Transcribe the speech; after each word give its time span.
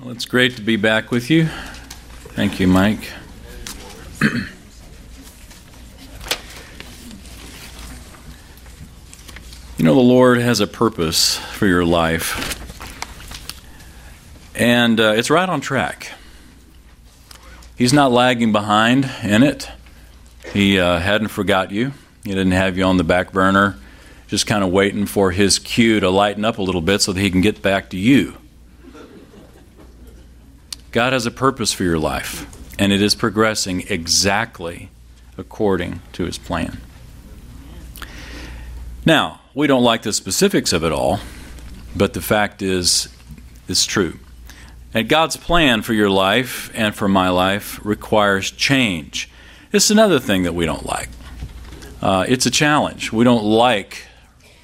Well, 0.00 0.12
it's 0.12 0.24
great 0.24 0.56
to 0.56 0.62
be 0.62 0.76
back 0.76 1.10
with 1.10 1.28
you. 1.28 1.44
Thank 1.44 2.58
you, 2.58 2.66
Mike. 2.66 3.12
you 4.22 4.46
know, 9.84 9.94
the 9.94 10.00
Lord 10.00 10.38
has 10.38 10.60
a 10.60 10.66
purpose 10.66 11.36
for 11.36 11.66
your 11.66 11.84
life, 11.84 12.56
and 14.56 14.98
uh, 14.98 15.12
it's 15.18 15.28
right 15.28 15.50
on 15.50 15.60
track. 15.60 16.12
He's 17.76 17.92
not 17.92 18.10
lagging 18.10 18.52
behind 18.52 19.10
in 19.22 19.42
it. 19.42 19.70
He 20.54 20.80
uh, 20.80 20.98
hadn't 20.98 21.28
forgot 21.28 21.72
you. 21.72 21.92
He 22.24 22.30
didn't 22.30 22.52
have 22.52 22.78
you 22.78 22.84
on 22.84 22.96
the 22.96 23.04
back 23.04 23.32
burner, 23.32 23.78
just 24.28 24.46
kind 24.46 24.64
of 24.64 24.70
waiting 24.70 25.04
for 25.04 25.32
his 25.32 25.58
cue 25.58 26.00
to 26.00 26.08
lighten 26.08 26.46
up 26.46 26.56
a 26.56 26.62
little 26.62 26.80
bit 26.80 27.02
so 27.02 27.12
that 27.12 27.20
he 27.20 27.30
can 27.30 27.42
get 27.42 27.60
back 27.60 27.90
to 27.90 27.98
you. 27.98 28.39
God 30.92 31.12
has 31.12 31.24
a 31.24 31.30
purpose 31.30 31.72
for 31.72 31.84
your 31.84 31.98
life, 31.98 32.46
and 32.78 32.92
it 32.92 33.00
is 33.00 33.14
progressing 33.14 33.84
exactly 33.88 34.90
according 35.38 36.02
to 36.14 36.24
his 36.24 36.36
plan. 36.36 36.78
Now, 39.06 39.40
we 39.54 39.68
don't 39.68 39.84
like 39.84 40.02
the 40.02 40.12
specifics 40.12 40.72
of 40.72 40.82
it 40.82 40.90
all, 40.90 41.20
but 41.94 42.12
the 42.12 42.20
fact 42.20 42.60
is, 42.60 43.08
it's 43.68 43.86
true. 43.86 44.18
And 44.92 45.08
God's 45.08 45.36
plan 45.36 45.82
for 45.82 45.94
your 45.94 46.10
life 46.10 46.72
and 46.74 46.92
for 46.92 47.08
my 47.08 47.28
life 47.28 47.78
requires 47.84 48.50
change. 48.50 49.30
It's 49.72 49.90
another 49.90 50.18
thing 50.18 50.42
that 50.42 50.54
we 50.54 50.66
don't 50.66 50.84
like. 50.84 51.08
Uh, 52.02 52.24
it's 52.28 52.46
a 52.46 52.50
challenge. 52.50 53.12
We 53.12 53.22
don't 53.22 53.44
like 53.44 54.06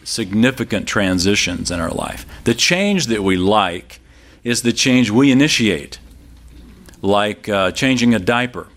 significant 0.03 0.89
transitions 0.89 1.71
in 1.71 1.79
our 1.79 1.91
life. 1.91 2.27
The 2.43 2.55
change 2.55 3.07
that 3.07 3.23
we 3.23 3.37
like 3.37 4.01
is 4.43 4.63
the 4.63 4.73
change 4.73 5.11
we 5.11 5.31
initiate 5.31 6.01
like 7.03 7.49
uh, 7.49 7.71
changing 7.73 8.15
a 8.15 8.19
diaper, 8.19 8.69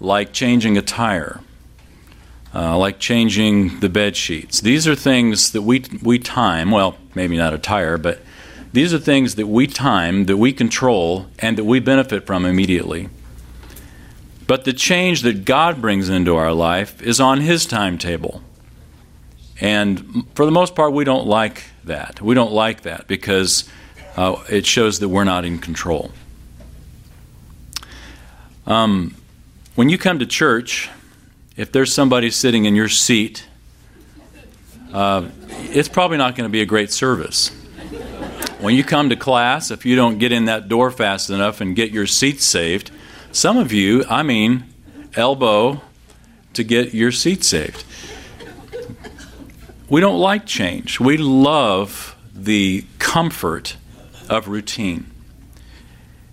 like 0.00 0.32
changing 0.32 0.78
a 0.78 0.82
tire, 0.82 1.40
uh, 2.54 2.76
like 2.78 2.98
changing 2.98 3.80
the 3.80 3.88
bed 3.88 4.16
sheets. 4.16 4.60
These 4.60 4.86
are 4.88 4.94
things 4.94 5.52
that 5.52 5.62
we, 5.62 5.84
we 6.02 6.18
time, 6.18 6.70
well, 6.70 6.96
maybe 7.14 7.36
not 7.36 7.54
a 7.54 7.58
tire, 7.58 7.98
but 7.98 8.20
these 8.72 8.92
are 8.92 8.98
things 8.98 9.34
that 9.36 9.46
we 9.46 9.66
time, 9.66 10.26
that 10.26 10.36
we 10.36 10.52
control, 10.52 11.26
and 11.38 11.56
that 11.56 11.64
we 11.64 11.80
benefit 11.80 12.26
from 12.26 12.44
immediately. 12.44 13.08
But 14.46 14.64
the 14.64 14.72
change 14.72 15.22
that 15.22 15.44
God 15.44 15.80
brings 15.80 16.08
into 16.08 16.36
our 16.36 16.52
life 16.52 17.02
is 17.02 17.20
on 17.20 17.40
His 17.40 17.66
timetable. 17.66 18.42
And 19.60 20.24
for 20.34 20.44
the 20.46 20.52
most 20.52 20.74
part, 20.74 20.92
we 20.92 21.04
don't 21.04 21.26
like 21.26 21.64
that. 21.84 22.20
We 22.20 22.34
don't 22.34 22.52
like 22.52 22.82
that 22.82 23.06
because 23.08 23.68
uh, 24.16 24.42
it 24.48 24.64
shows 24.64 25.00
that 25.00 25.08
we're 25.08 25.24
not 25.24 25.44
in 25.44 25.58
control. 25.58 26.12
Um, 28.68 29.14
when 29.76 29.88
you 29.88 29.96
come 29.96 30.18
to 30.18 30.26
church, 30.26 30.90
if 31.56 31.72
there's 31.72 31.90
somebody 31.90 32.30
sitting 32.30 32.66
in 32.66 32.76
your 32.76 32.90
seat, 32.90 33.46
uh, 34.92 35.26
it's 35.70 35.88
probably 35.88 36.18
not 36.18 36.36
going 36.36 36.46
to 36.46 36.52
be 36.52 36.60
a 36.60 36.66
great 36.66 36.92
service. 36.92 37.48
When 38.60 38.74
you 38.74 38.84
come 38.84 39.08
to 39.08 39.16
class, 39.16 39.70
if 39.70 39.86
you 39.86 39.96
don't 39.96 40.18
get 40.18 40.32
in 40.32 40.44
that 40.44 40.68
door 40.68 40.90
fast 40.90 41.30
enough 41.30 41.62
and 41.62 41.74
get 41.74 41.92
your 41.92 42.06
seat 42.06 42.42
saved, 42.42 42.90
some 43.32 43.56
of 43.56 43.72
you, 43.72 44.04
I 44.06 44.22
mean, 44.22 44.64
elbow 45.14 45.80
to 46.52 46.62
get 46.62 46.92
your 46.92 47.10
seat 47.10 47.44
saved. 47.44 47.86
We 49.88 50.02
don't 50.02 50.18
like 50.18 50.44
change. 50.44 51.00
We 51.00 51.16
love 51.16 52.14
the 52.34 52.84
comfort 52.98 53.78
of 54.28 54.46
routine. 54.46 55.06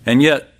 And 0.04 0.22
yet, 0.22 0.52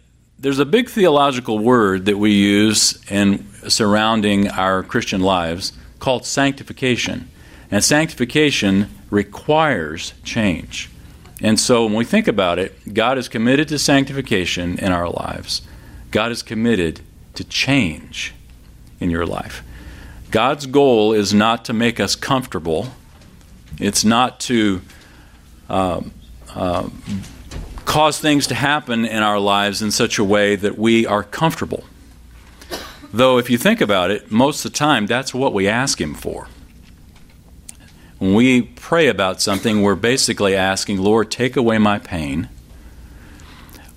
there's 0.47 0.61
a 0.61 0.65
big 0.65 0.89
theological 0.89 1.59
word 1.59 2.07
that 2.07 2.19
we 2.19 2.31
use 2.31 3.03
in 3.11 3.45
surrounding 3.69 4.47
our 4.47 4.85
Christian 4.85 5.21
lives 5.21 5.73
called 5.99 6.25
sanctification. 6.25 7.29
And 7.69 7.83
sanctification 7.83 8.89
requires 9.11 10.15
change. 10.23 10.89
And 11.43 11.59
so 11.59 11.87
when 11.87 11.95
we 11.95 12.05
think 12.05 12.29
about 12.29 12.61
it, 12.61 12.95
God 12.95 13.19
is 13.19 13.29
committed 13.29 13.67
to 13.71 13.79
sanctification 13.81 14.79
in 14.79 14.93
our 14.93 15.11
lives. 15.11 15.63
God 16.13 16.31
is 16.31 16.45
committed 16.45 17.01
to 17.35 17.43
change 17.43 18.33
in 19.01 19.11
your 19.11 19.27
life. 19.27 19.65
God's 20.31 20.67
goal 20.67 21.13
is 21.13 21.35
not 21.35 21.65
to 21.65 21.73
make 21.73 21.99
us 21.99 22.15
comfortable, 22.15 22.93
it's 23.81 24.05
not 24.05 24.39
to 24.43 24.81
uh, 25.69 26.03
uh, 26.55 26.89
cause 27.87 28.19
things 28.19 28.47
to 28.49 28.55
happen 28.55 29.07
in 29.07 29.23
our 29.23 29.39
lives 29.39 29.81
in 29.81 29.91
such 29.91 30.19
a 30.19 30.25
way 30.25 30.57
that 30.57 30.77
we 30.77 31.07
are 31.07 31.23
comfortable. 31.23 31.85
Though, 33.13 33.39
if 33.39 33.49
you 33.49 33.57
think 33.57 33.81
about 33.81 34.11
it, 34.11 34.31
most 34.31 34.65
of 34.65 34.73
the 34.73 34.77
time 34.77 35.07
that's 35.07 35.33
what 35.33 35.55
we 35.55 35.67
ask 35.67 35.99
Him 35.99 36.13
for. 36.13 36.49
When 38.19 38.35
we 38.35 38.63
pray 38.63 39.09
about 39.09 39.41
something, 39.41 39.83
we're 39.83 39.95
basically 39.95 40.55
asking, 40.55 40.99
Lord, 40.99 41.31
take 41.31 41.57
away 41.57 41.79
my 41.79 41.99
pain. 41.99 42.49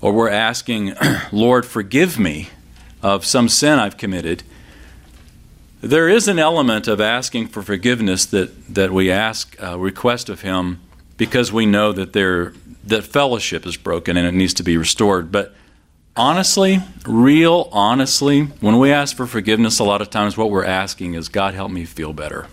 Or 0.02 0.14
we're 0.14 0.30
asking, 0.30 0.94
Lord, 1.32 1.66
forgive 1.66 2.20
me 2.20 2.50
of 3.02 3.26
some 3.26 3.50
sin 3.50 3.80
I've 3.80 3.98
committed. 3.98 4.44
There 5.82 6.10
is 6.10 6.28
an 6.28 6.38
element 6.38 6.88
of 6.88 7.00
asking 7.02 7.48
for 7.48 7.62
forgiveness 7.62 8.26
that, 8.28 8.74
that 8.74 8.92
we 8.92 9.10
ask, 9.10 9.56
uh, 9.62 9.80
request 9.80 10.30
of 10.30 10.42
Him, 10.42 10.82
because 11.18 11.52
we 11.52 11.66
know 11.66 11.92
that 11.94 12.14
there, 12.14 12.54
that 12.84 13.04
fellowship 13.04 13.66
is 13.66 13.78
broken 13.78 14.18
and 14.18 14.28
it 14.28 14.34
needs 14.34 14.54
to 14.56 14.64
be 14.64 14.78
restored. 14.78 15.32
But 15.32 15.54
honestly, 16.16 16.80
real 17.06 17.70
honestly, 17.72 18.44
when 18.62 18.80
we 18.80 18.92
ask 18.92 19.16
for 19.16 19.28
forgiveness, 19.28 19.80
a 19.80 19.84
lot 19.84 20.02
of 20.02 20.10
times 20.10 20.38
what 20.38 20.52
we're 20.52 20.66
asking 20.66 21.14
is, 21.14 21.30
God, 21.30 21.54
help 21.54 21.72
me 21.72 21.86
feel 21.86 22.14
better. 22.14 22.48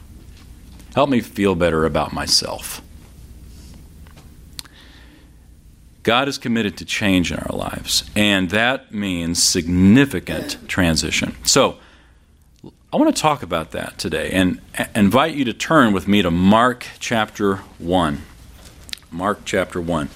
Help 0.95 1.11
me 1.11 1.21
feel 1.21 1.55
better 1.55 1.85
about 1.85 2.13
myself. 2.13 2.81
God 6.03 6.29
is 6.29 6.39
committed 6.39 6.77
to 6.77 6.85
change 6.85 7.33
in 7.33 7.39
our 7.39 7.57
lives, 7.57 8.09
and 8.15 8.51
that 8.51 8.95
means 8.95 9.43
significant 9.43 10.57
transition. 10.69 11.35
So, 11.45 11.79
I 12.93 12.97
want 12.97 13.15
to 13.15 13.21
talk 13.21 13.43
about 13.43 13.73
that 13.73 13.99
today 13.99 14.31
and 14.31 14.61
invite 14.95 15.35
you 15.35 15.45
to 15.47 15.53
turn 15.53 15.93
with 15.93 16.07
me 16.07 16.23
to 16.23 16.31
Mark 16.31 16.87
chapter 17.01 17.57
1. 17.79 18.23
Mark 19.11 19.41
chapter 19.45 19.81
1. 19.81 20.09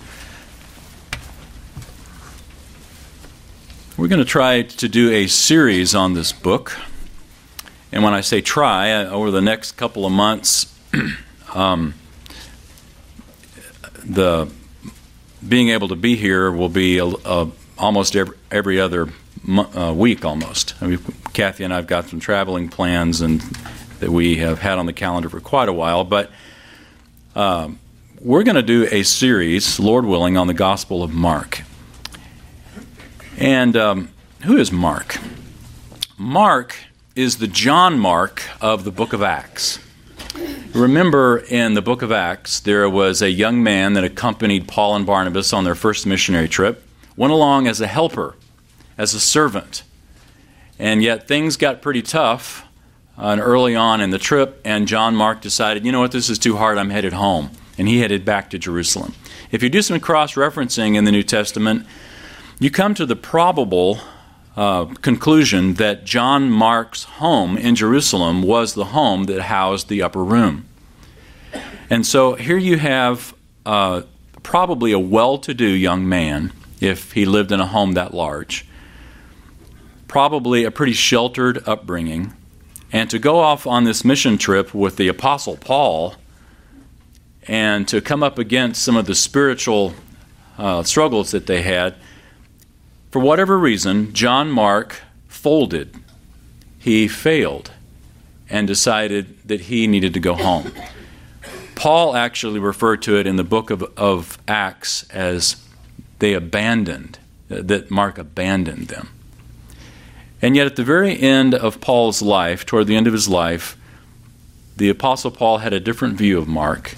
We're 3.97 4.09
going 4.09 4.19
to 4.19 4.25
try 4.25 4.63
to 4.63 4.89
do 4.89 5.11
a 5.13 5.27
series 5.27 5.95
on 5.95 6.15
this 6.15 6.33
book. 6.33 6.77
And 7.93 8.03
when 8.03 8.15
I 8.15 8.21
say 8.21 8.41
try, 8.41 8.93
uh, 8.93 9.11
over 9.11 9.31
the 9.31 9.41
next 9.41 9.73
couple 9.73 10.07
of 10.07 10.13
months, 10.13 10.75
um, 11.55 11.95
the 14.05 14.51
being 15.47 15.69
able 15.71 15.89
to 15.89 15.97
be 15.97 16.17
here 16.17 16.51
will 16.51 16.69
be 16.69 16.99
a, 16.99 17.07
a, 17.07 17.51
almost 17.79 18.17
every, 18.17 18.37
every 18.51 18.81
other 18.81 19.09
uh, 19.49 19.93
week 19.97 20.25
almost. 20.25 20.75
I 20.81 20.87
mean, 20.87 20.99
Kathy 21.33 21.65
and 21.65 21.73
I've 21.73 21.87
got 21.87 22.09
some 22.09 22.21
traveling 22.21 22.69
plans 22.69 23.21
and 23.21 23.41
that 24.01 24.11
we 24.11 24.37
have 24.37 24.59
had 24.59 24.79
on 24.79 24.87
the 24.87 24.93
calendar 24.93 25.29
for 25.29 25.41
quite 25.41 25.69
a 25.69 25.73
while, 25.73 26.05
but 26.05 26.31
um, 27.37 27.79
we're 28.21 28.43
going 28.43 28.57
to 28.57 28.63
do 28.63 28.87
a 28.91 29.03
series, 29.03 29.81
Lord 29.81 30.05
willing, 30.05 30.37
on 30.37 30.47
the 30.47 30.53
Gospel 30.53 31.03
of 31.03 31.11
Mark. 31.11 31.63
And 33.39 33.75
um, 33.79 34.11
who 34.43 34.59
is 34.59 34.71
Mark? 34.71 35.17
Mark 36.19 36.77
is 37.17 37.39
the 37.39 37.47
John 37.47 37.99
Mark 37.99 38.43
of 38.61 38.85
the 38.85 38.91
book 38.91 39.15
of 39.15 39.23
Acts. 39.23 39.79
Remember 40.75 41.39
in 41.39 41.73
the 41.73 41.81
book 41.81 42.03
of 42.03 42.13
Acts, 42.13 42.61
there 42.61 42.91
was 42.91 43.23
a 43.23 43.31
young 43.31 43.63
man 43.63 43.95
that 43.95 44.05
accompanied 44.05 44.69
Paul 44.69 44.97
and 44.97 45.07
Barnabas 45.07 45.55
on 45.55 45.65
their 45.65 45.75
first 45.75 46.07
missionary 46.07 46.49
trip, 46.49 46.85
went 47.17 47.33
along 47.33 47.67
as 47.67 47.81
a 47.81 47.87
helper, 47.87 48.37
as 48.99 49.15
a 49.15 49.21
servant. 49.21 49.83
And 50.79 51.03
yet 51.03 51.27
things 51.27 51.57
got 51.57 51.81
pretty 51.81 52.03
tough 52.03 52.67
uh, 53.17 53.39
early 53.41 53.75
on 53.75 54.03
in 54.03 54.11
the 54.11 54.19
trip, 54.19 54.61
and 54.63 54.87
John 54.87 55.17
Mark 55.17 55.41
decided, 55.41 55.87
you 55.87 55.93
know 55.93 56.01
what, 56.01 56.13
this 56.13 56.29
is 56.29 56.39
too 56.39 56.59
hard, 56.59 56.77
I'm 56.77 56.91
headed 56.91 57.15
home. 57.15 57.51
And 57.81 57.89
he 57.89 58.01
headed 58.01 58.27
back 58.27 58.51
to 58.51 58.59
Jerusalem. 58.59 59.15
If 59.51 59.63
you 59.63 59.71
do 59.71 59.81
some 59.81 59.99
cross 60.01 60.35
referencing 60.35 60.97
in 60.97 61.05
the 61.05 61.11
New 61.11 61.23
Testament, 61.23 61.87
you 62.59 62.71
come 62.71 62.93
to 62.93 63.07
the 63.07 63.17
probable 63.17 64.01
uh, 64.55 64.85
conclusion 65.01 65.75
that 65.75 66.05
John 66.05 66.51
Mark's 66.51 67.05
home 67.05 67.57
in 67.57 67.75
Jerusalem 67.75 68.43
was 68.43 68.75
the 68.75 68.85
home 68.85 69.25
that 69.25 69.41
housed 69.41 69.89
the 69.89 70.03
upper 70.03 70.23
room. 70.23 70.67
And 71.89 72.07
so 72.07 72.35
here 72.35 72.59
you 72.59 72.77
have 72.77 73.35
uh, 73.65 74.03
probably 74.43 74.93
a 74.93 74.99
well 74.99 75.39
to 75.39 75.55
do 75.55 75.65
young 75.65 76.07
man, 76.07 76.53
if 76.83 77.13
he 77.13 77.25
lived 77.25 77.51
in 77.51 77.61
a 77.61 77.67
home 77.67 77.93
that 77.93 78.13
large, 78.13 78.67
probably 80.07 80.65
a 80.65 80.71
pretty 80.71 80.93
sheltered 80.93 81.67
upbringing, 81.67 82.35
and 82.93 83.09
to 83.09 83.19
go 83.19 83.39
off 83.39 83.67
on 83.67 83.85
this 83.85 84.05
mission 84.05 84.37
trip 84.37 84.75
with 84.75 84.97
the 84.97 85.09
Apostle 85.09 85.57
Paul 85.57 86.17
and 87.51 87.89
to 87.89 88.01
come 88.01 88.23
up 88.23 88.39
against 88.39 88.81
some 88.81 88.97
of 88.97 89.07
the 89.07 89.15
spiritual 89.15 89.93
uh, 90.57 90.85
struggles 90.85 91.33
that 91.33 91.49
they 91.49 91.63
had, 91.63 91.97
for 93.11 93.19
whatever 93.19 93.59
reason, 93.59 94.13
John 94.13 94.49
Mark 94.53 95.01
folded. 95.27 95.97
He 96.79 97.09
failed 97.09 97.73
and 98.49 98.69
decided 98.69 99.37
that 99.49 99.63
he 99.63 99.89
needed 99.89 100.15
to 100.15 100.21
go 100.21 100.35
home. 100.35 100.71
Paul 101.75 102.15
actually 102.15 102.61
referred 102.61 103.03
to 103.03 103.19
it 103.19 103.27
in 103.27 103.35
the 103.35 103.43
book 103.43 103.71
of, 103.71 103.83
of 103.97 104.39
Acts 104.47 105.03
as 105.11 105.57
they 106.21 106.35
abandoned, 106.35 107.19
that 107.49 107.91
Mark 107.91 108.17
abandoned 108.17 108.87
them. 108.87 109.09
And 110.41 110.55
yet, 110.55 110.67
at 110.67 110.77
the 110.77 110.85
very 110.85 111.21
end 111.21 111.57
of 111.57 111.81
Paul's 111.81 112.23
life, 112.23 112.65
toward 112.65 112.87
the 112.87 112.95
end 112.95 113.09
of 113.09 113.13
his 113.13 113.29
life, 113.29 113.77
the 114.77 114.89
Apostle 114.89 115.33
Paul 115.33 115.59
had 115.59 115.73
a 115.73 115.81
different 115.81 116.15
view 116.15 116.39
of 116.39 116.47
Mark 116.47 116.95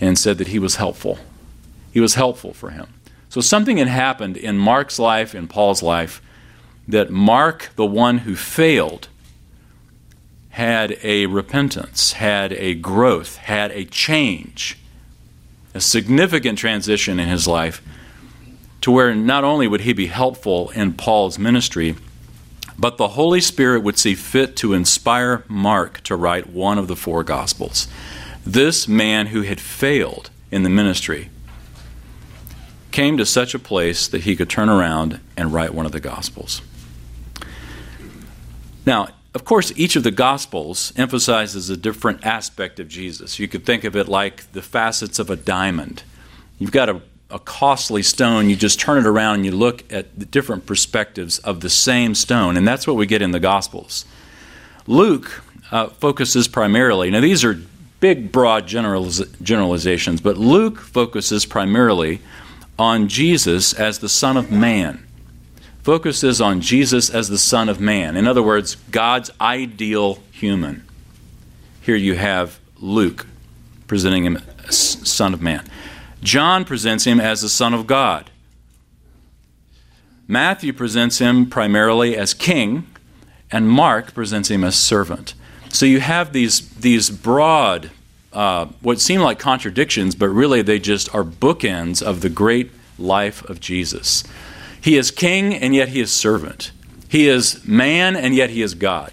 and 0.00 0.18
said 0.18 0.38
that 0.38 0.48
he 0.48 0.58
was 0.58 0.76
helpful. 0.76 1.18
He 1.92 2.00
was 2.00 2.14
helpful 2.14 2.52
for 2.52 2.70
him. 2.70 2.88
So, 3.28 3.40
something 3.40 3.78
had 3.78 3.88
happened 3.88 4.36
in 4.36 4.58
Mark's 4.58 4.98
life, 4.98 5.34
in 5.34 5.48
Paul's 5.48 5.82
life, 5.82 6.22
that 6.88 7.10
Mark, 7.10 7.70
the 7.76 7.86
one 7.86 8.18
who 8.18 8.36
failed, 8.36 9.08
had 10.50 10.96
a 11.02 11.26
repentance, 11.26 12.12
had 12.12 12.52
a 12.54 12.74
growth, 12.74 13.36
had 13.36 13.70
a 13.72 13.84
change, 13.84 14.78
a 15.74 15.80
significant 15.80 16.58
transition 16.58 17.18
in 17.18 17.28
his 17.28 17.46
life 17.46 17.82
to 18.80 18.90
where 18.90 19.14
not 19.14 19.44
only 19.44 19.66
would 19.66 19.82
he 19.82 19.92
be 19.92 20.06
helpful 20.06 20.70
in 20.70 20.92
Paul's 20.92 21.38
ministry, 21.38 21.96
but 22.78 22.98
the 22.98 23.08
Holy 23.08 23.40
Spirit 23.40 23.82
would 23.82 23.98
see 23.98 24.14
fit 24.14 24.56
to 24.56 24.72
inspire 24.72 25.44
Mark 25.48 26.00
to 26.04 26.14
write 26.14 26.48
one 26.48 26.78
of 26.78 26.88
the 26.88 26.96
four 26.96 27.24
Gospels. 27.24 27.88
This 28.46 28.86
man 28.86 29.26
who 29.26 29.42
had 29.42 29.60
failed 29.60 30.30
in 30.52 30.62
the 30.62 30.70
ministry 30.70 31.30
came 32.92 33.16
to 33.16 33.26
such 33.26 33.54
a 33.54 33.58
place 33.58 34.06
that 34.06 34.22
he 34.22 34.36
could 34.36 34.48
turn 34.48 34.68
around 34.68 35.20
and 35.36 35.52
write 35.52 35.74
one 35.74 35.84
of 35.84 35.92
the 35.92 36.00
Gospels. 36.00 36.62
Now, 38.86 39.08
of 39.34 39.44
course, 39.44 39.72
each 39.76 39.96
of 39.96 40.04
the 40.04 40.12
Gospels 40.12 40.92
emphasizes 40.96 41.68
a 41.68 41.76
different 41.76 42.24
aspect 42.24 42.78
of 42.78 42.88
Jesus. 42.88 43.40
You 43.40 43.48
could 43.48 43.66
think 43.66 43.82
of 43.82 43.96
it 43.96 44.08
like 44.08 44.50
the 44.52 44.62
facets 44.62 45.18
of 45.18 45.28
a 45.28 45.36
diamond. 45.36 46.04
You've 46.58 46.72
got 46.72 46.88
a, 46.88 47.02
a 47.28 47.40
costly 47.40 48.02
stone, 48.02 48.48
you 48.48 48.54
just 48.54 48.78
turn 48.78 48.96
it 48.96 49.06
around 49.06 49.34
and 49.34 49.44
you 49.44 49.52
look 49.52 49.92
at 49.92 50.16
the 50.18 50.24
different 50.24 50.66
perspectives 50.66 51.40
of 51.40 51.60
the 51.60 51.68
same 51.68 52.14
stone, 52.14 52.56
and 52.56 52.66
that's 52.66 52.86
what 52.86 52.94
we 52.96 53.06
get 53.06 53.22
in 53.22 53.32
the 53.32 53.40
Gospels. 53.40 54.04
Luke 54.86 55.42
uh, 55.72 55.88
focuses 55.88 56.46
primarily, 56.46 57.10
now 57.10 57.20
these 57.20 57.44
are 57.44 57.60
big, 58.00 58.32
broad 58.32 58.66
generaliz- 58.66 59.40
generalizations, 59.42 60.20
but 60.20 60.36
Luke 60.36 60.78
focuses 60.78 61.46
primarily 61.46 62.20
on 62.78 63.08
Jesus 63.08 63.72
as 63.72 63.98
the 64.00 64.08
Son 64.08 64.36
of 64.36 64.50
Man 64.50 65.06
focuses 65.86 66.40
on 66.40 66.60
Jesus 66.60 67.08
as 67.08 67.28
the 67.28 67.38
Son 67.38 67.68
of 67.68 67.78
Man. 67.78 68.16
In 68.16 68.26
other 68.26 68.42
words, 68.42 68.74
God's 68.90 69.30
ideal 69.40 70.18
human. 70.32 70.84
Here 71.80 71.94
you 71.94 72.16
have 72.16 72.58
Luke 72.80 73.24
presenting 73.86 74.24
him 74.24 74.42
as 74.66 74.76
Son 74.76 75.32
of 75.32 75.40
Man. 75.40 75.64
John 76.24 76.64
presents 76.64 77.04
him 77.04 77.20
as 77.20 77.42
the 77.42 77.48
Son 77.48 77.72
of 77.72 77.86
God. 77.86 78.32
Matthew 80.26 80.72
presents 80.72 81.20
him 81.20 81.48
primarily 81.48 82.16
as 82.16 82.34
king, 82.34 82.88
and 83.52 83.68
Mark 83.70 84.12
presents 84.12 84.50
him 84.50 84.64
as 84.64 84.74
servant. 84.74 85.34
So 85.76 85.84
you 85.84 86.00
have 86.00 86.32
these, 86.32 86.70
these 86.70 87.10
broad, 87.10 87.90
uh, 88.32 88.64
what 88.80 88.98
seem 88.98 89.20
like 89.20 89.38
contradictions, 89.38 90.14
but 90.14 90.30
really 90.30 90.62
they 90.62 90.78
just 90.78 91.14
are 91.14 91.22
bookends 91.22 92.02
of 92.02 92.22
the 92.22 92.30
great 92.30 92.70
life 92.98 93.44
of 93.44 93.60
Jesus. 93.60 94.24
He 94.80 94.96
is 94.96 95.10
king 95.10 95.54
and 95.54 95.74
yet 95.74 95.90
he 95.90 96.00
is 96.00 96.10
servant. 96.10 96.72
He 97.10 97.28
is 97.28 97.62
man 97.68 98.16
and 98.16 98.34
yet 98.34 98.48
he 98.48 98.62
is 98.62 98.72
God. 98.72 99.12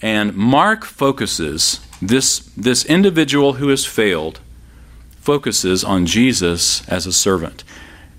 And 0.00 0.34
Mark 0.34 0.86
focuses 0.86 1.80
this, 2.00 2.38
this 2.56 2.86
individual 2.86 3.54
who 3.54 3.68
has 3.68 3.84
failed 3.84 4.40
focuses 5.20 5.84
on 5.84 6.06
Jesus 6.06 6.88
as 6.88 7.04
a 7.04 7.12
servant. 7.12 7.62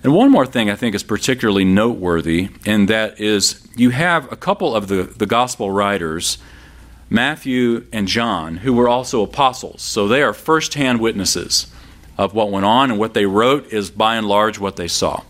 And 0.04 0.14
one 0.14 0.30
more 0.30 0.46
thing 0.46 0.69
I 0.69 0.75
think 0.75 0.94
is 0.94 1.02
particularly 1.02 1.66
noteworthy, 1.66 2.50
and 2.64 2.88
that 2.90 3.19
is 3.19 3.68
you 3.75 3.90
have 3.90 4.31
a 4.31 4.36
couple 4.36 4.75
of 4.75 4.88
the, 4.88 5.02
the 5.02 5.25
gospel 5.25 5.72
writers, 5.72 6.38
Matthew 7.09 7.86
and 7.94 8.07
John, 8.07 8.57
who 8.57 8.74
were 8.74 8.89
also 8.89 9.24
apostles. 9.24 9.81
So 9.81 10.07
they 10.07 10.21
are 10.21 10.33
firsthand 10.33 11.00
witnesses 11.00 11.68
of 12.18 12.33
what 12.33 12.51
went 12.51 12.65
on, 12.65 12.92
and 12.92 13.00
what 13.00 13.13
they 13.13 13.25
wrote 13.25 13.71
is 13.71 13.92
by 13.92 14.15
and 14.15 14.27
large 14.27 14.59
what 14.59 14.75
they 14.75 14.88
saw. 14.88 15.24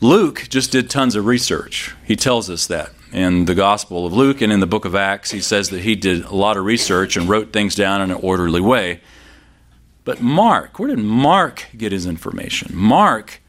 Luke 0.00 0.46
just 0.48 0.72
did 0.72 0.90
tons 0.90 1.16
of 1.16 1.26
research. 1.26 1.94
He 2.04 2.16
tells 2.16 2.50
us 2.50 2.66
that 2.66 2.90
in 3.12 3.44
the 3.44 3.54
Gospel 3.54 4.06
of 4.06 4.12
Luke 4.12 4.40
and 4.40 4.52
in 4.52 4.60
the 4.60 4.66
book 4.66 4.84
of 4.84 4.94
Acts. 4.94 5.30
He 5.30 5.40
says 5.40 5.70
that 5.70 5.82
he 5.82 5.94
did 5.94 6.24
a 6.24 6.34
lot 6.34 6.56
of 6.56 6.64
research 6.64 7.16
and 7.16 7.28
wrote 7.28 7.52
things 7.52 7.74
down 7.74 8.00
in 8.00 8.10
an 8.10 8.16
orderly 8.22 8.60
way. 8.60 9.00
But 10.04 10.20
Mark, 10.20 10.78
where 10.78 10.88
did 10.88 10.98
Mark 10.98 11.66
get 11.76 11.92
his 11.92 12.06
information? 12.06 12.74
Mark 12.74 13.40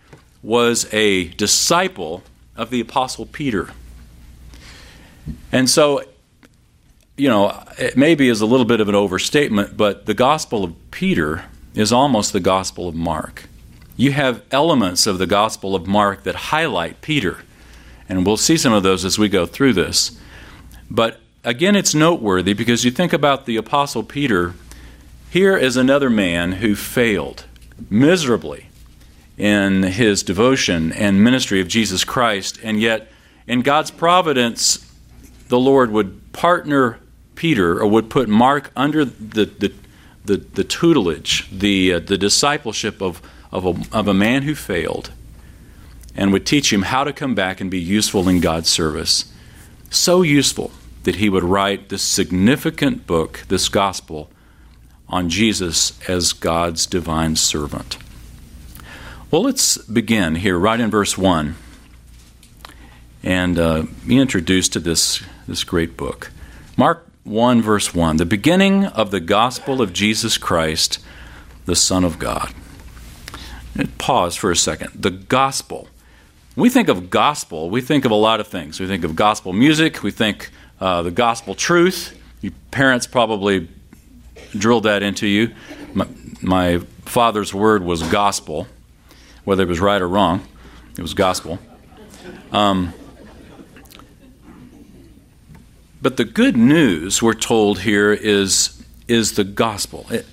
was 0.44 0.92
a 0.94 1.30
disciple 1.30 2.24
of 2.56 2.70
the 2.70 2.82
Apostle 2.82 3.26
Peter. 3.26 3.70
And 5.52 5.70
so, 5.70 6.04
you 7.18 7.30
know, 7.30 7.64
it 7.78 7.96
maybe 7.96 8.30
is 8.30 8.42
a 8.42 8.46
little 8.46 8.66
bit 8.66 8.80
of 8.80 8.90
an 8.90 8.96
overstatement, 8.96 9.78
but 9.78 10.06
the 10.06 10.14
Gospel 10.14 10.64
of 10.64 10.76
Peter 10.92 11.46
is 11.76 11.92
almost 11.92 12.34
the 12.34 12.40
Gospel 12.40 12.88
of 12.88 12.96
Mark 12.96 13.46
you 13.96 14.12
have 14.12 14.44
elements 14.52 15.06
of 15.06 15.18
the 15.18 15.28
Gospel 15.28 15.76
of 15.76 15.88
Mark 15.88 16.24
that 16.24 16.36
highlight 16.36 17.02
Peter. 17.02 17.40
And 18.10 18.26
we'll 18.26 18.38
see 18.38 18.58
some 18.58 18.74
of 18.74 18.84
those 18.84 19.06
as 19.06 19.20
we 19.20 19.30
go 19.30 19.46
through 19.46 19.74
this. 19.74 20.20
But 20.90 21.20
again, 21.44 21.76
it's 21.76 21.94
noteworthy 21.94 22.54
because 22.54 22.84
you 22.84 22.92
think 22.92 23.14
about 23.14 23.46
the 23.46 23.56
Apostle 23.58 24.04
Peter. 24.04 24.54
Here 25.30 25.56
is 25.56 25.78
another 25.78 26.10
man 26.10 26.54
who 26.54 26.76
failed 26.76 27.46
miserably 27.90 28.68
in 29.38 29.84
his 29.84 30.24
devotion 30.24 30.92
and 30.92 31.24
ministry 31.24 31.60
of 31.60 31.68
Jesus 31.68 32.04
Christ, 32.04 32.60
and 32.64 32.80
yet, 32.80 33.12
in 33.48 33.62
God's 33.62 33.90
providence, 33.90 34.92
the 35.48 35.60
Lord 35.60 35.92
would 35.92 36.32
partner 36.34 37.00
Peter 37.36 37.80
or 37.80 37.88
would 37.88 38.10
put 38.10 38.30
Mark 38.30 38.72
under 38.76 39.06
the, 39.06 39.46
the, 39.46 39.74
the, 40.26 40.38
the 40.38 40.64
tutelage, 40.64 41.50
the, 41.52 41.94
uh, 41.94 42.00
the 42.00 42.18
discipleship 42.18 43.02
of 43.02 43.22
of 43.54 43.66
a, 43.66 43.96
of 43.96 44.08
a 44.08 44.14
man 44.14 44.42
who 44.42 44.56
failed 44.56 45.12
and 46.16 46.34
would 46.34 46.46
teach 46.46 46.74
him 46.74 46.82
how 46.82 47.04
to 47.04 47.14
come 47.14 47.36
back 47.36 47.62
and 47.62 47.70
be 47.70 47.80
useful 47.80 48.28
in 48.28 48.42
God's 48.42 48.70
service. 48.70 49.32
So 49.92 50.24
useful 50.24 50.72
that 51.04 51.18
he 51.18 51.30
would 51.30 51.44
write 51.44 51.90
this 51.90 52.02
significant 52.02 53.06
book, 53.06 53.42
this 53.48 53.70
gospel, 53.70 54.30
on 55.08 55.30
Jesus 55.30 56.00
as 56.10 56.34
God's 56.34 56.88
divine 56.88 57.36
servant. 57.36 57.98
Well, 59.30 59.44
let's 59.44 59.78
begin 59.78 60.36
here, 60.36 60.58
right 60.58 60.80
in 60.80 60.90
verse 60.90 61.18
1, 61.18 61.56
and 63.22 63.60
uh, 63.60 63.84
be 64.08 64.18
introduced 64.18 64.74
to 64.74 64.80
this, 64.80 65.22
this 65.48 65.64
great 65.64 65.96
book. 65.96 66.32
Mark 66.76 67.08
1, 67.24 67.62
verse 67.62 67.94
1, 67.94 68.18
the 68.18 68.26
beginning 68.26 68.86
of 68.86 69.12
the 69.12 69.20
gospel 69.20 69.82
of 69.82 69.94
Jesus 69.94 70.38
Christ, 70.38 71.04
the 71.66 71.76
Son 71.76 72.04
of 72.04 72.20
God. 72.20 72.54
Pause 73.98 74.36
for 74.36 74.52
a 74.52 74.56
second. 74.56 74.92
The 74.94 75.10
gospel. 75.10 75.88
When 76.56 76.64
we 76.64 76.70
think 76.70 76.90
of 76.90 77.10
gospel, 77.10 77.70
we 77.70 77.82
think 77.82 78.06
of 78.06 78.12
a 78.12 78.16
lot 78.16 78.40
of 78.40 78.48
things. 78.48 78.80
We 78.80 78.88
think 78.88 79.04
of 79.04 79.16
gospel 79.16 79.54
music, 79.54 80.04
we 80.04 80.12
think 80.12 80.52
uh, 80.82 81.02
the 81.02 81.12
gospel 81.12 81.56
truth. 81.56 82.20
Your 82.42 82.52
parents 82.72 83.08
probably 83.08 83.70
drilled 84.52 84.84
that 84.84 85.02
into 85.02 85.26
you. 85.26 85.54
My, 85.94 86.08
my 86.42 86.80
father's 87.06 87.54
word 87.54 87.84
was 87.84 88.04
gospel, 88.04 88.68
whether 89.46 89.64
it 89.64 89.70
was 89.70 89.80
right 89.80 90.02
or 90.02 90.10
wrong, 90.10 90.46
it 90.98 91.02
was 91.02 91.14
gospel. 91.14 91.58
Um, 92.52 92.94
but 96.04 96.18
the 96.18 96.26
good 96.26 96.58
news 96.58 97.22
we're 97.22 97.34
told 97.34 97.80
here 97.80 98.12
is 98.12 98.84
is 99.08 99.34
the 99.34 99.44
gospel. 99.44 100.06
It, 100.12 100.26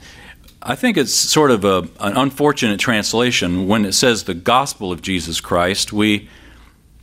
I 0.63 0.75
think 0.75 0.97
it's 0.97 1.15
sort 1.15 1.51
of 1.51 1.65
a, 1.65 1.79
an 2.01 2.17
unfortunate 2.17 2.79
translation 2.79 3.67
when 3.67 3.85
it 3.85 3.93
says 3.93 4.25
the 4.25 4.35
gospel 4.35 4.93
of 4.93 5.01
Jesus 5.01 5.41
Christ. 5.41 5.93
We 5.93 6.29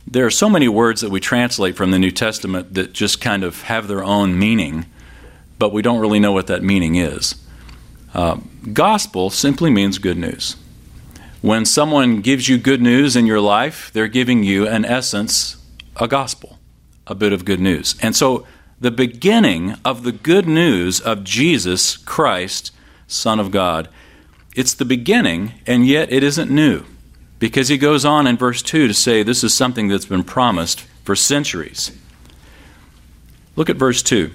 there 0.06 0.26
are 0.26 0.30
so 0.30 0.50
many 0.50 0.68
words 0.68 1.00
that 1.00 1.10
we 1.10 1.18
translate 1.18 1.76
from 1.76 1.90
the 1.90 1.98
New 1.98 2.10
Testament 2.10 2.74
that 2.74 2.92
just 2.92 3.20
kind 3.20 3.42
of 3.42 3.62
have 3.62 3.88
their 3.88 4.04
own 4.04 4.38
meaning, 4.38 4.84
but 5.58 5.72
we 5.72 5.82
don't 5.82 6.00
really 6.00 6.20
know 6.20 6.32
what 6.32 6.46
that 6.46 6.62
meaning 6.62 6.96
is. 6.96 7.34
Uh, 8.14 8.38
gospel 8.72 9.30
simply 9.30 9.70
means 9.70 9.98
good 9.98 10.18
news. 10.18 10.56
When 11.40 11.64
someone 11.64 12.20
gives 12.20 12.48
you 12.48 12.58
good 12.58 12.82
news 12.82 13.16
in 13.16 13.26
your 13.26 13.40
life, 13.40 13.90
they're 13.92 14.08
giving 14.08 14.42
you, 14.42 14.66
in 14.66 14.84
essence, 14.84 15.56
a 15.96 16.08
gospel, 16.08 16.58
a 17.06 17.14
bit 17.14 17.32
of 17.32 17.44
good 17.44 17.60
news. 17.60 17.94
And 18.02 18.16
so, 18.16 18.46
the 18.80 18.90
beginning 18.90 19.74
of 19.84 20.02
the 20.02 20.12
good 20.12 20.46
news 20.46 21.00
of 21.00 21.24
Jesus 21.24 21.96
Christ 21.96 22.72
Son 23.06 23.40
of 23.40 23.50
God, 23.50 23.88
it's 24.54 24.74
the 24.74 24.84
beginning, 24.84 25.54
and 25.66 25.86
yet 25.86 26.12
it 26.12 26.22
isn't 26.22 26.50
new. 26.50 26.84
Because 27.38 27.68
he 27.68 27.78
goes 27.78 28.04
on 28.04 28.26
in 28.26 28.36
verse 28.36 28.62
2 28.62 28.88
to 28.88 28.94
say 28.94 29.22
this 29.22 29.44
is 29.44 29.54
something 29.54 29.88
that's 29.88 30.06
been 30.06 30.24
promised 30.24 30.80
for 31.04 31.14
centuries. 31.14 31.96
Look 33.56 33.70
at 33.70 33.76
verse 33.76 34.02
2. 34.02 34.30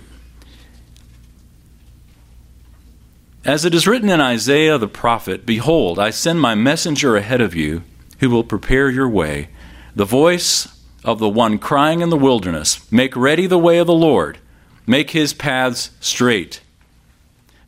As 3.46 3.66
it 3.66 3.74
is 3.74 3.88
written 3.88 4.10
in 4.10 4.22
Isaiah 4.22 4.78
the 4.78 4.88
prophet, 4.88 5.46
Behold, 5.46 6.00
I 6.00 6.12
send 6.12 6.40
my 6.40 6.56
messenger 6.56 7.18
ahead 7.18 7.42
of 7.42 7.54
you 7.54 7.84
who 8.20 8.30
will 8.30 8.46
prepare 8.46 8.90
your 8.90 9.10
way, 9.10 9.50
the 9.96 10.06
voice 10.06 10.73
of 11.04 11.20
the 11.20 11.30
one 11.30 11.58
crying 11.58 12.02
in 12.02 12.10
the 12.10 12.18
wilderness, 12.18 12.92
Make 12.92 13.16
ready 13.16 13.48
the 13.48 13.58
way 13.58 13.78
of 13.78 13.88
the 13.88 13.94
Lord, 13.94 14.38
make 14.86 15.12
his 15.12 15.34
paths 15.34 15.92
straight. 16.00 16.62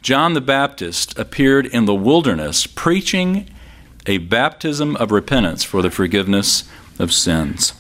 John 0.02 0.34
the 0.34 0.42
Baptist 0.42 1.18
appeared 1.18 1.66
in 1.66 1.86
the 1.86 1.96
wilderness 1.96 2.68
preaching 2.68 3.50
a 4.06 4.20
baptism 4.20 4.96
of 4.98 5.12
repentance 5.12 5.64
for 5.64 5.82
the 5.82 5.90
forgiveness 5.90 6.64
of 7.00 7.12
sins. 7.12 7.74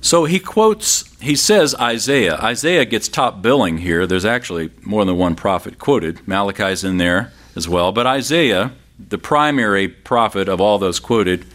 So 0.00 0.24
he 0.24 0.40
quotes, 0.40 1.14
he 1.20 1.36
says 1.36 1.74
Isaiah. 1.76 2.36
Isaiah 2.36 2.84
gets 2.84 3.06
top 3.06 3.40
billing 3.40 3.78
here. 3.78 4.06
There's 4.06 4.24
actually 4.24 4.70
more 4.82 5.04
than 5.04 5.16
one 5.16 5.36
prophet 5.36 5.78
quoted. 5.78 6.26
Malachi's 6.26 6.82
in 6.82 6.96
there 6.96 7.32
as 7.54 7.68
well. 7.68 7.92
But 7.92 8.06
Isaiah, 8.06 8.72
the 8.98 9.18
primary 9.18 9.86
prophet 9.86 10.48
of 10.48 10.60
all 10.60 10.78
those 10.78 10.98
quoted, 10.98 11.46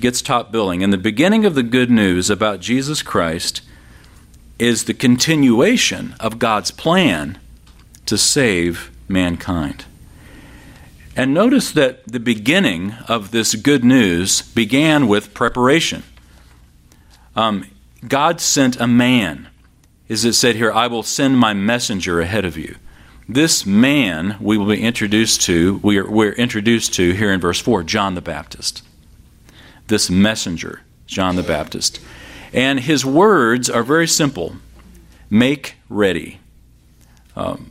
gets 0.00 0.22
top 0.22 0.52
billing. 0.52 0.82
And 0.82 0.92
the 0.92 0.98
beginning 0.98 1.44
of 1.44 1.54
the 1.54 1.62
good 1.62 1.90
news 1.90 2.30
about 2.30 2.60
Jesus 2.60 3.02
Christ 3.02 3.62
is 4.58 4.84
the 4.84 4.94
continuation 4.94 6.14
of 6.18 6.38
God's 6.38 6.70
plan 6.70 7.38
to 8.06 8.16
save 8.16 8.90
mankind. 9.08 9.84
And 11.16 11.32
notice 11.32 11.70
that 11.72 12.06
the 12.06 12.20
beginning 12.20 12.92
of 13.08 13.30
this 13.30 13.54
good 13.54 13.84
news 13.84 14.42
began 14.42 15.08
with 15.08 15.34
preparation. 15.34 16.02
Um, 17.34 17.66
God 18.06 18.40
sent 18.40 18.78
a 18.80 18.86
man. 18.86 19.48
Is 20.08 20.24
it 20.24 20.34
said 20.34 20.56
here, 20.56 20.70
I 20.70 20.86
will 20.86 21.02
send 21.02 21.38
my 21.38 21.52
messenger 21.54 22.20
ahead 22.20 22.44
of 22.44 22.56
you. 22.56 22.76
This 23.28 23.66
man 23.66 24.36
we 24.40 24.56
will 24.56 24.66
be 24.66 24.82
introduced 24.82 25.42
to, 25.42 25.80
we 25.82 25.98
are, 25.98 26.08
we're 26.08 26.32
introduced 26.32 26.94
to 26.94 27.12
here 27.12 27.32
in 27.32 27.40
verse 27.40 27.60
4, 27.60 27.82
John 27.82 28.14
the 28.14 28.20
Baptist. 28.20 28.85
This 29.88 30.10
messenger, 30.10 30.82
John 31.06 31.36
the 31.36 31.42
Baptist. 31.42 32.00
And 32.52 32.80
his 32.80 33.04
words 33.04 33.68
are 33.68 33.82
very 33.82 34.08
simple 34.08 34.56
make 35.28 35.74
ready. 35.88 36.38
Um, 37.34 37.70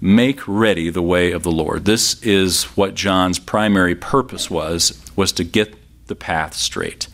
make 0.00 0.46
ready 0.46 0.90
the 0.90 1.02
way 1.02 1.32
of 1.32 1.42
the 1.42 1.52
Lord. 1.52 1.84
This 1.84 2.22
is 2.22 2.64
what 2.76 2.94
John's 2.94 3.38
primary 3.38 3.94
purpose 3.94 4.50
was, 4.50 5.00
was 5.14 5.32
to 5.32 5.44
get 5.44 5.74
the 6.06 6.14
path 6.14 6.54
straight. 6.54 7.08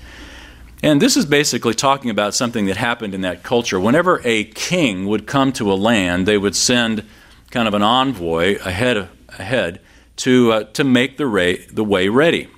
And 0.82 1.00
this 1.00 1.16
is 1.16 1.26
basically 1.26 1.74
talking 1.74 2.10
about 2.10 2.34
something 2.34 2.66
that 2.66 2.76
happened 2.78 3.14
in 3.14 3.20
that 3.20 3.42
culture. 3.42 3.78
Whenever 3.78 4.20
a 4.24 4.44
king 4.44 5.06
would 5.06 5.26
come 5.26 5.52
to 5.54 5.70
a 5.70 5.74
land, 5.74 6.26
they 6.26 6.38
would 6.38 6.56
send 6.56 7.04
kind 7.50 7.68
of 7.68 7.74
an 7.74 7.82
envoy 7.82 8.56
ahead, 8.64 9.08
ahead 9.28 9.80
to, 10.16 10.52
uh, 10.52 10.64
to 10.64 10.84
make 10.84 11.16
the, 11.18 11.26
ra- 11.26 11.62
the 11.70 11.84
way 11.84 12.08
ready. 12.08 12.48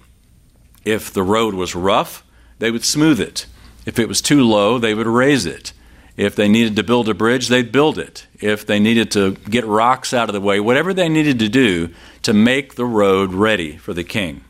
If 0.84 1.12
the 1.12 1.22
road 1.22 1.54
was 1.54 1.74
rough, 1.74 2.24
they 2.58 2.70
would 2.70 2.84
smooth 2.84 3.20
it. 3.20 3.46
If 3.86 3.98
it 3.98 4.08
was 4.08 4.20
too 4.20 4.42
low, 4.42 4.78
they 4.78 4.94
would 4.94 5.06
raise 5.06 5.46
it. 5.46 5.72
If 6.16 6.36
they 6.36 6.48
needed 6.48 6.76
to 6.76 6.82
build 6.82 7.08
a 7.08 7.14
bridge, 7.14 7.48
they'd 7.48 7.72
build 7.72 7.98
it. 7.98 8.26
If 8.40 8.66
they 8.66 8.78
needed 8.78 9.10
to 9.12 9.32
get 9.32 9.64
rocks 9.64 10.12
out 10.12 10.28
of 10.28 10.34
the 10.34 10.40
way, 10.40 10.60
whatever 10.60 10.92
they 10.92 11.08
needed 11.08 11.38
to 11.38 11.48
do 11.48 11.88
to 12.22 12.32
make 12.32 12.74
the 12.74 12.84
road 12.84 13.32
ready 13.32 13.76
for 13.76 13.94
the 13.94 14.04
king, 14.04 14.44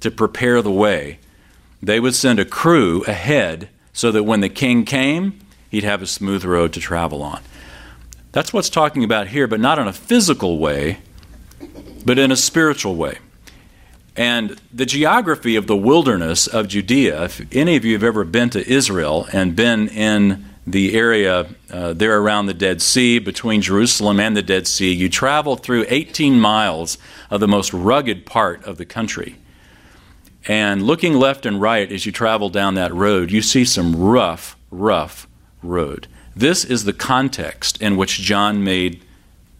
to 0.00 0.10
prepare 0.10 0.62
the 0.62 0.70
way 0.70 1.18
they 1.82 2.00
would 2.00 2.14
send 2.14 2.38
a 2.38 2.44
crew 2.44 3.02
ahead 3.06 3.68
so 3.92 4.10
that 4.12 4.22
when 4.22 4.40
the 4.40 4.48
king 4.48 4.84
came, 4.84 5.38
he'd 5.68 5.84
have 5.84 6.02
a 6.02 6.06
smooth 6.06 6.44
road 6.44 6.72
to 6.72 6.80
travel 6.80 7.22
on. 7.22 7.40
That's 8.32 8.52
what's 8.52 8.70
talking 8.70 9.04
about 9.04 9.28
here, 9.28 9.46
but 9.46 9.60
not 9.60 9.78
in 9.78 9.86
a 9.86 9.92
physical 9.92 10.58
way, 10.58 10.98
but 12.04 12.18
in 12.18 12.32
a 12.32 12.36
spiritual 12.36 12.96
way. 12.96 13.18
And 14.16 14.60
the 14.72 14.84
geography 14.84 15.56
of 15.56 15.66
the 15.66 15.76
wilderness 15.76 16.46
of 16.46 16.68
Judea, 16.68 17.24
if 17.24 17.46
any 17.54 17.76
of 17.76 17.84
you 17.84 17.94
have 17.94 18.02
ever 18.02 18.24
been 18.24 18.50
to 18.50 18.68
Israel 18.70 19.26
and 19.32 19.56
been 19.56 19.88
in 19.88 20.44
the 20.66 20.94
area 20.94 21.46
uh, 21.70 21.92
there 21.94 22.18
around 22.18 22.46
the 22.46 22.54
Dead 22.54 22.82
Sea, 22.82 23.18
between 23.18 23.62
Jerusalem 23.62 24.20
and 24.20 24.36
the 24.36 24.42
Dead 24.42 24.66
Sea, 24.66 24.92
you 24.92 25.08
travel 25.08 25.56
through 25.56 25.86
18 25.88 26.38
miles 26.38 26.98
of 27.30 27.40
the 27.40 27.48
most 27.48 27.72
rugged 27.72 28.26
part 28.26 28.62
of 28.64 28.76
the 28.76 28.84
country. 28.84 29.36
And 30.46 30.82
looking 30.82 31.14
left 31.14 31.46
and 31.46 31.60
right 31.60 31.90
as 31.90 32.04
you 32.04 32.12
travel 32.12 32.48
down 32.48 32.74
that 32.74 32.92
road, 32.92 33.30
you 33.30 33.42
see 33.42 33.64
some 33.64 33.96
rough, 33.96 34.56
rough 34.70 35.26
road. 35.62 36.06
This 36.34 36.64
is 36.64 36.84
the 36.84 36.92
context 36.92 37.80
in 37.80 37.96
which 37.96 38.20
John 38.20 38.64
made 38.64 39.04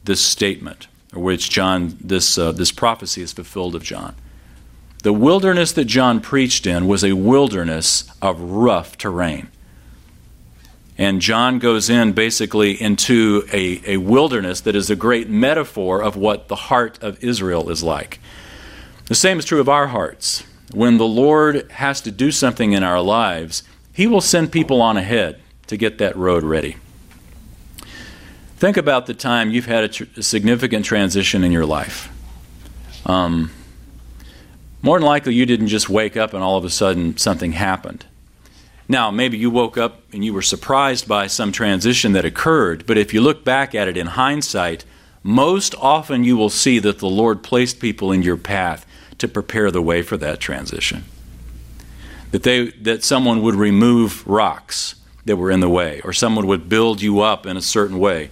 this 0.04 0.21
statement, 0.21 0.88
or 1.14 1.23
which 1.23 1.50
John 1.50 1.97
this 2.00 2.37
uh, 2.37 2.52
this 2.52 2.73
prophecy 2.73 3.23
is 3.23 3.32
fulfilled 3.32 3.75
of 3.75 3.82
John. 3.85 4.14
The 5.02 5.12
wilderness 5.12 5.73
that 5.73 5.85
John 5.85 6.21
preached 6.21 6.66
in 6.66 6.87
was 6.87 7.04
a 7.04 7.12
wilderness 7.12 8.04
of 8.21 8.40
rough 8.40 8.97
terrain. 8.97 9.49
And 10.97 11.21
John 11.21 11.59
goes 11.59 11.90
in 11.90 12.12
basically 12.12 12.80
into 12.80 13.44
a, 13.52 13.94
a 13.94 13.97
wilderness 13.97 14.61
that 14.61 14.76
is 14.76 14.90
a 14.90 14.97
great 14.97 15.28
metaphor 15.28 16.00
of 16.00 16.16
what 16.16 16.49
the 16.49 16.56
heart 16.56 17.02
of 17.02 17.23
Israel 17.23 17.71
is 17.71 17.82
like. 17.82 18.21
The 19.06 19.14
same 19.14 19.38
is 19.38 19.44
true 19.44 19.61
of 19.61 19.68
our 19.68 19.88
hearts 19.88 20.44
when 20.73 20.97
the 20.97 21.06
Lord 21.06 21.71
has 21.73 22.00
to 22.02 22.11
do 22.11 22.30
something 22.30 22.73
in 22.73 22.82
our 22.82 23.00
lives, 23.00 23.62
He 23.92 24.06
will 24.06 24.21
send 24.21 24.52
people 24.52 24.80
on 24.80 24.97
ahead 24.97 25.40
to 25.66 25.76
get 25.76 25.99
that 25.99 26.16
road 26.16 26.42
ready. 26.42 26.76
Think 28.56 28.76
about 28.76 29.06
the 29.06 29.14
time 29.14 29.50
you've 29.50 29.66
had 29.66 29.85
a, 29.85 29.88
tr- 29.88 30.04
a 30.16 30.23
significant 30.23 30.85
transition 30.85 31.44
in 31.44 31.52
your 31.52 31.66
life. 31.66 32.11
Um, 33.04 33.50
more 34.83 34.99
than 34.99 35.07
likely, 35.07 35.35
you 35.35 35.47
didn't 35.47 35.69
just 35.69 35.89
wake 35.89 36.17
up 36.17 36.35
and 36.35 36.43
all 36.43 36.57
of 36.57 36.65
a 36.65 36.71
sudden 36.71 37.17
something 37.17 37.53
happened. 37.53 38.05
Now, 38.89 39.11
maybe 39.11 39.39
you 39.39 39.49
woke 39.49 39.79
up 39.79 40.03
and 40.12 40.25
you 40.25 40.35
were 40.35 40.43
surprised 40.43 41.07
by 41.07 41.29
some 41.29 41.53
transition 41.53 42.12
that 42.12 42.25
occurred, 42.25 42.85
but 42.85 42.99
if 42.99 43.15
you 43.15 43.21
look 43.21 43.45
back 43.45 43.75
at 43.75 43.89
it 43.89 43.97
in 43.97 44.09
hindsight, 44.09 44.85
most 45.23 45.75
often 45.79 46.25
you 46.25 46.37
will 46.37 46.51
see 46.51 46.81
that 46.81 46.99
the 46.99 47.09
Lord 47.09 47.43
placed 47.45 47.81
people 47.81 48.11
in 48.11 48.23
your 48.23 48.37
path 48.37 48.85
to 49.19 49.29
prepare 49.29 49.71
the 49.71 49.81
way 49.81 50.03
for 50.03 50.17
that 50.17 50.41
transition. 50.41 51.05
That, 52.33 52.43
they, 52.43 52.71
that 52.71 53.05
someone 53.05 53.41
would 53.43 53.55
remove 53.55 54.27
rocks 54.27 54.97
that 55.25 55.37
were 55.37 55.51
in 55.51 55.61
the 55.61 55.69
way, 55.69 56.01
or 56.03 56.12
someone 56.12 56.49
would 56.49 56.69
build 56.69 57.01
you 57.01 57.21
up 57.21 57.47
in 57.47 57.57
a 57.57 57.62
certain 57.62 58.01
way, 58.01 58.31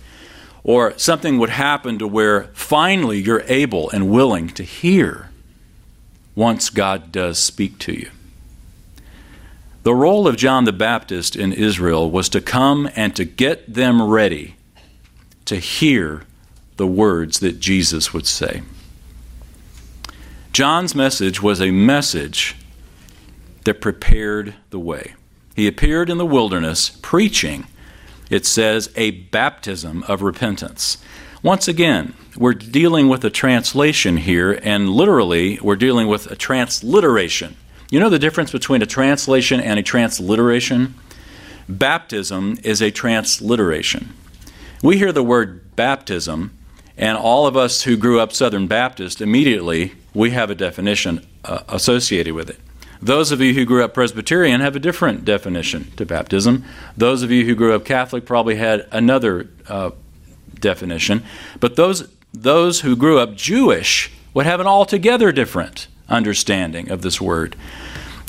or 0.64 0.98
something 0.98 1.38
would 1.38 1.50
happen 1.50 1.98
to 2.00 2.08
where 2.08 2.44
finally 2.54 3.20
you're 3.20 3.44
able 3.46 3.88
and 3.90 4.10
willing 4.10 4.48
to 4.48 4.64
hear 4.64 5.29
once 6.40 6.70
God 6.70 7.12
does 7.12 7.38
speak 7.38 7.78
to 7.80 7.92
you. 7.92 8.08
The 9.82 9.94
role 9.94 10.26
of 10.26 10.38
John 10.38 10.64
the 10.64 10.72
Baptist 10.72 11.36
in 11.36 11.52
Israel 11.52 12.10
was 12.10 12.30
to 12.30 12.40
come 12.40 12.88
and 12.96 13.14
to 13.14 13.26
get 13.26 13.74
them 13.74 14.00
ready 14.00 14.54
to 15.44 15.56
hear 15.56 16.22
the 16.78 16.86
words 16.86 17.40
that 17.40 17.60
Jesus 17.60 18.14
would 18.14 18.26
say. 18.26 18.62
John's 20.54 20.94
message 20.94 21.42
was 21.42 21.60
a 21.60 21.70
message 21.70 22.56
that 23.64 23.82
prepared 23.82 24.54
the 24.70 24.80
way. 24.80 25.12
He 25.54 25.66
appeared 25.66 26.08
in 26.08 26.16
the 26.16 26.24
wilderness 26.24 26.98
preaching, 27.02 27.66
it 28.30 28.46
says, 28.46 28.90
a 28.96 29.10
baptism 29.10 30.04
of 30.08 30.22
repentance. 30.22 30.96
Once 31.42 31.66
again, 31.68 32.12
we're 32.36 32.52
dealing 32.52 33.08
with 33.08 33.24
a 33.24 33.30
translation 33.30 34.18
here, 34.18 34.60
and 34.62 34.90
literally, 34.90 35.58
we're 35.62 35.74
dealing 35.74 36.06
with 36.06 36.30
a 36.30 36.36
transliteration. 36.36 37.56
You 37.90 37.98
know 37.98 38.10
the 38.10 38.18
difference 38.18 38.52
between 38.52 38.82
a 38.82 38.86
translation 38.86 39.58
and 39.58 39.78
a 39.78 39.82
transliteration? 39.82 40.94
Baptism 41.66 42.58
is 42.62 42.82
a 42.82 42.90
transliteration. 42.90 44.14
We 44.82 44.98
hear 44.98 45.12
the 45.12 45.22
word 45.22 45.74
baptism, 45.76 46.56
and 46.98 47.16
all 47.16 47.46
of 47.46 47.56
us 47.56 47.82
who 47.82 47.96
grew 47.96 48.20
up 48.20 48.32
Southern 48.32 48.66
Baptist 48.66 49.22
immediately 49.22 49.94
we 50.12 50.30
have 50.30 50.50
a 50.50 50.54
definition 50.54 51.26
uh, 51.44 51.60
associated 51.68 52.34
with 52.34 52.50
it. 52.50 52.58
Those 53.00 53.32
of 53.32 53.40
you 53.40 53.54
who 53.54 53.64
grew 53.64 53.82
up 53.82 53.94
Presbyterian 53.94 54.60
have 54.60 54.76
a 54.76 54.80
different 54.80 55.24
definition 55.24 55.90
to 55.96 56.04
baptism. 56.04 56.64
Those 56.96 57.22
of 57.22 57.30
you 57.30 57.46
who 57.46 57.54
grew 57.54 57.74
up 57.74 57.84
Catholic 57.84 58.26
probably 58.26 58.56
had 58.56 58.86
another 58.92 59.48
uh, 59.68 59.92
definition. 60.60 61.22
But 61.58 61.76
those, 61.76 62.08
those 62.32 62.80
who 62.80 62.96
grew 62.96 63.18
up 63.18 63.34
Jewish 63.34 64.10
would 64.34 64.46
have 64.46 64.60
an 64.60 64.66
altogether 64.66 65.32
different 65.32 65.88
understanding 66.08 66.90
of 66.90 67.02
this 67.02 67.20
word. 67.20 67.56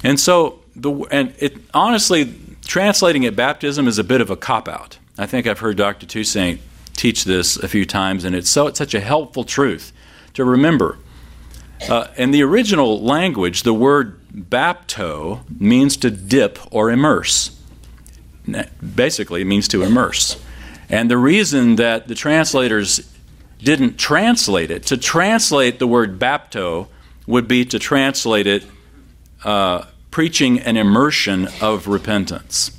And 0.04 0.20
so, 0.20 0.60
the, 0.76 0.92
and 1.12 1.34
it, 1.40 1.58
honestly, 1.74 2.34
translating 2.66 3.24
it 3.24 3.36
baptism 3.36 3.88
is 3.88 4.00
a 4.00 4.04
bit 4.04 4.22
of 4.22 4.30
a 4.30 4.36
cop 4.36 4.68
out. 4.68 4.98
I 5.18 5.26
think 5.26 5.46
I've 5.46 5.60
heard 5.60 5.78
Dr. 5.78 6.06
Toussaint 6.06 6.62
teach 6.94 7.26
this 7.26 7.58
a 7.58 7.68
few 7.68 7.86
times, 7.86 8.24
and 8.24 8.36
it's 8.36 8.50
so 8.50 8.68
it's 8.68 8.78
such 8.78 8.94
a 8.94 9.00
helpful 9.00 9.44
truth 9.44 9.92
to 10.34 10.46
remember. 10.46 10.98
Uh, 11.90 12.08
in 12.16 12.32
the 12.32 12.44
original 12.44 13.02
language, 13.02 13.64
the 13.64 13.74
word 13.74 14.20
bapto 14.32 15.42
means 15.60 15.98
to 15.98 16.12
dip 16.12 16.60
or 16.72 16.92
immerse. 16.92 17.58
Basically, 18.96 19.42
it 19.42 19.46
means 19.46 19.68
to 19.70 19.82
immerse. 19.82 20.42
And 20.92 21.10
the 21.10 21.18
reason 21.18 21.78
that 21.78 22.10
the 22.10 22.16
translators 22.16 23.10
didn't 23.60 23.98
translate 23.98 24.70
it, 24.70 24.84
to 24.88 24.98
translate 24.98 25.80
the 25.80 25.88
word 25.88 26.20
bapto 26.20 26.88
would 27.26 27.48
be 27.48 27.64
to 27.66 27.80
translate 27.80 28.46
it 28.46 28.66
uh, 29.46 29.86
preaching 30.12 30.60
an 30.60 30.76
immersion 30.76 31.48
of 31.62 31.88
repentance. 31.88 32.78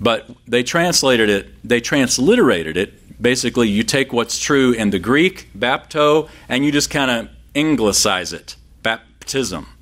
But 0.00 0.30
they 0.46 0.62
translated 0.62 1.28
it, 1.28 1.68
they 1.68 1.80
transliterated 1.80 2.76
it. 2.76 3.20
Basically, 3.20 3.68
you 3.68 3.82
take 3.82 4.12
what's 4.12 4.38
true 4.38 4.72
in 4.72 4.90
the 4.90 4.98
Greek, 4.98 5.48
bapto, 5.58 6.28
and 6.48 6.64
you 6.64 6.70
just 6.70 6.90
kind 6.90 7.10
of 7.10 7.28
anglicize 7.54 8.32
it, 8.32 8.54
baptism. 8.82 9.73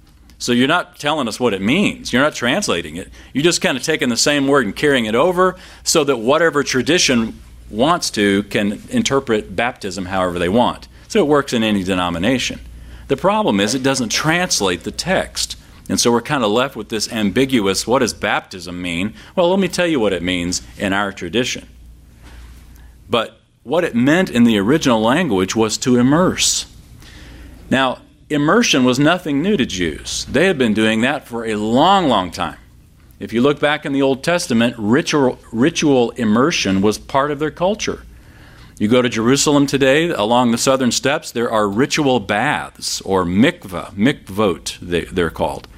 So 0.43 0.51
you're 0.51 0.67
not 0.67 0.99
telling 0.99 1.29
us 1.29 1.39
what 1.39 1.55
it 1.55 1.63
means. 1.63 2.13
You're 2.13 2.21
not 2.21 2.35
translating 2.35 2.97
it. 2.97 3.13
You're 3.33 3.45
just 3.45 3.61
kind 3.61 3.79
of 3.79 3.85
taking 3.85 4.09
the 4.09 4.17
same 4.17 4.49
word 4.49 4.67
and 4.67 4.75
carrying 4.75 5.05
it 5.05 5.15
over 5.15 5.55
so 5.85 6.03
that 6.03 6.17
whatever 6.17 6.65
tradition 6.65 7.41
wants 7.71 8.11
to 8.11 8.43
can 8.45 8.83
interpret 8.91 9.55
baptism 9.55 10.07
however 10.07 10.41
they 10.41 10.49
want. 10.49 10.89
So 11.07 11.21
it 11.21 11.29
works 11.29 11.53
in 11.53 11.63
any 11.63 11.85
denomination. 11.85 12.59
The 13.07 13.17
problem 13.17 13.61
is 13.61 13.77
it 13.77 13.85
doesn't 13.85 14.09
translate 14.09 14.83
the 14.83 14.91
text. 14.91 15.57
And 15.89 16.01
so 16.01 16.11
we're 16.11 16.21
kind 16.21 16.43
of 16.43 16.51
left 16.51 16.75
with 16.75 16.89
this 16.89 17.13
ambiguous 17.13 17.87
what 17.87 18.01
does 18.01 18.13
baptism 18.13 18.83
mean? 18.83 19.15
Well, 19.37 19.49
let 19.49 19.61
me 19.61 19.69
tell 19.69 19.87
you 19.87 20.01
what 20.01 20.13
it 20.13 20.25
means 20.25 20.61
in 20.77 20.93
our 20.93 21.13
tradition. 21.13 21.69
But 23.09 23.39
what 23.63 23.85
it 23.85 23.95
meant 23.95 24.29
in 24.29 24.43
the 24.43 24.59
original 24.59 25.01
language 25.01 25.55
was 25.55 25.79
to 25.79 25.99
immerse. 25.99 26.67
Now, 27.71 28.01
immersion 28.33 28.85
was 28.85 28.99
nothing 28.99 29.43
new 29.43 29.57
to 29.57 29.67
Jews. 29.67 30.25
They 30.27 30.47
had 30.47 30.59
been 30.59 30.75
doing 30.75 31.01
that 31.03 31.27
for 31.27 31.45
a 31.45 31.57
long, 31.57 32.09
long 32.09 32.31
time. 32.31 32.59
If 33.19 33.33
you 33.33 33.41
look 33.41 33.61
back 33.61 33.87
in 33.87 33.93
the 33.93 34.03
Old 34.03 34.25
Testament, 34.25 34.75
ritual, 34.79 35.39
ritual 35.53 36.11
immersion 36.13 36.83
was 36.83 36.99
part 36.99 37.31
of 37.31 37.39
their 37.39 37.51
culture. 37.51 38.05
You 38.79 38.89
go 38.89 39.01
to 39.01 39.09
Jerusalem 39.09 39.67
today, 39.67 40.09
along 40.09 40.51
the 40.51 40.59
southern 40.59 40.91
steps, 40.91 41.31
there 41.31 41.51
are 41.51 41.69
ritual 41.69 42.19
baths, 42.19 43.01
or 43.03 43.25
mikvah, 43.25 43.93
mikvot, 43.93 44.79
they, 44.81 45.03
they're 45.05 45.31
called. 45.31 45.69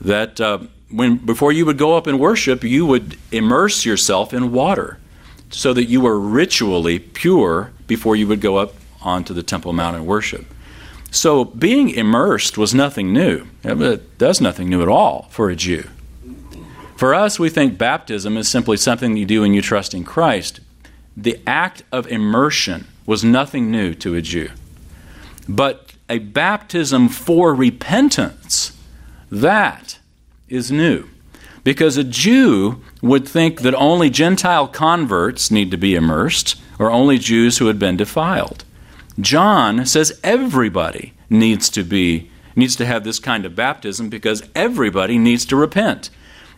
That 0.00 0.40
uh, 0.40 0.60
when, 0.90 1.16
before 1.16 1.52
you 1.52 1.66
would 1.66 1.76
go 1.76 1.96
up 1.96 2.06
and 2.06 2.18
worship, 2.18 2.64
you 2.64 2.86
would 2.86 3.18
immerse 3.30 3.84
yourself 3.84 4.32
in 4.32 4.52
water 4.52 4.98
so 5.50 5.74
that 5.74 5.84
you 5.84 6.00
were 6.00 6.18
ritually 6.18 6.98
pure 6.98 7.72
before 7.86 8.16
you 8.16 8.26
would 8.28 8.40
go 8.40 8.56
up 8.56 8.72
onto 9.02 9.34
the 9.34 9.42
Temple 9.42 9.72
Mount 9.72 9.96
and 9.96 10.06
worship. 10.06 10.46
So 11.12 11.44
being 11.44 11.90
immersed 11.90 12.56
was 12.56 12.74
nothing 12.74 13.12
new. 13.12 13.46
It 13.62 14.16
does 14.16 14.40
nothing 14.40 14.70
new 14.70 14.80
at 14.80 14.88
all 14.88 15.28
for 15.30 15.50
a 15.50 15.54
Jew. 15.54 15.84
For 16.96 17.14
us, 17.14 17.38
we 17.38 17.50
think 17.50 17.76
baptism 17.76 18.38
is 18.38 18.48
simply 18.48 18.78
something 18.78 19.16
you 19.16 19.26
do 19.26 19.42
when 19.42 19.52
you 19.52 19.60
trust 19.60 19.92
in 19.92 20.04
Christ. 20.04 20.60
The 21.14 21.38
act 21.46 21.82
of 21.92 22.06
immersion 22.06 22.86
was 23.04 23.22
nothing 23.22 23.70
new 23.70 23.92
to 23.96 24.14
a 24.14 24.22
Jew. 24.22 24.50
But 25.46 25.92
a 26.08 26.18
baptism 26.18 27.10
for 27.10 27.54
repentance, 27.54 28.72
that 29.30 29.98
is 30.48 30.72
new. 30.72 31.10
Because 31.62 31.98
a 31.98 32.04
Jew 32.04 32.82
would 33.02 33.28
think 33.28 33.60
that 33.60 33.74
only 33.74 34.08
Gentile 34.08 34.66
converts 34.66 35.50
need 35.50 35.70
to 35.72 35.76
be 35.76 35.94
immersed, 35.94 36.58
or 36.78 36.90
only 36.90 37.18
Jews 37.18 37.58
who 37.58 37.66
had 37.66 37.78
been 37.78 37.98
defiled. 37.98 38.64
John 39.20 39.84
says 39.86 40.18
everybody 40.22 41.12
needs 41.28 41.68
to 41.70 41.82
be 41.82 42.30
needs 42.54 42.76
to 42.76 42.86
have 42.86 43.04
this 43.04 43.18
kind 43.18 43.46
of 43.46 43.56
baptism 43.56 44.10
because 44.10 44.42
everybody 44.54 45.18
needs 45.18 45.46
to 45.46 45.56
repent. 45.56 46.10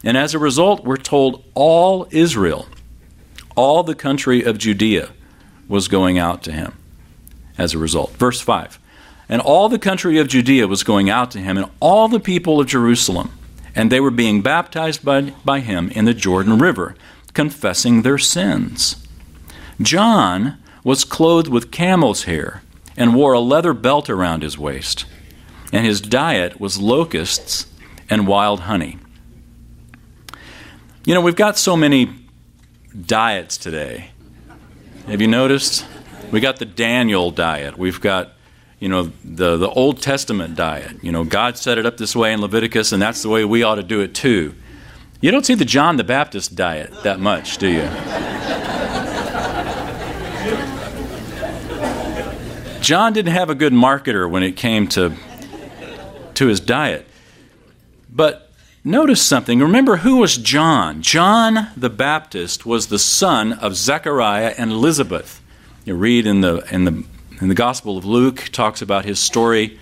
And 0.03 0.17
as 0.17 0.35
a 0.35 0.39
result, 0.39 0.85
we're 0.85 0.97
told 0.97 1.45
all 1.55 2.09
Israel, 2.11 2.67
all 3.57 3.83
the 3.83 3.95
country 3.95 4.43
of 4.43 4.59
Judea 4.59 5.11
was 5.69 5.89
going 5.89 6.19
out 6.19 6.43
to 6.43 6.53
him 6.53 6.77
as 7.57 7.75
a 7.75 7.79
result. 7.79 8.13
Verse 8.13 8.41
5. 8.41 8.79
And 9.29 9.41
all 9.41 9.69
the 9.69 9.79
country 9.79 10.19
of 10.19 10.29
Judea 10.29 10.67
was 10.67 10.83
going 10.83 11.09
out 11.09 11.31
to 11.31 11.39
him, 11.39 11.57
and 11.57 11.71
all 11.81 12.09
the 12.09 12.21
people 12.21 12.61
of 12.61 12.67
Jerusalem, 12.67 13.31
and 13.75 13.91
they 13.91 14.01
were 14.01 14.11
being 14.11 14.43
baptized 14.43 15.05
by, 15.05 15.33
by 15.45 15.61
him 15.61 15.89
in 15.91 16.05
the 16.05 16.13
Jordan 16.13 16.59
River, 16.59 16.95
confessing 17.33 18.03
their 18.03 18.19
sins. 18.19 19.07
John 19.81 20.59
was 20.85 21.05
clothed 21.05 21.49
with 21.49 21.71
camel's 21.73 22.25
hair 22.25 22.63
and 22.97 23.15
wore 23.15 23.33
a 23.33 23.41
leather 23.41 23.73
belt 23.73 24.09
around 24.09 24.43
his 24.43 24.57
waist, 24.57 25.07
and 25.73 25.85
his 25.85 26.01
diet 26.01 26.61
was 26.61 26.79
locusts 26.79 27.67
and 28.09 28.29
wild 28.29 28.61
honey. 28.61 28.99
You 31.05 31.15
know, 31.15 31.21
we've 31.21 31.35
got 31.35 31.59
so 31.59 31.77
many 31.77 32.11
diets 33.07 33.57
today. 33.57 34.11
Have 35.07 35.21
you 35.21 35.27
noticed? 35.27 35.85
We 36.31 36.41
got 36.41 36.59
the 36.59 36.65
Daniel 36.65 37.31
diet. 37.31 37.77
We've 37.77 38.01
got, 38.01 38.33
you 38.79 38.89
know, 38.89 39.11
the, 39.25 39.57
the 39.57 39.69
Old 39.69 40.01
Testament 40.01 40.55
diet. 40.55 41.03
You 41.03 41.13
know, 41.13 41.25
God 41.25 41.59
set 41.59 41.79
it 41.79 41.87
up 41.87 41.97
this 41.97 42.15
way 42.15 42.33
in 42.33 42.41
Leviticus, 42.41 42.93
and 42.93 43.03
that's 43.03 43.23
the 43.23 43.29
way 43.29 43.45
we 43.45 43.63
ought 43.63 43.75
to 43.77 43.83
do 43.83 44.01
it 44.01 44.15
too. 44.15 44.55
You 45.21 45.31
don't 45.31 45.45
see 45.45 45.55
the 45.55 45.65
John 45.65 45.97
the 45.97 46.05
Baptist 46.05 46.55
diet 46.55 47.03
that 47.03 47.21
much, 47.21 47.59
do 47.59 47.69
you? 47.69 47.89
John 52.85 53.15
didn't 53.15 53.33
have 53.33 53.49
a 53.49 53.55
good 53.55 53.73
marketer 53.73 54.29
when 54.29 54.43
it 54.43 54.59
came 54.59 54.87
to, 54.89 55.15
to 56.35 56.47
his 56.47 56.61
diet. 56.61 57.07
But 58.11 58.53
notice 58.85 59.23
something. 59.23 59.59
Remember 59.61 59.97
who 59.97 60.19
was 60.19 60.37
John? 60.37 61.01
John 61.01 61.69
the 61.79 61.89
Baptist 61.89 62.67
was 62.67 62.89
the 62.89 62.99
son 62.99 63.55
of 63.55 63.75
Zechariah 63.75 64.55
and 64.59 64.71
Elizabeth. 64.71 65.41
You 65.87 65.95
read 65.95 66.27
in 66.27 66.43
the, 66.43 66.59
in 66.71 66.85
the, 66.85 67.05
in 67.41 67.49
the 67.49 67.55
Gospel 67.55 67.97
of 67.97 68.05
Luke, 68.05 68.51
talks 68.53 68.83
about 68.83 69.07
his 69.07 69.19
story 69.19 69.79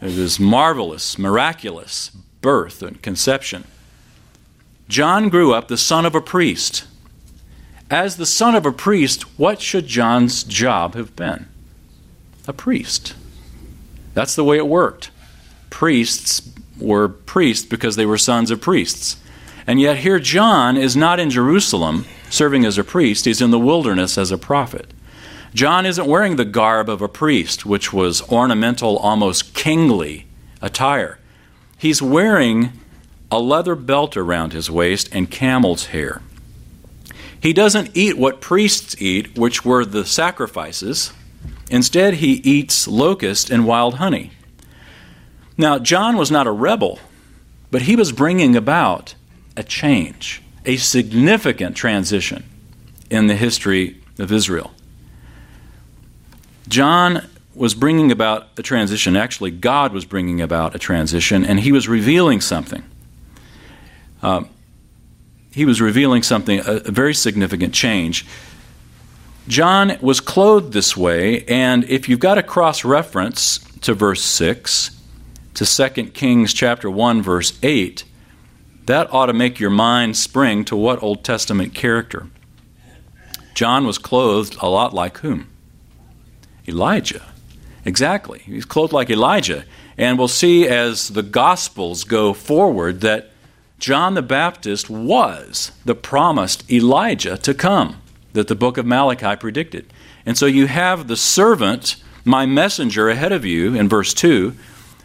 of 0.00 0.12
his 0.12 0.38
marvelous, 0.38 1.18
miraculous 1.18 2.10
birth 2.42 2.80
and 2.80 3.02
conception. 3.02 3.64
John 4.86 5.30
grew 5.30 5.52
up 5.52 5.66
the 5.66 5.76
son 5.76 6.06
of 6.06 6.14
a 6.14 6.20
priest. 6.20 6.84
As 7.90 8.18
the 8.18 8.24
son 8.24 8.54
of 8.54 8.64
a 8.64 8.72
priest, 8.72 9.36
what 9.36 9.60
should 9.60 9.88
John's 9.88 10.44
job 10.44 10.94
have 10.94 11.16
been? 11.16 11.49
A 12.50 12.52
priest. 12.52 13.14
That's 14.12 14.34
the 14.34 14.44
way 14.44 14.58
it 14.58 14.66
worked. 14.66 15.10
Priests 15.70 16.50
were 16.78 17.08
priests 17.08 17.64
because 17.64 17.96
they 17.96 18.04
were 18.04 18.18
sons 18.18 18.50
of 18.50 18.60
priests. 18.60 19.16
And 19.66 19.80
yet, 19.80 19.98
here 19.98 20.18
John 20.18 20.76
is 20.76 20.96
not 20.96 21.20
in 21.20 21.30
Jerusalem 21.30 22.04
serving 22.28 22.64
as 22.64 22.78
a 22.78 22.84
priest, 22.84 23.24
he's 23.24 23.40
in 23.40 23.50
the 23.50 23.58
wilderness 23.58 24.18
as 24.18 24.30
a 24.30 24.38
prophet. 24.38 24.92
John 25.54 25.84
isn't 25.84 26.06
wearing 26.06 26.36
the 26.36 26.44
garb 26.44 26.88
of 26.88 27.02
a 27.02 27.08
priest, 27.08 27.66
which 27.66 27.92
was 27.92 28.22
ornamental, 28.30 28.96
almost 28.98 29.54
kingly 29.54 30.26
attire. 30.62 31.18
He's 31.76 32.00
wearing 32.00 32.72
a 33.30 33.40
leather 33.40 33.74
belt 33.74 34.16
around 34.16 34.52
his 34.52 34.70
waist 34.70 35.08
and 35.12 35.30
camel's 35.30 35.86
hair. 35.86 36.22
He 37.40 37.52
doesn't 37.52 37.90
eat 37.94 38.18
what 38.18 38.40
priests 38.40 38.94
eat, 39.00 39.36
which 39.36 39.64
were 39.64 39.84
the 39.84 40.04
sacrifices. 40.04 41.12
Instead, 41.70 42.14
he 42.14 42.32
eats 42.32 42.88
locust 42.88 43.48
and 43.48 43.66
wild 43.66 43.94
honey. 43.94 44.32
Now, 45.56 45.78
John 45.78 46.16
was 46.16 46.30
not 46.30 46.46
a 46.46 46.50
rebel, 46.50 46.98
but 47.70 47.82
he 47.82 47.94
was 47.94 48.12
bringing 48.12 48.56
about 48.56 49.14
a 49.56 49.62
change, 49.62 50.42
a 50.64 50.76
significant 50.76 51.76
transition 51.76 52.44
in 53.08 53.28
the 53.28 53.36
history 53.36 54.00
of 54.18 54.32
Israel. 54.32 54.72
John 56.68 57.28
was 57.54 57.74
bringing 57.74 58.10
about 58.10 58.48
a 58.56 58.62
transition. 58.62 59.16
Actually, 59.16 59.50
God 59.50 59.92
was 59.92 60.04
bringing 60.04 60.40
about 60.40 60.74
a 60.74 60.78
transition, 60.78 61.44
and 61.44 61.60
he 61.60 61.72
was 61.72 61.88
revealing 61.88 62.40
something. 62.40 62.82
Uh, 64.22 64.44
he 65.52 65.64
was 65.64 65.80
revealing 65.80 66.22
something, 66.22 66.60
a, 66.60 66.76
a 66.86 66.90
very 66.90 67.14
significant 67.14 67.74
change. 67.74 68.24
John 69.50 69.98
was 70.00 70.20
clothed 70.20 70.72
this 70.72 70.96
way, 70.96 71.42
and 71.46 71.82
if 71.90 72.08
you've 72.08 72.20
got 72.20 72.38
a 72.38 72.42
cross 72.42 72.84
reference 72.84 73.58
to 73.80 73.94
verse 73.94 74.22
6, 74.22 74.96
to 75.54 75.66
2 75.66 76.10
Kings 76.10 76.54
chapter 76.54 76.88
1 76.88 77.20
verse 77.20 77.58
8, 77.60 78.04
that 78.86 79.12
ought 79.12 79.26
to 79.26 79.32
make 79.32 79.58
your 79.58 79.70
mind 79.70 80.16
spring 80.16 80.64
to 80.66 80.76
what 80.76 81.02
Old 81.02 81.24
Testament 81.24 81.74
character? 81.74 82.28
John 83.52 83.88
was 83.88 83.98
clothed 83.98 84.56
a 84.60 84.68
lot 84.68 84.94
like 84.94 85.18
whom? 85.18 85.48
Elijah. 86.68 87.32
Exactly. 87.84 88.42
He's 88.46 88.64
clothed 88.64 88.92
like 88.92 89.10
Elijah. 89.10 89.64
And 89.98 90.16
we'll 90.16 90.28
see 90.28 90.68
as 90.68 91.08
the 91.08 91.24
Gospels 91.24 92.04
go 92.04 92.32
forward 92.34 93.00
that 93.00 93.32
John 93.80 94.14
the 94.14 94.22
Baptist 94.22 94.88
was 94.88 95.72
the 95.84 95.96
promised 95.96 96.70
Elijah 96.70 97.36
to 97.38 97.52
come 97.52 98.00
that 98.32 98.48
the 98.48 98.54
book 98.54 98.78
of 98.78 98.86
Malachi 98.86 99.36
predicted. 99.36 99.92
And 100.24 100.36
so 100.36 100.46
you 100.46 100.66
have 100.66 101.08
the 101.08 101.16
servant 101.16 101.96
my 102.24 102.46
messenger 102.46 103.08
ahead 103.08 103.32
of 103.32 103.44
you 103.44 103.74
in 103.74 103.88
verse 103.88 104.12
2. 104.14 104.54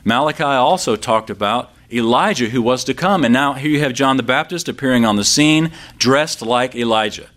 Malachi 0.04 0.44
also 0.44 0.96
talked 0.96 1.30
about 1.30 1.72
Elijah 1.92 2.50
who 2.50 2.62
was 2.62 2.84
to 2.84 2.94
come. 2.94 3.24
And 3.24 3.34
now 3.34 3.54
here 3.54 3.72
you 3.72 3.80
have 3.80 3.94
John 3.94 4.18
the 4.18 4.24
Baptist 4.24 4.68
appearing 4.68 5.06
on 5.06 5.16
the 5.16 5.24
scene 5.24 5.72
dressed 5.98 6.42
like 6.42 6.76
Elijah. 6.76 7.30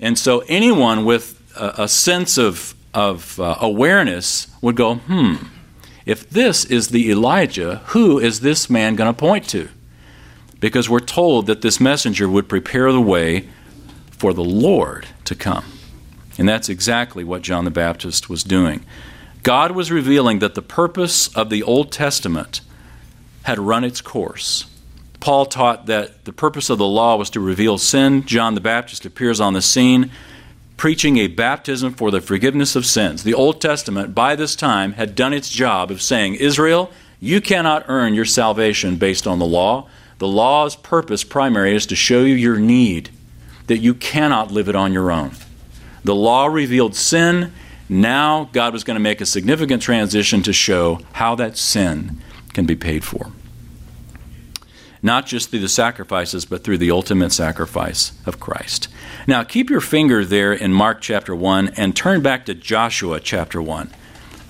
And 0.00 0.18
so 0.18 0.44
anyone 0.48 1.04
with 1.04 1.40
a, 1.56 1.84
a 1.84 1.88
sense 1.88 2.38
of, 2.38 2.74
of 2.94 3.40
uh, 3.40 3.56
awareness 3.60 4.46
would 4.62 4.76
go, 4.76 4.96
hmm, 4.96 5.36
if 6.06 6.28
this 6.30 6.64
is 6.64 6.88
the 6.88 7.10
Elijah, 7.10 7.82
who 7.88 8.18
is 8.18 8.40
this 8.40 8.70
man 8.70 8.94
going 8.94 9.12
to 9.12 9.18
point 9.18 9.48
to? 9.50 9.68
Because 10.60 10.88
we're 10.88 11.00
told 11.00 11.46
that 11.46 11.62
this 11.62 11.80
messenger 11.80 12.28
would 12.28 12.48
prepare 12.48 12.92
the 12.92 13.00
way 13.00 13.48
for 14.18 14.32
the 14.32 14.44
Lord 14.44 15.06
to 15.24 15.34
come. 15.34 15.64
And 16.38 16.48
that's 16.48 16.68
exactly 16.68 17.24
what 17.24 17.42
John 17.42 17.64
the 17.64 17.70
Baptist 17.70 18.28
was 18.28 18.44
doing. 18.44 18.84
God 19.42 19.72
was 19.72 19.90
revealing 19.90 20.40
that 20.40 20.54
the 20.54 20.62
purpose 20.62 21.34
of 21.34 21.50
the 21.50 21.62
Old 21.62 21.90
Testament 21.90 22.60
had 23.42 23.58
run 23.58 23.84
its 23.84 24.00
course. 24.00 24.66
Paul 25.20 25.46
taught 25.46 25.86
that 25.86 26.24
the 26.24 26.32
purpose 26.32 26.70
of 26.70 26.78
the 26.78 26.86
law 26.86 27.16
was 27.16 27.30
to 27.30 27.40
reveal 27.40 27.78
sin. 27.78 28.24
John 28.24 28.54
the 28.54 28.60
Baptist 28.60 29.04
appears 29.04 29.40
on 29.40 29.52
the 29.52 29.62
scene 29.62 30.10
preaching 30.76 31.18
a 31.18 31.26
baptism 31.26 31.92
for 31.92 32.10
the 32.10 32.20
forgiveness 32.20 32.76
of 32.76 32.86
sins. 32.86 33.24
The 33.24 33.34
Old 33.34 33.60
Testament, 33.60 34.14
by 34.14 34.36
this 34.36 34.54
time, 34.54 34.92
had 34.92 35.14
done 35.14 35.32
its 35.34 35.50
job 35.50 35.90
of 35.90 36.00
saying, 36.00 36.36
Israel, 36.36 36.90
you 37.20 37.40
cannot 37.40 37.86
earn 37.88 38.14
your 38.14 38.24
salvation 38.24 38.96
based 38.96 39.26
on 39.26 39.40
the 39.40 39.44
law. 39.44 39.88
The 40.18 40.28
law's 40.28 40.76
purpose 40.76 41.24
primary 41.24 41.74
is 41.74 41.86
to 41.86 41.96
show 41.96 42.20
you 42.20 42.34
your 42.34 42.58
need, 42.58 43.10
that 43.68 43.78
you 43.78 43.94
cannot 43.94 44.50
live 44.50 44.68
it 44.68 44.76
on 44.76 44.92
your 44.92 45.10
own. 45.10 45.32
The 46.04 46.14
law 46.14 46.46
revealed 46.46 46.94
sin. 46.94 47.52
Now, 47.88 48.50
God 48.52 48.72
was 48.72 48.84
going 48.84 48.96
to 48.96 49.00
make 49.00 49.20
a 49.20 49.26
significant 49.26 49.82
transition 49.82 50.42
to 50.42 50.52
show 50.52 51.00
how 51.12 51.34
that 51.36 51.56
sin 51.56 52.20
can 52.52 52.66
be 52.66 52.76
paid 52.76 53.04
for 53.04 53.32
not 55.02 55.26
just 55.26 55.50
through 55.50 55.60
the 55.60 55.68
sacrifices, 55.68 56.44
but 56.44 56.64
through 56.64 56.78
the 56.78 56.90
ultimate 56.90 57.32
sacrifice 57.32 58.12
of 58.26 58.40
Christ. 58.40 58.88
Now, 59.26 59.44
keep 59.44 59.70
your 59.70 59.80
finger 59.80 60.24
there 60.24 60.52
in 60.52 60.72
Mark 60.72 61.00
chapter 61.00 61.34
1 61.34 61.68
and 61.76 61.94
turn 61.94 62.22
back 62.22 62.46
to 62.46 62.54
Joshua 62.54 63.20
chapter 63.20 63.62
1. 63.62 63.90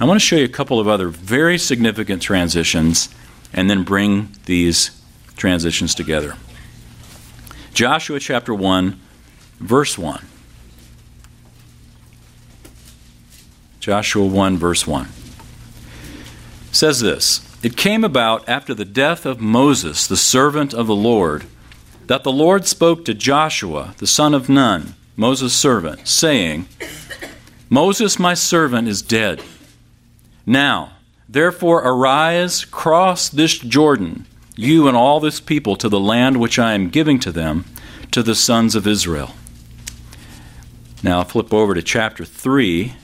I 0.01 0.05
want 0.05 0.21
to 0.21 0.25
show 0.25 0.37
you 0.37 0.45
a 0.45 0.49
couple 0.49 0.81
of 0.81 0.89
other 0.89 1.09
very 1.09 1.59
significant 1.59 2.23
transitions 2.23 3.09
and 3.53 3.69
then 3.69 3.83
bring 3.83 4.35
these 4.47 4.91
transitions 5.37 5.95
together. 5.95 6.37
Joshua 7.75 8.21
chapter 8.21 8.55
1, 8.55 8.99
verse 9.59 9.99
1. 9.99 10.25
Joshua 13.81 14.27
1, 14.27 14.59
verse 14.59 14.87
1 14.87 15.09
says 16.71 17.01
this 17.01 17.49
it 17.61 17.77
came 17.77 18.05
about 18.05 18.49
after 18.49 18.73
the 18.73 18.85
death 18.85 19.27
of 19.27 19.41
Moses, 19.41 20.07
the 20.07 20.17
servant 20.17 20.73
of 20.73 20.87
the 20.87 20.95
Lord, 20.95 21.45
that 22.07 22.23
the 22.23 22.33
Lord 22.33 22.67
spoke 22.67 23.05
to 23.05 23.15
Joshua, 23.15 23.95
the 23.99 24.07
son 24.07 24.33
of 24.33 24.49
Nun, 24.49 24.95
Moses' 25.17 25.55
servant, 25.55 26.07
saying, 26.07 26.69
Moses, 27.69 28.19
my 28.19 28.35
servant, 28.35 28.87
is 28.87 29.03
dead. 29.03 29.43
Now, 30.47 30.93
therefore, 31.29 31.83
arise, 31.83 32.65
cross 32.65 33.29
this 33.29 33.59
Jordan, 33.59 34.25
you 34.55 34.87
and 34.87 34.97
all 34.97 35.19
this 35.19 35.41
people, 35.41 35.75
to 35.77 35.89
the 35.89 36.01
land 36.01 36.37
which 36.39 36.61
I 36.61 36.75
am 36.75 36.91
giving 36.91 37.19
to 37.21 37.33
them, 37.33 37.65
to 38.13 38.23
the 38.23 38.37
sons 38.37 38.77
of 38.77 38.87
Israel. 38.87 39.35
Now, 41.03 41.23
flip 41.23 41.55
over 41.55 41.75
to 41.75 41.83
chapter 41.83 42.25
3 42.25 42.95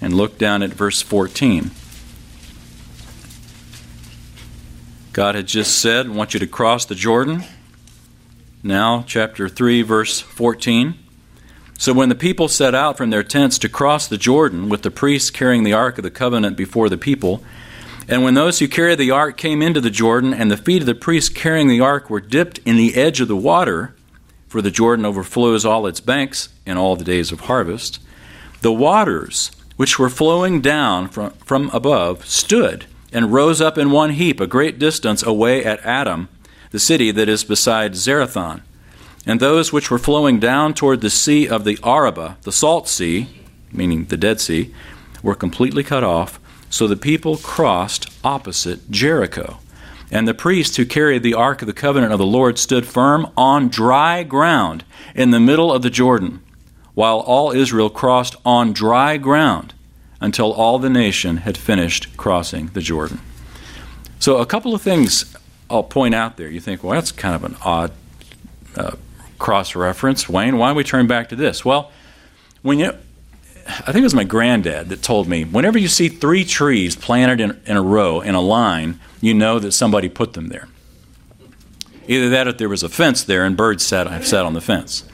and 0.00 0.14
look 0.14 0.36
down 0.36 0.62
at 0.62 0.70
verse 0.70 1.02
14. 1.02 1.70
God 5.12 5.34
had 5.34 5.46
just 5.46 5.78
said, 5.78 6.06
I 6.06 6.10
want 6.10 6.34
you 6.34 6.40
to 6.40 6.46
cross 6.46 6.84
the 6.84 6.94
Jordan. 6.94 7.44
Now, 8.62 9.04
chapter 9.06 9.48
3, 9.48 9.82
verse 9.82 10.20
14. 10.20 10.94
So 11.78 11.92
when 11.92 12.08
the 12.08 12.16
people 12.16 12.48
set 12.48 12.74
out 12.74 12.96
from 12.96 13.10
their 13.10 13.22
tents 13.22 13.56
to 13.58 13.68
cross 13.68 14.08
the 14.08 14.18
Jordan, 14.18 14.68
with 14.68 14.82
the 14.82 14.90
priests 14.90 15.30
carrying 15.30 15.62
the 15.62 15.72
ark 15.72 15.98
of 15.98 16.02
the 16.02 16.10
covenant 16.10 16.56
before 16.56 16.88
the 16.88 16.98
people, 16.98 17.42
and 18.08 18.24
when 18.24 18.34
those 18.34 18.58
who 18.58 18.66
carried 18.66 18.98
the 18.98 19.12
ark 19.12 19.36
came 19.36 19.62
into 19.62 19.80
the 19.80 19.90
Jordan, 19.90 20.34
and 20.34 20.50
the 20.50 20.56
feet 20.56 20.82
of 20.82 20.86
the 20.86 20.94
priests 20.96 21.28
carrying 21.28 21.68
the 21.68 21.80
ark 21.80 22.10
were 22.10 22.20
dipped 22.20 22.58
in 22.64 22.76
the 22.76 22.96
edge 22.96 23.20
of 23.20 23.28
the 23.28 23.36
water, 23.36 23.94
for 24.48 24.62
the 24.62 24.70
Jordan 24.70 25.04
overflows 25.04 25.64
all 25.64 25.86
its 25.86 26.00
banks 26.00 26.48
in 26.66 26.76
all 26.76 26.96
the 26.96 27.04
days 27.04 27.30
of 27.30 27.40
harvest, 27.40 28.00
the 28.62 28.72
waters 28.72 29.50
which 29.76 29.98
were 29.98 30.10
flowing 30.10 30.60
down 30.60 31.08
from, 31.08 31.30
from 31.44 31.70
above 31.70 32.26
stood 32.26 32.86
and 33.12 33.32
rose 33.32 33.60
up 33.60 33.78
in 33.78 33.90
one 33.90 34.10
heap 34.10 34.40
a 34.40 34.46
great 34.46 34.78
distance 34.78 35.22
away 35.22 35.64
at 35.64 35.84
Adam, 35.84 36.28
the 36.70 36.78
city 36.78 37.10
that 37.10 37.28
is 37.28 37.44
beside 37.44 37.92
Zarethan. 37.92 38.62
And 39.24 39.40
those 39.40 39.72
which 39.72 39.90
were 39.90 39.98
flowing 39.98 40.40
down 40.40 40.74
toward 40.74 41.00
the 41.00 41.10
sea 41.10 41.48
of 41.48 41.64
the 41.64 41.78
Araba, 41.82 42.38
the 42.42 42.52
salt 42.52 42.88
sea, 42.88 43.28
meaning 43.72 44.06
the 44.06 44.16
Dead 44.16 44.40
Sea, 44.40 44.74
were 45.22 45.34
completely 45.34 45.82
cut 45.82 46.04
off, 46.04 46.40
so 46.70 46.86
the 46.86 46.96
people 46.96 47.36
crossed 47.36 48.10
opposite 48.24 48.90
Jericho. 48.90 49.58
And 50.10 50.26
the 50.26 50.34
priests 50.34 50.76
who 50.76 50.86
carried 50.86 51.22
the 51.22 51.34
ark 51.34 51.60
of 51.62 51.66
the 51.66 51.72
covenant 51.72 52.12
of 52.12 52.18
the 52.18 52.26
Lord 52.26 52.58
stood 52.58 52.86
firm 52.86 53.30
on 53.36 53.68
dry 53.68 54.22
ground 54.22 54.84
in 55.14 55.30
the 55.30 55.40
middle 55.40 55.72
of 55.72 55.82
the 55.82 55.90
Jordan, 55.90 56.42
while 56.94 57.18
all 57.20 57.52
Israel 57.52 57.90
crossed 57.90 58.34
on 58.44 58.72
dry 58.72 59.18
ground 59.18 59.74
until 60.20 60.52
all 60.52 60.78
the 60.78 60.90
nation 60.90 61.38
had 61.38 61.56
finished 61.56 62.16
crossing 62.16 62.68
the 62.68 62.80
Jordan. 62.80 63.20
So, 64.18 64.38
a 64.38 64.46
couple 64.46 64.74
of 64.74 64.82
things 64.82 65.36
I'll 65.70 65.82
point 65.82 66.14
out 66.14 66.36
there. 66.36 66.48
You 66.48 66.60
think, 66.60 66.82
well, 66.82 66.94
that's 66.94 67.12
kind 67.12 67.34
of 67.34 67.44
an 67.44 67.56
odd 67.64 67.92
uh, 68.76 68.96
cross 69.38 69.74
reference. 69.74 70.28
Wayne, 70.28 70.58
why 70.58 70.68
don't 70.68 70.76
we 70.76 70.84
turn 70.84 71.06
back 71.06 71.28
to 71.28 71.36
this? 71.36 71.64
Well, 71.64 71.92
when 72.62 72.78
you, 72.78 72.92
I 73.68 73.92
think 73.92 73.98
it 73.98 74.02
was 74.02 74.14
my 74.14 74.24
granddad 74.24 74.88
that 74.88 75.02
told 75.02 75.28
me 75.28 75.44
whenever 75.44 75.78
you 75.78 75.88
see 75.88 76.08
three 76.08 76.44
trees 76.44 76.96
planted 76.96 77.40
in, 77.40 77.60
in 77.66 77.76
a 77.76 77.82
row, 77.82 78.20
in 78.20 78.34
a 78.34 78.40
line, 78.40 78.98
you 79.20 79.34
know 79.34 79.58
that 79.58 79.72
somebody 79.72 80.08
put 80.08 80.32
them 80.32 80.48
there. 80.48 80.68
Either 82.06 82.30
that 82.30 82.48
or 82.48 82.52
there 82.52 82.68
was 82.68 82.82
a 82.82 82.88
fence 82.88 83.22
there 83.22 83.44
and 83.44 83.56
birds 83.56 83.84
sat, 83.86 84.24
sat 84.24 84.46
on 84.46 84.54
the 84.54 84.62
fence. 84.62 85.04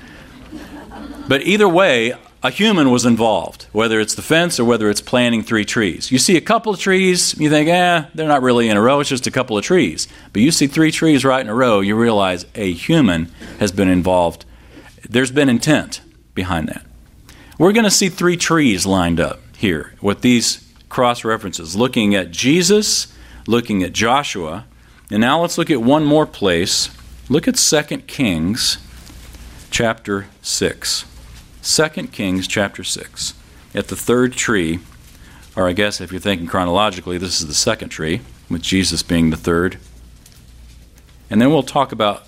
But 1.27 1.43
either 1.43 1.69
way, 1.69 2.15
a 2.45 2.51
human 2.51 2.91
was 2.91 3.05
involved, 3.05 3.67
whether 3.73 3.99
it's 3.99 4.15
the 4.15 4.23
fence 4.23 4.61
or 4.61 4.65
whether 4.65 4.89
it's 4.89 5.01
planting 5.01 5.43
three 5.43 5.65
trees. 5.65 6.13
You 6.13 6.19
see 6.19 6.37
a 6.37 6.43
couple 6.43 6.73
of 6.73 6.79
trees, 6.79 7.35
you 7.41 7.51
think, 7.51 7.69
eh, 7.69 8.05
they're 8.15 8.29
not 8.29 8.43
really 8.43 8.69
in 8.69 8.77
a 8.77 8.81
row, 8.81 9.01
it's 9.01 9.09
just 9.09 9.27
a 9.27 9.31
couple 9.31 9.59
of 9.59 9.65
trees. 9.65 10.07
But 10.33 10.43
you 10.43 10.53
see 10.53 10.67
three 10.67 10.93
trees 10.93 11.25
right 11.25 11.41
in 11.41 11.49
a 11.49 11.55
row, 11.55 11.81
you 11.81 11.97
realize 11.97 12.47
a 12.55 12.73
human 12.73 13.33
has 13.59 13.73
been 13.73 13.89
involved. 13.89 14.45
There's 15.09 15.31
been 15.33 15.49
intent 15.49 16.03
behind 16.35 16.69
that. 16.69 16.85
We're 17.57 17.73
going 17.73 17.85
to 17.85 17.91
see 17.91 18.09
three 18.09 18.37
trees 18.37 18.85
lined 18.85 19.21
up 19.21 19.41
here 19.57 19.95
with 20.03 20.23
these 20.23 20.69
cross 20.89 21.25
references, 21.25 21.77
looking 21.77 22.15
at 22.15 22.33
Jesus, 22.33 23.13
looking 23.47 23.85
at 23.85 23.93
Joshua, 23.93 24.67
and 25.11 25.21
now 25.21 25.41
let's 25.41 25.57
look 25.57 25.71
at 25.71 25.81
one 25.81 26.05
more 26.05 26.27
place. 26.27 26.91
Look 27.29 27.47
at 27.47 27.55
2 27.55 27.83
Kings 27.99 28.79
chapter 29.71 30.27
6. 30.43 31.05
2 31.63 31.89
Kings 32.09 32.49
chapter 32.49 32.83
6. 32.83 33.35
At 33.73 33.89
the 33.89 33.97
third 33.97 34.33
tree, 34.33 34.81
or 35.55 35.69
I 35.69 35.73
guess 35.73 36.01
if 36.01 36.11
you're 36.11 36.21
thinking 36.21 36.49
chronologically, 36.49 37.19
this 37.19 37.41
is 37.41 37.47
the 37.47 37.55
second 37.55 37.91
tree, 37.91 38.21
with 38.51 38.63
Jesus 38.63 39.05
being 39.05 39.31
the 39.31 39.37
third. 39.37 39.79
And 41.31 41.41
then 41.41 41.51
we'll 41.51 41.63
talk 41.63 41.93
about 41.93 42.27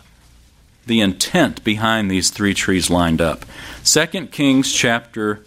the 0.86 1.00
intent 1.00 1.62
behind 1.64 2.10
these 2.10 2.30
three 2.30 2.54
trees 2.54 2.88
lined 2.88 3.20
up. 3.20 3.44
2 3.84 4.28
Kings 4.28 4.72
chapter 4.72 5.44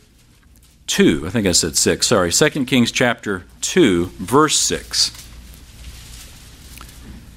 2, 0.88 1.26
I 1.26 1.30
think 1.30 1.48
I 1.48 1.54
said 1.54 1.78
6, 1.78 2.06
sorry. 2.06 2.32
2 2.32 2.66
Kings 2.66 2.92
chapter 2.92 3.46
2, 3.62 4.08
verse 4.18 4.60
6. 4.60 5.12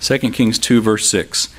2 0.01 0.19
Kings 0.31 0.59
2, 0.59 0.81
verse 0.81 1.09
6. 1.09 1.55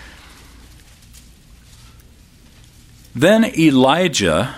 Then 3.15 3.45
Elijah 3.57 4.55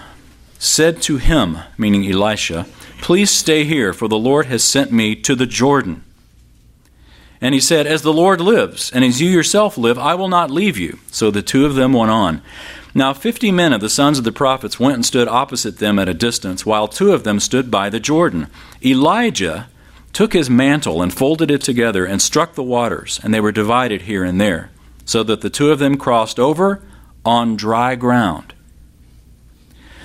said 0.57 1.01
to 1.03 1.17
him, 1.17 1.59
meaning 1.77 2.09
Elisha, 2.09 2.65
Please 3.01 3.29
stay 3.29 3.65
here, 3.65 3.93
for 3.93 4.07
the 4.07 4.17
Lord 4.17 4.47
has 4.47 4.63
sent 4.63 4.91
me 4.91 5.15
to 5.17 5.35
the 5.35 5.45
Jordan. 5.45 6.03
And 7.41 7.53
he 7.53 7.59
said, 7.59 7.85
As 7.85 8.01
the 8.01 8.13
Lord 8.13 8.41
lives, 8.41 8.91
and 8.91 9.03
as 9.03 9.21
you 9.21 9.29
yourself 9.29 9.77
live, 9.77 9.97
I 9.99 10.15
will 10.15 10.29
not 10.29 10.51
leave 10.51 10.77
you. 10.77 10.99
So 11.11 11.31
the 11.31 11.41
two 11.41 11.65
of 11.65 11.75
them 11.75 11.93
went 11.93 12.11
on. 12.11 12.41
Now 12.93 13.13
fifty 13.13 13.51
men 13.51 13.73
of 13.73 13.81
the 13.81 13.89
sons 13.89 14.17
of 14.17 14.23
the 14.23 14.31
prophets 14.31 14.79
went 14.79 14.95
and 14.95 15.05
stood 15.05 15.27
opposite 15.27 15.79
them 15.79 15.99
at 15.99 16.07
a 16.07 16.13
distance, 16.13 16.65
while 16.65 16.87
two 16.87 17.11
of 17.11 17.23
them 17.23 17.39
stood 17.41 17.69
by 17.69 17.89
the 17.89 17.99
Jordan. 17.99 18.47
Elijah 18.83 19.67
took 20.13 20.31
his 20.31 20.49
mantle 20.49 21.01
and 21.01 21.13
folded 21.13 21.51
it 21.51 21.59
together 21.59 22.05
and 22.05 22.21
struck 22.21 22.55
the 22.55 22.63
waters, 22.63 23.19
and 23.21 23.33
they 23.33 23.41
were 23.41 23.51
divided 23.51 24.03
here 24.03 24.23
and 24.23 24.39
there, 24.39 24.71
so 25.03 25.23
that 25.23 25.41
the 25.41 25.49
two 25.49 25.71
of 25.71 25.79
them 25.79 25.97
crossed 25.97 26.39
over 26.39 26.81
on 27.25 27.57
dry 27.57 27.95
ground. 27.95 28.53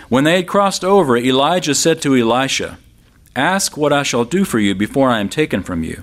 When 0.08 0.24
they 0.24 0.34
had 0.34 0.48
crossed 0.48 0.84
over, 0.84 1.16
Elijah 1.16 1.76
said 1.76 2.02
to 2.02 2.16
Elisha, 2.16 2.78
Ask 3.36 3.76
what 3.76 3.92
I 3.92 4.02
shall 4.02 4.24
do 4.24 4.44
for 4.44 4.58
you 4.58 4.74
before 4.74 5.08
I 5.08 5.20
am 5.20 5.28
taken 5.28 5.62
from 5.62 5.84
you. 5.84 6.02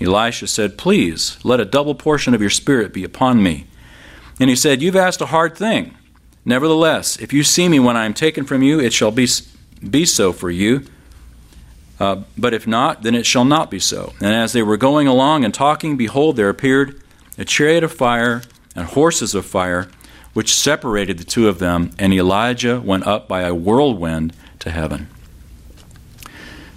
Elisha 0.00 0.46
said, 0.46 0.78
Please, 0.78 1.38
let 1.42 1.60
a 1.60 1.64
double 1.64 1.94
portion 1.94 2.34
of 2.34 2.40
your 2.40 2.50
spirit 2.50 2.92
be 2.92 3.04
upon 3.04 3.42
me. 3.42 3.66
And 4.38 4.50
he 4.50 4.56
said, 4.56 4.82
You've 4.82 4.96
asked 4.96 5.20
a 5.20 5.26
hard 5.26 5.56
thing. 5.56 5.96
Nevertheless, 6.44 7.18
if 7.18 7.32
you 7.32 7.42
see 7.42 7.68
me 7.68 7.80
when 7.80 7.96
I 7.96 8.04
am 8.04 8.14
taken 8.14 8.44
from 8.44 8.62
you, 8.62 8.78
it 8.78 8.92
shall 8.92 9.10
be, 9.10 9.26
be 9.88 10.04
so 10.04 10.32
for 10.32 10.50
you. 10.50 10.84
Uh, 11.98 12.22
but 12.36 12.52
if 12.52 12.66
not, 12.66 13.02
then 13.02 13.14
it 13.14 13.26
shall 13.26 13.44
not 13.44 13.70
be 13.70 13.80
so. 13.80 14.12
And 14.20 14.34
as 14.34 14.52
they 14.52 14.62
were 14.62 14.76
going 14.76 15.08
along 15.08 15.44
and 15.44 15.52
talking, 15.52 15.96
behold, 15.96 16.36
there 16.36 16.50
appeared 16.50 17.00
a 17.38 17.44
chariot 17.44 17.82
of 17.82 17.92
fire 17.92 18.42
and 18.74 18.86
horses 18.86 19.34
of 19.34 19.46
fire, 19.46 19.88
which 20.34 20.54
separated 20.54 21.18
the 21.18 21.24
two 21.24 21.48
of 21.48 21.58
them, 21.58 21.90
and 21.98 22.12
Elijah 22.12 22.80
went 22.80 23.06
up 23.06 23.26
by 23.26 23.42
a 23.42 23.54
whirlwind 23.54 24.34
to 24.58 24.70
heaven. 24.70 25.08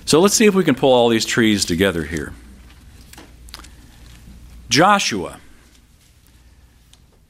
So 0.05 0.21
let's 0.21 0.33
see 0.33 0.45
if 0.45 0.55
we 0.55 0.63
can 0.63 0.75
pull 0.75 0.93
all 0.93 1.09
these 1.09 1.25
trees 1.25 1.65
together 1.65 2.05
here. 2.05 2.33
Joshua, 4.69 5.39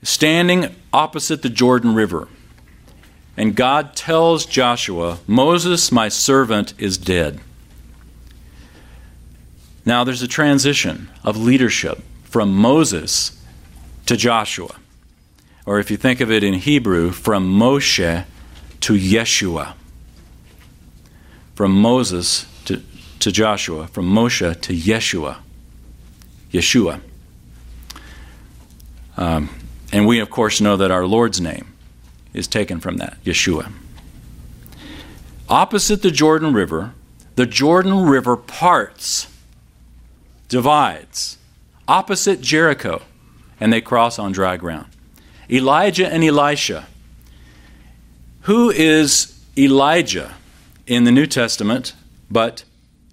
standing 0.04 0.76
opposite 0.92 1.42
the 1.42 1.50
Jordan 1.50 1.96
River, 1.96 2.28
and 3.38 3.56
God 3.56 3.96
tells 3.96 4.46
Joshua, 4.46 5.20
Moses, 5.26 5.92
my 5.92 6.10
servant, 6.10 6.74
is 6.78 6.98
dead. 6.98 7.40
Now 9.86 10.04
there's 10.04 10.22
a 10.22 10.28
transition 10.28 11.10
of 11.24 11.38
leadership 11.38 12.02
from 12.24 12.54
Moses 12.54 13.42
to 14.06 14.18
Joshua. 14.18 14.76
Or 15.66 15.80
if 15.80 15.90
you 15.90 15.98
think 15.98 16.20
of 16.20 16.30
it 16.30 16.44
in 16.44 16.56
Hebrew, 16.56 17.12
from 17.12 17.48
Moshe 17.58 18.26
to 18.82 18.94
Yeshua. 18.94 19.74
From 21.56 21.72
Moses 21.82 22.46
to, 22.66 22.82
to 23.20 23.32
Joshua, 23.32 23.88
from 23.88 24.12
Moshe 24.12 24.60
to 24.62 24.74
Yeshua. 24.74 25.38
Yeshua. 26.52 27.02
Um, 29.20 29.50
and 29.92 30.08
we, 30.08 30.20
of 30.20 30.30
course, 30.30 30.62
know 30.62 30.78
that 30.78 30.92
our 30.92 31.06
Lord's 31.06 31.42
name 31.42 31.74
is 32.34 32.48
taken 32.48 32.80
from 32.80 32.98
that, 32.98 33.22
Yeshua. 33.26 33.70
Opposite 35.50 36.02
the 36.02 36.10
Jordan 36.10 36.54
River, 36.54 36.94
the 37.36 37.46
Jordan 37.46 38.06
River 38.06 38.38
parts 38.38 39.28
divides 40.48 41.38
opposite 41.86 42.40
Jericho, 42.40 43.02
and 43.60 43.74
they 43.74 43.82
cross 43.82 44.18
on 44.20 44.32
dry 44.32 44.56
ground. 44.56 44.88
Elijah 45.50 46.08
and 46.08 46.24
Elisha. 46.24 46.88
Who 48.44 48.70
is 48.70 49.38
Elijah 49.58 50.36
in 50.88 51.04
the 51.04 51.12
New 51.12 51.26
Testament 51.26 51.94
but 52.32 52.64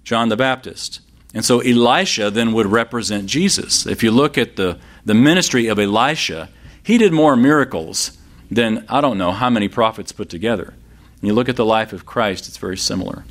John 0.05 0.29
the 0.29 0.37
Baptist? 0.37 1.01
And 1.33 1.43
so 1.43 1.59
Elisha 1.59 2.31
then 2.31 2.53
would 2.53 2.67
represent 2.67 3.25
Jesus. 3.25 3.85
If 3.85 4.03
you 4.03 4.11
look 4.11 4.37
at 4.37 4.55
the, 4.55 4.79
the 5.07 5.15
ministry 5.15 5.67
of 5.67 5.79
Elisha, 5.79 6.49
he 6.83 6.97
did 6.97 7.11
more 7.11 7.35
miracles 7.35 8.17
than 8.51 8.85
I 8.87 9.01
don't 9.01 9.17
know 9.17 9.31
how 9.31 9.49
many 9.49 9.67
prophets 9.67 10.11
put 10.11 10.29
together. 10.29 10.73
And 11.19 11.27
you 11.27 11.33
look 11.33 11.49
at 11.49 11.55
the 11.55 11.65
life 11.65 11.91
of 11.91 12.05
Christ, 12.05 12.47
it's 12.47 12.57
very 12.57 12.77
similar 12.77 13.23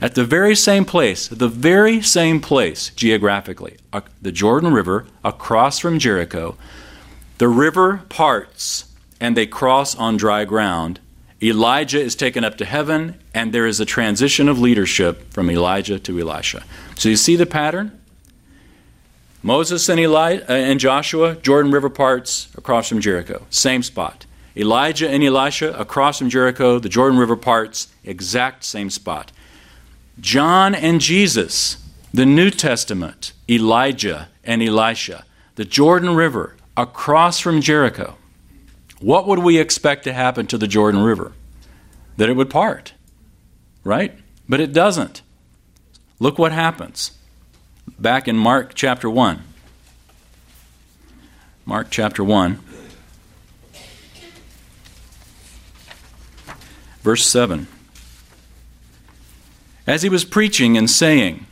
at 0.00 0.14
the 0.14 0.24
very 0.24 0.54
same 0.54 0.84
place, 0.84 1.28
the 1.28 1.48
very 1.48 2.02
same 2.02 2.40
place 2.40 2.90
geographically, 2.90 3.76
uh, 3.92 4.02
the 4.20 4.32
Jordan 4.32 4.72
River 4.72 5.06
across 5.24 5.78
from 5.78 5.98
Jericho. 5.98 6.56
The 7.38 7.48
river 7.48 8.02
parts 8.08 8.92
and 9.20 9.36
they 9.36 9.46
cross 9.46 9.94
on 9.94 10.16
dry 10.16 10.44
ground. 10.44 11.00
Elijah 11.42 12.00
is 12.00 12.14
taken 12.14 12.44
up 12.44 12.56
to 12.58 12.64
heaven, 12.64 13.18
and 13.34 13.52
there 13.52 13.66
is 13.66 13.80
a 13.80 13.84
transition 13.84 14.48
of 14.48 14.58
leadership 14.58 15.32
from 15.32 15.50
Elijah 15.50 15.98
to 15.98 16.18
Elisha. 16.18 16.62
So 16.96 17.08
you 17.08 17.16
see 17.16 17.36
the 17.36 17.46
pattern? 17.46 17.95
Moses 19.46 19.88
and, 19.88 20.00
Eli- 20.00 20.38
uh, 20.38 20.52
and 20.52 20.80
Joshua, 20.80 21.36
Jordan 21.36 21.70
River 21.70 21.88
parts 21.88 22.48
across 22.56 22.88
from 22.88 23.00
Jericho, 23.00 23.46
same 23.48 23.84
spot. 23.84 24.26
Elijah 24.56 25.08
and 25.08 25.22
Elisha 25.22 25.72
across 25.78 26.18
from 26.18 26.28
Jericho, 26.28 26.80
the 26.80 26.88
Jordan 26.88 27.16
River 27.16 27.36
parts, 27.36 27.86
exact 28.02 28.64
same 28.64 28.90
spot. 28.90 29.30
John 30.18 30.74
and 30.74 31.00
Jesus, 31.00 31.76
the 32.12 32.26
New 32.26 32.50
Testament, 32.50 33.34
Elijah 33.48 34.30
and 34.42 34.64
Elisha, 34.64 35.24
the 35.54 35.64
Jordan 35.64 36.16
River, 36.16 36.56
across 36.76 37.38
from 37.38 37.60
Jericho. 37.60 38.16
What 38.98 39.28
would 39.28 39.38
we 39.38 39.58
expect 39.58 40.02
to 40.04 40.12
happen 40.12 40.48
to 40.48 40.58
the 40.58 40.66
Jordan 40.66 41.02
River? 41.02 41.34
That 42.16 42.28
it 42.28 42.34
would 42.34 42.50
part, 42.50 42.94
right? 43.84 44.18
But 44.48 44.58
it 44.58 44.72
doesn't. 44.72 45.22
Look 46.18 46.36
what 46.36 46.50
happens. 46.50 47.12
Back 47.98 48.28
in 48.28 48.36
Mark 48.36 48.74
chapter 48.74 49.08
1. 49.08 49.42
Mark 51.64 51.88
chapter 51.90 52.22
1, 52.22 52.60
verse 57.02 57.26
7 57.26 57.66
as 59.86 60.02
he 60.02 60.08
was 60.08 60.24
preaching 60.24 60.76
and 60.76 60.90
saying, 60.90 61.46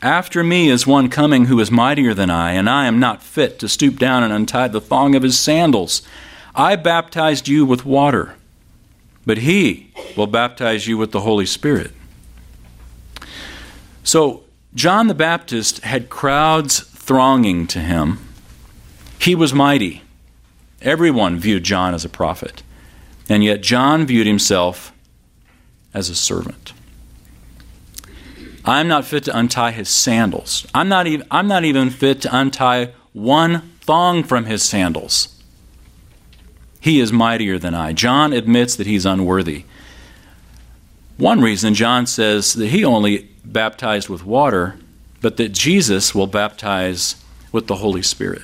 After 0.00 0.42
me 0.42 0.70
is 0.70 0.86
one 0.86 1.10
coming 1.10 1.44
who 1.44 1.60
is 1.60 1.70
mightier 1.70 2.14
than 2.14 2.30
I, 2.30 2.52
and 2.52 2.68
I 2.68 2.86
am 2.86 2.98
not 2.98 3.22
fit 3.22 3.58
to 3.58 3.68
stoop 3.68 3.98
down 3.98 4.22
and 4.22 4.32
untie 4.32 4.68
the 4.68 4.80
thong 4.80 5.14
of 5.14 5.22
his 5.22 5.38
sandals. 5.38 6.02
I 6.54 6.76
baptized 6.76 7.48
you 7.48 7.66
with 7.66 7.84
water, 7.84 8.34
but 9.26 9.38
he 9.38 9.92
will 10.16 10.26
baptize 10.26 10.86
you 10.86 10.96
with 10.96 11.12
the 11.12 11.20
Holy 11.20 11.46
Spirit. 11.46 11.92
So, 14.02 14.44
John 14.74 15.08
the 15.08 15.14
Baptist 15.14 15.80
had 15.80 16.10
crowds 16.10 16.80
thronging 16.80 17.66
to 17.68 17.80
him. 17.80 18.18
He 19.20 19.34
was 19.34 19.52
mighty. 19.52 20.02
Everyone 20.80 21.38
viewed 21.38 21.64
John 21.64 21.92
as 21.92 22.04
a 22.04 22.08
prophet. 22.08 22.62
And 23.28 23.44
yet, 23.44 23.60
John 23.60 24.06
viewed 24.06 24.26
himself 24.26 24.92
as 25.92 26.08
a 26.08 26.14
servant. 26.14 26.72
I'm 28.64 28.88
not 28.88 29.04
fit 29.04 29.24
to 29.24 29.36
untie 29.36 29.72
his 29.72 29.88
sandals. 29.88 30.66
I'm 30.74 30.88
not 30.88 31.06
even, 31.06 31.26
I'm 31.30 31.48
not 31.48 31.64
even 31.64 31.90
fit 31.90 32.22
to 32.22 32.36
untie 32.36 32.92
one 33.12 33.72
thong 33.80 34.22
from 34.22 34.44
his 34.44 34.62
sandals. 34.62 35.36
He 36.80 37.00
is 37.00 37.12
mightier 37.12 37.58
than 37.58 37.74
I. 37.74 37.92
John 37.92 38.32
admits 38.32 38.76
that 38.76 38.86
he's 38.86 39.04
unworthy. 39.04 39.64
One 41.16 41.40
reason 41.40 41.74
John 41.74 42.06
says 42.06 42.54
that 42.54 42.68
he 42.68 42.84
only 42.84 43.28
baptized 43.52 44.08
with 44.08 44.24
water, 44.24 44.76
but 45.20 45.36
that 45.36 45.50
Jesus 45.50 46.14
will 46.14 46.26
baptize 46.26 47.22
with 47.52 47.66
the 47.66 47.76
Holy 47.76 48.02
Spirit. 48.02 48.42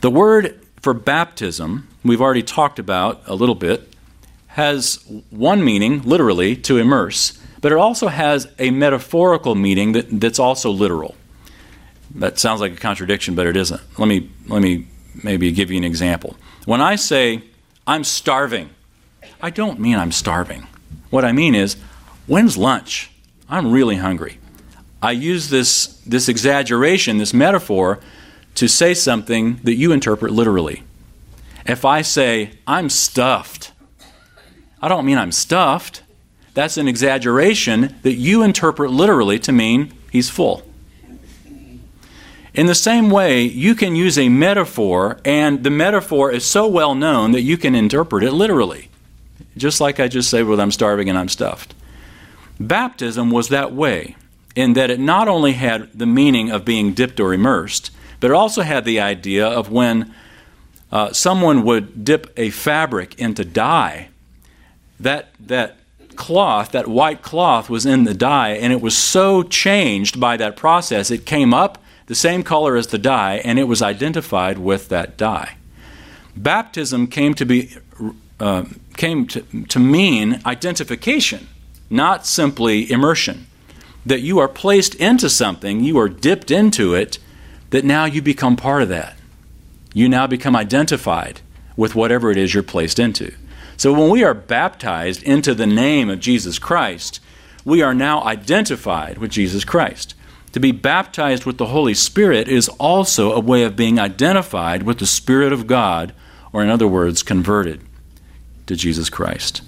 The 0.00 0.10
word 0.10 0.60
for 0.80 0.94
baptism, 0.94 1.88
we've 2.04 2.20
already 2.20 2.42
talked 2.42 2.78
about 2.78 3.22
a 3.26 3.34
little 3.34 3.54
bit, 3.54 3.92
has 4.48 5.04
one 5.30 5.64
meaning, 5.64 6.02
literally, 6.02 6.56
to 6.56 6.78
immerse 6.78 7.38
but 7.66 7.72
it 7.72 7.78
also 7.78 8.06
has 8.06 8.46
a 8.60 8.70
metaphorical 8.70 9.56
meaning 9.56 9.90
that, 9.90 10.20
that's 10.20 10.38
also 10.38 10.70
literal. 10.70 11.16
That 12.14 12.38
sounds 12.38 12.60
like 12.60 12.72
a 12.72 12.76
contradiction, 12.76 13.34
but 13.34 13.46
it 13.46 13.56
isn't. 13.56 13.80
Let 13.98 14.06
me, 14.06 14.30
let 14.46 14.62
me 14.62 14.86
maybe 15.24 15.50
give 15.50 15.72
you 15.72 15.76
an 15.76 15.82
example. 15.82 16.36
When 16.64 16.80
I 16.80 16.94
say, 16.94 17.42
I'm 17.84 18.04
starving, 18.04 18.70
I 19.40 19.50
don't 19.50 19.80
mean 19.80 19.96
I'm 19.96 20.12
starving. 20.12 20.66
What 21.10 21.24
I 21.24 21.32
mean 21.32 21.56
is, 21.56 21.74
when's 22.28 22.56
lunch? 22.56 23.10
I'm 23.48 23.70
really 23.70 23.96
hungry. 23.96 24.38
I 25.02 25.12
use 25.12 25.50
this, 25.50 25.98
this 26.06 26.28
exaggeration, 26.28 27.18
this 27.18 27.34
metaphor, 27.34 28.00
to 28.56 28.68
say 28.68 28.94
something 28.94 29.60
that 29.64 29.74
you 29.74 29.92
interpret 29.92 30.32
literally. 30.32 30.82
If 31.66 31.84
I 31.84 32.02
say, 32.02 32.52
I'm 32.66 32.88
stuffed, 32.88 33.72
I 34.80 34.88
don't 34.88 35.04
mean 35.04 35.18
I'm 35.18 35.32
stuffed 35.32 36.02
that's 36.56 36.78
an 36.78 36.88
exaggeration 36.88 37.94
that 38.00 38.14
you 38.14 38.42
interpret 38.42 38.90
literally 38.90 39.38
to 39.40 39.52
mean 39.52 39.92
he's 40.10 40.30
full. 40.30 40.62
In 42.54 42.64
the 42.64 42.74
same 42.74 43.10
way, 43.10 43.42
you 43.42 43.74
can 43.74 43.94
use 43.94 44.16
a 44.16 44.30
metaphor, 44.30 45.20
and 45.22 45.62
the 45.62 45.68
metaphor 45.68 46.32
is 46.32 46.46
so 46.46 46.66
well 46.66 46.94
known 46.94 47.32
that 47.32 47.42
you 47.42 47.58
can 47.58 47.74
interpret 47.74 48.24
it 48.24 48.32
literally. 48.32 48.88
Just 49.58 49.82
like 49.82 50.00
I 50.00 50.08
just 50.08 50.30
said, 50.30 50.46
well, 50.46 50.58
I'm 50.58 50.72
starving 50.72 51.10
and 51.10 51.18
I'm 51.18 51.28
stuffed. 51.28 51.74
Baptism 52.58 53.30
was 53.30 53.48
that 53.48 53.72
way, 53.72 54.16
in 54.54 54.72
that 54.72 54.90
it 54.90 54.98
not 54.98 55.28
only 55.28 55.52
had 55.52 55.90
the 55.92 56.06
meaning 56.06 56.50
of 56.50 56.64
being 56.64 56.94
dipped 56.94 57.20
or 57.20 57.34
immersed, 57.34 57.90
but 58.20 58.30
it 58.30 58.34
also 58.34 58.62
had 58.62 58.84
the 58.84 59.00
idea 59.00 59.46
of 59.46 59.70
when 59.70 60.14
uh, 60.90 61.12
someone 61.12 61.64
would 61.64 62.04
dip 62.04 62.32
a 62.36 62.50
fabric 62.50 63.18
into 63.18 63.44
dye, 63.44 64.08
that, 64.98 65.28
that 65.38 65.76
cloth, 66.16 66.72
that 66.72 66.88
white 66.88 67.20
cloth, 67.20 67.68
was 67.68 67.84
in 67.84 68.04
the 68.04 68.14
dye, 68.14 68.50
and 68.50 68.72
it 68.72 68.80
was 68.80 68.96
so 68.96 69.42
changed 69.42 70.18
by 70.18 70.36
that 70.38 70.56
process, 70.56 71.10
it 71.10 71.26
came 71.26 71.52
up 71.52 71.82
the 72.06 72.14
same 72.14 72.42
color 72.42 72.76
as 72.76 72.86
the 72.86 72.98
dye, 72.98 73.36
and 73.44 73.58
it 73.58 73.64
was 73.64 73.82
identified 73.82 74.58
with 74.58 74.88
that 74.88 75.16
dye. 75.18 75.56
Baptism 76.36 77.08
came 77.08 77.34
to 77.34 77.44
be 77.44 77.76
uh, 78.38 78.64
came 78.96 79.26
to, 79.26 79.40
to 79.68 79.78
mean 79.78 80.40
identification 80.44 81.48
not 81.90 82.26
simply 82.26 82.90
immersion. 82.90 83.46
That 84.04 84.20
you 84.20 84.38
are 84.38 84.48
placed 84.48 84.94
into 84.96 85.28
something, 85.28 85.82
you 85.82 85.98
are 85.98 86.08
dipped 86.08 86.50
into 86.50 86.94
it, 86.94 87.18
that 87.70 87.84
now 87.84 88.04
you 88.04 88.22
become 88.22 88.56
part 88.56 88.82
of 88.82 88.88
that. 88.88 89.16
You 89.92 90.08
now 90.08 90.26
become 90.26 90.54
identified 90.54 91.40
with 91.76 91.94
whatever 91.94 92.30
it 92.30 92.36
is 92.36 92.54
you're 92.54 92.62
placed 92.62 92.98
into. 92.98 93.34
So 93.76 93.92
when 93.92 94.10
we 94.10 94.24
are 94.24 94.34
baptized 94.34 95.22
into 95.22 95.54
the 95.54 95.66
name 95.66 96.08
of 96.08 96.20
Jesus 96.20 96.58
Christ, 96.58 97.20
we 97.64 97.82
are 97.82 97.94
now 97.94 98.22
identified 98.22 99.18
with 99.18 99.30
Jesus 99.30 99.64
Christ. 99.64 100.14
To 100.52 100.60
be 100.60 100.72
baptized 100.72 101.44
with 101.44 101.58
the 101.58 101.66
Holy 101.66 101.92
Spirit 101.92 102.48
is 102.48 102.68
also 102.78 103.32
a 103.32 103.40
way 103.40 103.64
of 103.64 103.76
being 103.76 103.98
identified 103.98 104.84
with 104.84 104.98
the 104.98 105.06
Spirit 105.06 105.52
of 105.52 105.66
God, 105.66 106.14
or 106.52 106.62
in 106.62 106.70
other 106.70 106.88
words, 106.88 107.22
converted 107.22 107.82
to 108.66 108.76
Jesus 108.76 109.10
Christ. 109.10 109.60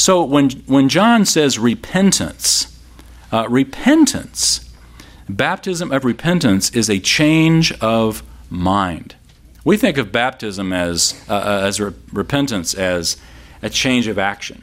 So 0.00 0.24
when, 0.24 0.48
when 0.64 0.88
John 0.88 1.26
says 1.26 1.58
repentance, 1.58 2.74
uh, 3.30 3.46
repentance, 3.50 4.66
baptism 5.28 5.92
of 5.92 6.06
repentance 6.06 6.70
is 6.70 6.88
a 6.88 6.98
change 6.98 7.70
of 7.82 8.22
mind. 8.48 9.14
We 9.62 9.76
think 9.76 9.98
of 9.98 10.10
baptism 10.10 10.72
as, 10.72 11.22
uh, 11.28 11.34
uh, 11.34 11.60
as 11.66 11.80
re- 11.80 11.92
repentance 12.14 12.72
as 12.72 13.18
a 13.60 13.68
change 13.68 14.06
of 14.06 14.18
action. 14.18 14.62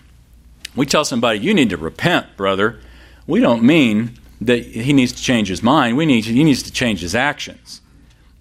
We 0.75 0.87
tell 0.87 1.05
somebody, 1.05 1.37
you 1.37 1.53
need 1.53 1.69
to 1.69 1.77
repent, 1.77 2.35
brother. 2.35 2.79
We 3.27 3.39
don't 3.39 3.61
mean 3.61 4.17
that 4.41 4.65
he 4.65 4.91
needs 4.91 5.11
to 5.11 5.21
change 5.21 5.49
his 5.49 5.61
mind. 5.61 5.97
We 5.97 6.07
need 6.07 6.23
to, 6.23 6.33
he 6.33 6.43
needs 6.43 6.63
to 6.63 6.71
change 6.71 7.01
his 7.01 7.13
actions. 7.13 7.79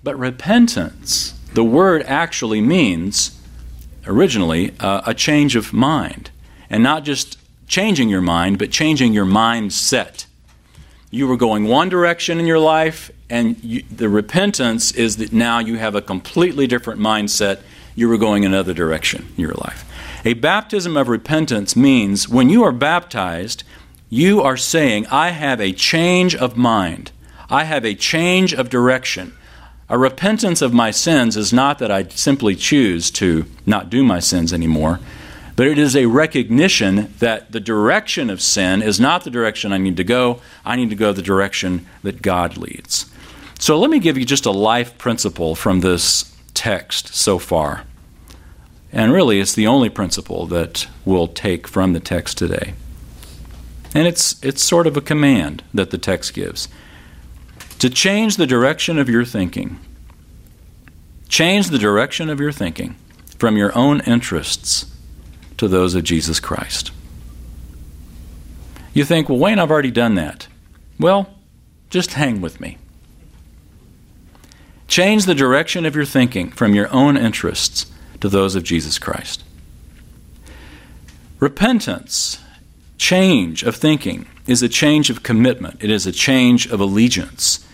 But 0.03 0.19
repentance, 0.19 1.39
the 1.53 1.63
word 1.63 2.05
actually 2.05 2.63
means, 2.63 3.39
originally, 4.07 4.73
uh, 4.81 5.03
a 5.05 5.13
change 5.13 5.57
of 5.57 5.75
mind. 5.75 6.31
And 6.69 6.83
not 6.83 7.05
just 7.05 7.39
changing 7.67 8.09
your 8.09 8.21
mind, 8.21 8.59
but 8.59 8.71
changing 8.71 9.13
your 9.13 9.27
mindset. 9.27 10.27
You 11.11 11.27
were 11.27 11.37
going 11.37 11.65
one 11.65 11.89
direction 11.89 12.39
in 12.39 12.47
your 12.47 12.59
life, 12.59 13.11
and 13.31 13.63
you, 13.63 13.83
the 13.91 14.09
repentance 14.09 14.93
is 14.93 15.17
that 15.19 15.33
now 15.33 15.59
you 15.59 15.77
have 15.77 15.95
a 15.95 16.03
completely 16.03 16.67
different 16.67 17.01
mindset. 17.01 17.61
You 17.95 18.09
were 18.09 18.19
going 18.19 18.45
another 18.45 18.75
direction 18.75 19.27
in 19.37 19.43
your 19.43 19.55
life. 19.55 19.85
A 20.25 20.35
baptism 20.35 20.97
of 20.97 21.09
repentance 21.09 21.77
means 21.77 22.29
when 22.29 22.49
you 22.49 22.65
are 22.65 22.73
baptized, 22.73 23.63
you 24.11 24.43
are 24.43 24.57
saying, 24.57 25.07
I 25.07 25.31
have 25.31 25.61
a 25.61 25.73
change 25.73 26.35
of 26.35 26.57
mind. 26.57 27.13
I 27.49 27.65
have 27.65 27.85
a 27.85 27.95
change 27.95 28.53
of 28.53 28.69
direction. 28.69 29.33
A 29.89 29.97
repentance 29.97 30.63
of 30.63 30.73
my 30.73 30.91
sins 30.91 31.37
is 31.37 31.53
not 31.53 31.79
that 31.79 31.93
I 31.93 32.09
simply 32.09 32.57
choose 32.57 33.11
to 33.13 33.47
not 33.65 33.89
do 33.89 34.03
my 34.03 34.19
sins 34.19 34.53
anymore, 34.53 34.99
but 35.57 35.67
it 35.67 35.79
is 35.79 35.97
a 35.97 36.05
recognition 36.05 37.15
that 37.19 37.51
the 37.51 37.61
direction 37.61 38.29
of 38.29 38.43
sin 38.43 38.83
is 38.83 39.01
not 39.01 39.25
the 39.25 39.31
direction 39.31 39.73
I 39.73 39.79
need 39.79 39.97
to 39.97 40.05
go. 40.05 40.41
I 40.67 40.77
need 40.77 40.91
to 40.91 40.97
go 40.97 41.13
the 41.13 41.23
direction 41.23 41.87
that 42.03 42.21
God 42.21 42.59
leads. 42.59 43.11
So 43.59 43.79
let 43.79 43.89
me 43.91 43.99
give 43.99 44.19
you 44.19 44.27
just 44.27 44.45
a 44.45 44.51
life 44.51 44.99
principle 44.99 45.55
from 45.55 45.81
this 45.81 46.37
text 46.53 47.15
so 47.15 47.39
far. 47.39 47.85
And 48.93 49.13
really, 49.13 49.41
it's 49.41 49.55
the 49.55 49.67
only 49.67 49.89
principle 49.89 50.47
that 50.47 50.87
we'll 51.07 51.27
take 51.27 51.67
from 51.67 51.95
the 51.95 52.01
text 52.01 52.37
today. 52.37 52.75
And 53.95 54.07
it's, 54.07 54.43
it's 54.45 54.63
sort 54.63 54.87
of 54.87 54.97
a 54.97 55.01
command 55.01 55.65
that 55.73 55.91
the 55.91 55.99
text 55.99 56.35
gives 56.35 56.69
to 57.79 57.91
change 57.91 58.37
the 58.37 58.47
direction 58.47 58.99
of 58.99 59.09
your 59.09 59.25
thinking. 59.25 59.79
Change 61.29 61.69
the 61.69 61.79
direction 61.79 62.29
of 62.29 62.41
your 62.41 62.53
thinking 62.53 62.97
from 63.39 63.57
your 63.57 63.77
own 63.77 64.01
interests 64.03 64.87
to 65.59 65.69
those 65.69 65.95
of 65.95 66.05
Jesus 66.05 66.41
Christ. 66.41 66.91
You 68.93 69.05
think, 69.05 69.29
well, 69.29 69.39
Wayne, 69.39 69.59
I've 69.59 69.71
already 69.71 69.91
done 69.91 70.15
that. 70.15 70.49
Well, 70.99 71.29
just 71.91 72.15
hang 72.15 72.41
with 72.41 72.61
me. 72.61 72.79
Change 74.89 75.25
the 75.25 75.35
direction 75.35 75.85
of 75.85 75.95
your 75.95 76.05
thinking 76.05 76.51
from 76.51 76.75
your 76.75 76.91
own 76.93 77.17
interests 77.17 77.87
to 78.21 78.29
those 78.29 78.55
of 78.55 78.63
Jesus 78.63 78.99
Christ. 78.99 79.45
Repentance, 81.39 82.41
change 82.97 83.63
of 83.63 83.77
thinking, 83.77 84.27
is 84.47 84.63
a 84.63 84.69
change 84.69 85.11
of 85.11 85.23
commitment, 85.23 85.83
it 85.83 85.91
is 85.91 86.07
a 86.07 86.13
change 86.13 86.67
of 86.67 86.81
allegiance, 86.81 87.67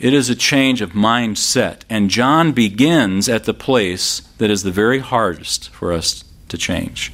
it 0.00 0.12
is 0.12 0.28
a 0.28 0.34
change 0.34 0.80
of 0.80 0.90
mindset. 0.90 1.82
And 1.88 2.10
John 2.10 2.52
begins 2.52 3.28
at 3.28 3.44
the 3.44 3.54
place 3.54 4.20
that 4.38 4.50
is 4.50 4.64
the 4.64 4.72
very 4.72 4.98
hardest 4.98 5.68
for 5.70 5.92
us 5.92 6.24
to 6.48 6.58
change. 6.58 7.12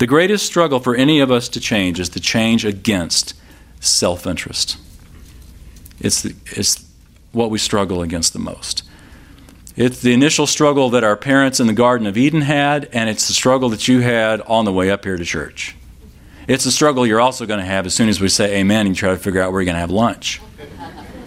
The 0.00 0.06
greatest 0.06 0.46
struggle 0.46 0.80
for 0.80 0.96
any 0.96 1.20
of 1.20 1.30
us 1.30 1.46
to 1.50 1.60
change 1.60 2.00
is 2.00 2.08
to 2.10 2.20
change 2.20 2.64
against 2.64 3.34
self 3.80 4.26
interest. 4.26 4.78
It's, 6.00 6.24
it's 6.24 6.82
what 7.32 7.50
we 7.50 7.58
struggle 7.58 8.00
against 8.00 8.32
the 8.32 8.38
most. 8.38 8.82
It's 9.76 10.00
the 10.00 10.14
initial 10.14 10.46
struggle 10.46 10.88
that 10.90 11.04
our 11.04 11.18
parents 11.18 11.60
in 11.60 11.66
the 11.66 11.74
Garden 11.74 12.06
of 12.06 12.16
Eden 12.16 12.40
had, 12.40 12.88
and 12.94 13.10
it's 13.10 13.28
the 13.28 13.34
struggle 13.34 13.68
that 13.68 13.88
you 13.88 14.00
had 14.00 14.40
on 14.40 14.64
the 14.64 14.72
way 14.72 14.90
up 14.90 15.04
here 15.04 15.18
to 15.18 15.24
church. 15.24 15.76
It's 16.48 16.64
the 16.64 16.72
struggle 16.72 17.06
you're 17.06 17.20
also 17.20 17.44
going 17.44 17.60
to 17.60 17.66
have 17.66 17.84
as 17.84 17.92
soon 17.92 18.08
as 18.08 18.22
we 18.22 18.30
say 18.30 18.58
amen 18.58 18.86
and 18.86 18.96
you 18.96 18.98
try 18.98 19.10
to 19.10 19.18
figure 19.18 19.42
out 19.42 19.52
where 19.52 19.60
you're 19.60 19.66
going 19.66 19.74
to 19.74 19.80
have 19.80 19.90
lunch. 19.90 20.40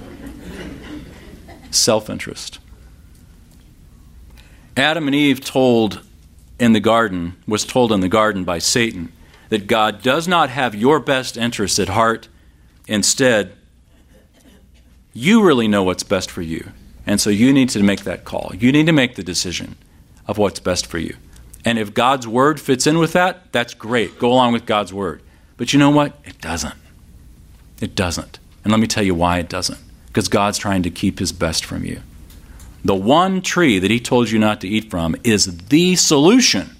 Self 1.69 2.09
interest. 2.09 2.57
Adam 4.75 5.05
and 5.05 5.15
Eve 5.15 5.41
told 5.41 6.01
in 6.63 6.71
the 6.71 6.79
garden, 6.79 7.35
was 7.45 7.65
told 7.65 7.91
in 7.91 7.99
the 7.99 8.07
garden 8.07 8.45
by 8.45 8.57
Satan, 8.57 9.11
that 9.49 9.67
God 9.67 10.01
does 10.01 10.29
not 10.29 10.49
have 10.49 10.73
your 10.73 10.97
best 10.97 11.35
interests 11.35 11.77
at 11.77 11.89
heart. 11.89 12.29
Instead, 12.87 13.51
you 15.11 15.43
really 15.43 15.67
know 15.67 15.83
what's 15.83 16.03
best 16.03 16.31
for 16.31 16.41
you. 16.41 16.71
And 17.05 17.19
so 17.19 17.29
you 17.29 17.51
need 17.51 17.67
to 17.71 17.83
make 17.83 18.05
that 18.05 18.23
call. 18.23 18.53
You 18.57 18.71
need 18.71 18.85
to 18.85 18.93
make 18.93 19.15
the 19.15 19.23
decision 19.23 19.75
of 20.25 20.37
what's 20.37 20.61
best 20.61 20.87
for 20.87 20.99
you. 20.99 21.17
And 21.65 21.77
if 21.77 21.93
God's 21.93 22.29
word 22.29 22.61
fits 22.61 22.87
in 22.87 22.97
with 22.97 23.11
that, 23.11 23.51
that's 23.51 23.73
great. 23.73 24.17
Go 24.17 24.31
along 24.31 24.53
with 24.53 24.65
God's 24.65 24.93
word. 24.93 25.21
But 25.57 25.73
you 25.73 25.79
know 25.79 25.89
what? 25.89 26.17
It 26.23 26.39
doesn't. 26.39 26.75
It 27.81 27.93
doesn't. 27.93 28.39
And 28.63 28.71
let 28.71 28.79
me 28.79 28.87
tell 28.87 29.03
you 29.03 29.15
why 29.15 29.39
it 29.39 29.49
doesn't. 29.49 29.79
Because 30.07 30.29
God's 30.29 30.57
trying 30.57 30.83
to 30.83 30.89
keep 30.89 31.19
his 31.19 31.33
best 31.33 31.65
from 31.65 31.83
you. 31.83 32.01
The 32.83 32.95
one 32.95 33.41
tree 33.41 33.79
that 33.79 33.89
he 33.89 33.99
told 33.99 34.29
you 34.29 34.39
not 34.39 34.61
to 34.61 34.67
eat 34.67 34.89
from 34.89 35.15
is 35.23 35.67
the 35.67 35.95
solution 35.95 36.75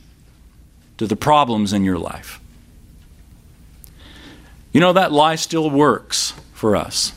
to 0.97 1.07
the 1.07 1.15
problems 1.15 1.73
in 1.73 1.83
your 1.83 1.97
life. 1.97 2.39
You 4.73 4.79
know, 4.79 4.93
that 4.93 5.11
lie 5.11 5.35
still 5.35 5.69
works 5.69 6.33
for 6.53 6.75
us. 6.75 7.13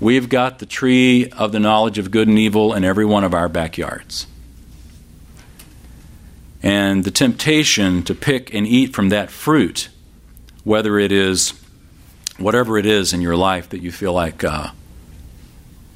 We've 0.00 0.28
got 0.28 0.58
the 0.58 0.66
tree 0.66 1.28
of 1.30 1.52
the 1.52 1.60
knowledge 1.60 1.98
of 1.98 2.10
good 2.10 2.28
and 2.28 2.38
evil 2.38 2.74
in 2.74 2.84
every 2.84 3.04
one 3.04 3.24
of 3.24 3.32
our 3.32 3.48
backyards. 3.48 4.26
And 6.62 7.04
the 7.04 7.10
temptation 7.10 8.02
to 8.04 8.14
pick 8.14 8.52
and 8.52 8.66
eat 8.66 8.94
from 8.94 9.10
that 9.10 9.30
fruit, 9.30 9.88
whether 10.64 10.98
it 10.98 11.12
is 11.12 11.52
whatever 12.38 12.78
it 12.78 12.86
is 12.86 13.12
in 13.12 13.20
your 13.20 13.36
life 13.36 13.68
that 13.68 13.80
you 13.80 13.92
feel 13.92 14.12
like 14.12 14.42
uh, 14.42 14.70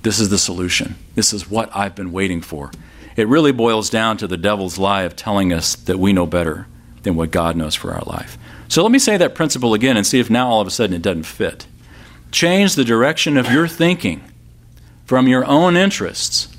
this 0.03 0.21
is 0.21 0.29
the 0.29 0.39
solution, 0.39 0.95
this 1.19 1.33
is 1.33 1.51
what 1.51 1.69
I've 1.75 1.97
been 1.97 2.13
waiting 2.13 2.41
for. 2.41 2.71
It 3.17 3.27
really 3.27 3.51
boils 3.51 3.91
down 3.91 4.19
to 4.19 4.29
the 4.29 4.37
devil's 4.37 4.79
lie 4.79 5.03
of 5.03 5.17
telling 5.17 5.53
us 5.53 5.75
that 5.75 5.99
we 5.99 6.13
know 6.13 6.27
better 6.27 6.69
than 7.03 7.17
what 7.17 7.33
God 7.33 7.57
knows 7.57 7.75
for 7.75 7.93
our 7.93 8.05
life. 8.05 8.39
So 8.69 8.85
let 8.85 8.93
me 8.93 9.01
say 9.01 9.17
that 9.17 9.35
principle 9.35 9.75
again 9.75 9.97
and 9.97 10.07
see 10.07 10.21
if 10.21 10.31
now 10.31 10.49
all 10.49 10.61
of 10.61 10.69
a 10.69 10.71
sudden 10.71 10.95
it 10.95 11.03
doesn't 11.03 11.25
fit. 11.25 11.67
Change 12.31 12.77
the 12.77 12.85
direction 12.85 13.37
of 13.37 13.51
your 13.51 13.67
thinking 13.67 14.23
from 15.07 15.27
your 15.27 15.45
own 15.45 15.77
interests 15.77 16.57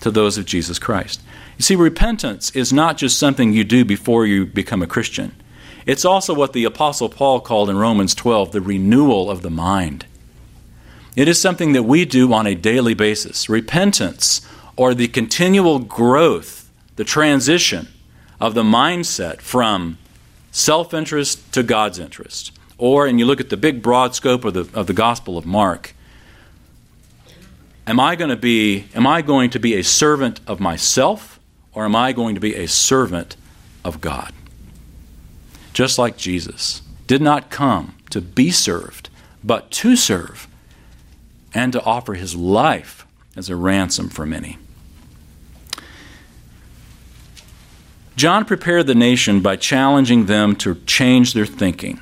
to 0.00 0.10
those 0.10 0.38
of 0.38 0.46
Jesus 0.46 0.78
Christ. 0.78 1.20
You 1.58 1.64
see, 1.64 1.76
repentance 1.76 2.50
is 2.56 2.72
not 2.72 2.96
just 2.96 3.18
something 3.18 3.52
you 3.52 3.62
do 3.62 3.84
before 3.84 4.24
you 4.24 4.46
become 4.46 4.80
a 4.80 4.86
Christian. 4.86 5.36
It's 5.84 6.06
also 6.06 6.32
what 6.32 6.54
the 6.54 6.64
Apostle 6.64 7.10
Paul 7.10 7.40
called 7.40 7.68
in 7.68 7.76
Romans 7.76 8.14
12 8.14 8.52
the 8.52 8.62
renewal 8.62 9.30
of 9.30 9.42
the 9.42 9.50
mind. 9.50 10.06
It 11.16 11.28
is 11.28 11.40
something 11.40 11.72
that 11.72 11.84
we 11.84 12.04
do 12.04 12.32
on 12.32 12.46
a 12.46 12.54
daily 12.54 12.94
basis. 12.94 13.48
Repentance, 13.48 14.46
or 14.76 14.94
the 14.94 15.08
continual 15.08 15.78
growth, 15.78 16.68
the 16.96 17.04
transition 17.04 17.88
of 18.40 18.54
the 18.54 18.64
mindset 18.64 19.40
from 19.40 19.98
self 20.50 20.92
interest 20.92 21.52
to 21.52 21.62
God's 21.62 21.98
interest. 21.98 22.52
Or, 22.78 23.06
and 23.06 23.20
you 23.20 23.26
look 23.26 23.40
at 23.40 23.50
the 23.50 23.56
big 23.56 23.82
broad 23.82 24.14
scope 24.14 24.44
of 24.44 24.54
the, 24.54 24.68
of 24.78 24.88
the 24.88 24.92
Gospel 24.92 25.38
of 25.38 25.46
Mark, 25.46 25.94
am 27.86 28.00
I 28.00 28.16
going 28.16 28.30
to 28.30 28.36
be 28.36 28.86
am 28.94 29.06
I 29.06 29.22
going 29.22 29.50
to 29.50 29.60
be 29.60 29.74
a 29.74 29.84
servant 29.84 30.40
of 30.46 30.58
myself 30.58 31.38
or 31.72 31.84
am 31.84 31.94
I 31.94 32.12
going 32.12 32.34
to 32.34 32.40
be 32.40 32.56
a 32.56 32.66
servant 32.66 33.36
of 33.84 34.00
God? 34.00 34.32
Just 35.72 35.96
like 35.96 36.16
Jesus 36.16 36.82
did 37.06 37.22
not 37.22 37.50
come 37.50 37.94
to 38.10 38.20
be 38.20 38.50
served, 38.50 39.08
but 39.44 39.70
to 39.70 39.94
serve 39.94 40.48
and 41.54 41.72
to 41.72 41.82
offer 41.82 42.14
his 42.14 42.34
life 42.34 43.06
as 43.36 43.48
a 43.48 43.56
ransom 43.56 44.08
for 44.08 44.26
many. 44.26 44.58
John 48.16 48.44
prepared 48.44 48.86
the 48.86 48.94
nation 48.94 49.40
by 49.40 49.56
challenging 49.56 50.26
them 50.26 50.54
to 50.56 50.76
change 50.86 51.32
their 51.32 51.46
thinking. 51.46 52.00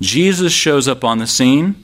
Jesus 0.00 0.52
shows 0.52 0.86
up 0.86 1.04
on 1.04 1.18
the 1.18 1.26
scene. 1.26 1.76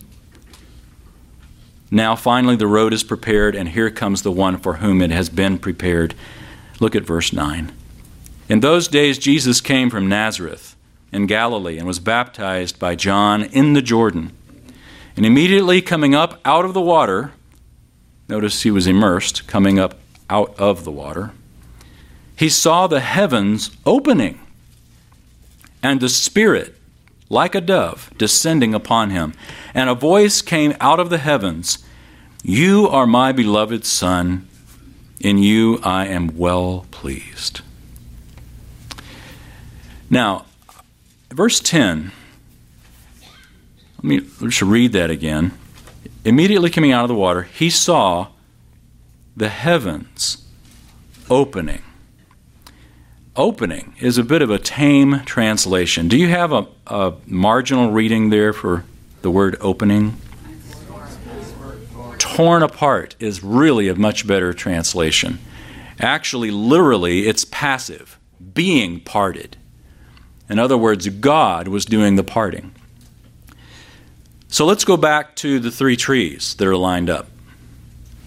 Now, 1.90 2.14
finally, 2.14 2.56
the 2.56 2.66
road 2.66 2.92
is 2.92 3.02
prepared, 3.02 3.56
and 3.56 3.70
here 3.70 3.90
comes 3.90 4.22
the 4.22 4.32
one 4.32 4.58
for 4.58 4.74
whom 4.74 5.00
it 5.00 5.10
has 5.10 5.28
been 5.28 5.58
prepared. 5.58 6.14
Look 6.80 6.94
at 6.94 7.04
verse 7.04 7.32
9. 7.32 7.72
In 8.48 8.60
those 8.60 8.88
days, 8.88 9.18
Jesus 9.18 9.60
came 9.60 9.90
from 9.90 10.08
Nazareth 10.08 10.76
in 11.12 11.26
Galilee 11.26 11.78
and 11.78 11.86
was 11.86 11.98
baptized 11.98 12.78
by 12.78 12.94
John 12.94 13.42
in 13.42 13.72
the 13.72 13.82
Jordan. 13.82 14.32
And 15.18 15.26
immediately 15.26 15.82
coming 15.82 16.14
up 16.14 16.40
out 16.44 16.64
of 16.64 16.74
the 16.74 16.80
water, 16.80 17.32
notice 18.28 18.62
he 18.62 18.70
was 18.70 18.86
immersed, 18.86 19.48
coming 19.48 19.76
up 19.76 19.98
out 20.30 20.56
of 20.60 20.84
the 20.84 20.92
water, 20.92 21.32
he 22.36 22.48
saw 22.48 22.86
the 22.86 23.00
heavens 23.00 23.72
opening 23.84 24.38
and 25.82 26.00
the 26.00 26.08
Spirit, 26.08 26.76
like 27.28 27.56
a 27.56 27.60
dove, 27.60 28.12
descending 28.16 28.74
upon 28.74 29.10
him. 29.10 29.34
And 29.74 29.90
a 29.90 29.94
voice 29.96 30.40
came 30.40 30.76
out 30.78 31.00
of 31.00 31.10
the 31.10 31.18
heavens 31.18 31.84
You 32.44 32.88
are 32.88 33.04
my 33.04 33.32
beloved 33.32 33.84
Son, 33.84 34.46
in 35.18 35.38
you 35.38 35.80
I 35.82 36.06
am 36.06 36.38
well 36.38 36.86
pleased. 36.92 37.62
Now, 40.08 40.46
verse 41.32 41.58
10, 41.58 42.12
let 43.98 44.04
me 44.04 44.20
just 44.20 44.62
read 44.62 44.92
that 44.92 45.10
again. 45.10 45.52
Immediately 46.24 46.70
coming 46.70 46.92
out 46.92 47.02
of 47.02 47.08
the 47.08 47.14
water, 47.14 47.42
he 47.42 47.68
saw 47.68 48.28
the 49.36 49.48
heavens 49.48 50.46
opening. 51.28 51.82
Opening 53.34 53.94
is 54.00 54.16
a 54.16 54.24
bit 54.24 54.40
of 54.40 54.50
a 54.50 54.58
tame 54.58 55.22
translation. 55.24 56.08
Do 56.08 56.16
you 56.16 56.28
have 56.28 56.52
a, 56.52 56.66
a 56.86 57.14
marginal 57.26 57.90
reading 57.90 58.30
there 58.30 58.52
for 58.52 58.84
the 59.22 59.30
word 59.30 59.56
opening? 59.60 60.16
Torn 62.18 62.62
apart 62.62 63.16
is 63.18 63.42
really 63.42 63.88
a 63.88 63.94
much 63.96 64.26
better 64.26 64.52
translation. 64.52 65.40
Actually, 66.00 66.52
literally, 66.52 67.26
it's 67.26 67.44
passive, 67.44 68.16
being 68.54 69.00
parted. 69.00 69.56
In 70.48 70.60
other 70.60 70.78
words, 70.78 71.08
God 71.08 71.66
was 71.66 71.84
doing 71.84 72.14
the 72.14 72.22
parting. 72.22 72.72
So 74.48 74.64
let's 74.64 74.84
go 74.84 74.96
back 74.96 75.36
to 75.36 75.60
the 75.60 75.70
three 75.70 75.96
trees 75.96 76.54
that 76.54 76.66
are 76.66 76.76
lined 76.76 77.10
up. 77.10 77.28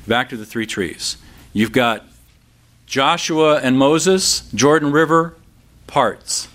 Back 0.07 0.29
to 0.29 0.37
the 0.37 0.45
three 0.45 0.67
trees. 0.67 1.17
You've 1.51 1.71
got 1.71 2.05
Joshua 2.85 3.59
and 3.59 3.77
Moses, 3.77 4.49
Jordan 4.53 4.91
River 4.91 5.35
parts. 5.87 6.47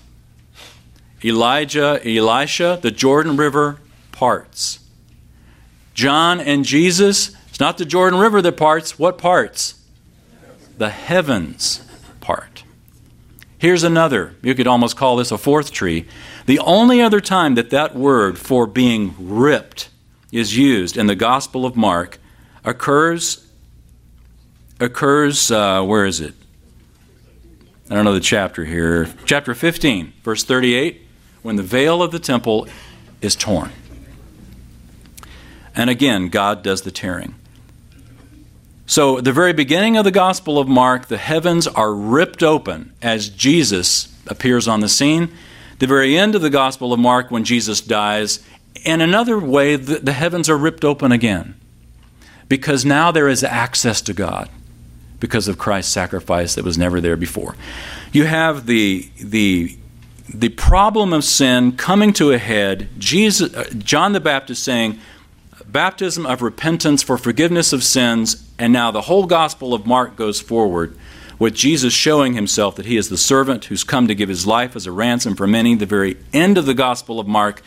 Elijah, 1.24 2.00
Elisha, 2.04 2.78
the 2.80 2.90
Jordan 2.90 3.36
River 3.36 3.80
parts. 4.12 4.78
John 5.94 6.40
and 6.40 6.64
Jesus, 6.64 7.34
it's 7.48 7.58
not 7.58 7.78
the 7.78 7.84
Jordan 7.84 8.20
River 8.20 8.40
that 8.42 8.56
parts. 8.56 8.98
What 8.98 9.18
parts? 9.18 9.82
The 10.78 10.90
heavens 10.90 11.82
part. 12.20 12.64
Here's 13.58 13.82
another. 13.82 14.36
You 14.42 14.54
could 14.54 14.66
almost 14.66 14.96
call 14.96 15.16
this 15.16 15.32
a 15.32 15.38
fourth 15.38 15.72
tree. 15.72 16.06
The 16.46 16.60
only 16.60 17.02
other 17.02 17.20
time 17.20 17.56
that 17.56 17.70
that 17.70 17.96
word 17.96 18.38
for 18.38 18.66
being 18.66 19.14
ripped 19.18 19.90
is 20.30 20.56
used 20.56 20.96
in 20.96 21.08
the 21.08 21.16
Gospel 21.16 21.66
of 21.66 21.76
Mark 21.76 22.18
occurs 22.64 23.44
occurs 24.78 25.50
uh, 25.50 25.82
where 25.82 26.04
is 26.04 26.20
it? 26.20 26.34
I 27.90 27.94
don't 27.94 28.04
know 28.04 28.14
the 28.14 28.20
chapter 28.20 28.64
here. 28.64 29.08
Chapter 29.24 29.54
15, 29.54 30.12
verse 30.22 30.44
38, 30.44 31.02
when 31.42 31.56
the 31.56 31.62
veil 31.62 32.02
of 32.02 32.12
the 32.12 32.18
temple 32.18 32.68
is 33.20 33.34
torn. 33.34 33.70
And 35.74 35.88
again, 35.90 36.28
God 36.28 36.62
does 36.62 36.82
the 36.82 36.90
tearing. 36.90 37.34
So, 38.86 39.20
the 39.20 39.32
very 39.32 39.52
beginning 39.52 39.96
of 39.96 40.04
the 40.04 40.12
Gospel 40.12 40.58
of 40.58 40.68
Mark, 40.68 41.06
the 41.06 41.16
heavens 41.16 41.66
are 41.66 41.92
ripped 41.92 42.42
open 42.42 42.92
as 43.02 43.28
Jesus 43.28 44.14
appears 44.28 44.68
on 44.68 44.80
the 44.80 44.88
scene. 44.88 45.32
The 45.78 45.86
very 45.86 46.16
end 46.16 46.34
of 46.34 46.42
the 46.42 46.50
Gospel 46.50 46.92
of 46.92 47.00
Mark, 47.00 47.30
when 47.30 47.44
Jesus 47.44 47.80
dies, 47.80 48.40
in 48.84 49.00
another 49.00 49.38
way, 49.38 49.76
the, 49.76 49.98
the 49.98 50.12
heavens 50.12 50.48
are 50.48 50.56
ripped 50.56 50.84
open 50.84 51.12
again. 51.12 51.54
Because 52.48 52.84
now 52.84 53.10
there 53.10 53.28
is 53.28 53.42
access 53.42 54.00
to 54.02 54.12
God 54.12 54.48
because 55.18 55.48
of 55.48 55.58
Christ's 55.58 55.92
sacrifice 55.92 56.54
that 56.54 56.64
was 56.64 56.78
never 56.78 57.00
there 57.00 57.16
before. 57.16 57.56
You 58.12 58.24
have 58.24 58.66
the, 58.66 59.08
the, 59.18 59.76
the 60.32 60.50
problem 60.50 61.12
of 61.12 61.24
sin 61.24 61.76
coming 61.76 62.12
to 62.14 62.32
a 62.32 62.38
head. 62.38 62.88
Jesus, 62.98 63.52
uh, 63.54 63.64
John 63.78 64.12
the 64.12 64.20
Baptist 64.20 64.62
saying, 64.62 64.98
baptism 65.66 66.24
of 66.26 66.42
repentance 66.42 67.02
for 67.02 67.18
forgiveness 67.18 67.72
of 67.72 67.82
sins, 67.82 68.48
and 68.58 68.72
now 68.72 68.90
the 68.90 69.02
whole 69.02 69.26
Gospel 69.26 69.74
of 69.74 69.86
Mark 69.86 70.16
goes 70.16 70.40
forward 70.40 70.96
with 71.38 71.54
Jesus 71.54 71.92
showing 71.92 72.34
himself 72.34 72.76
that 72.76 72.86
he 72.86 72.96
is 72.96 73.08
the 73.08 73.16
servant 73.16 73.66
who's 73.66 73.84
come 73.84 74.08
to 74.08 74.14
give 74.14 74.28
his 74.28 74.46
life 74.46 74.74
as 74.74 74.86
a 74.86 74.92
ransom 74.92 75.34
for 75.34 75.46
many. 75.46 75.74
The 75.74 75.86
very 75.86 76.16
end 76.32 76.56
of 76.56 76.66
the 76.66 76.74
Gospel 76.74 77.20
of 77.20 77.26
Mark, 77.26 77.62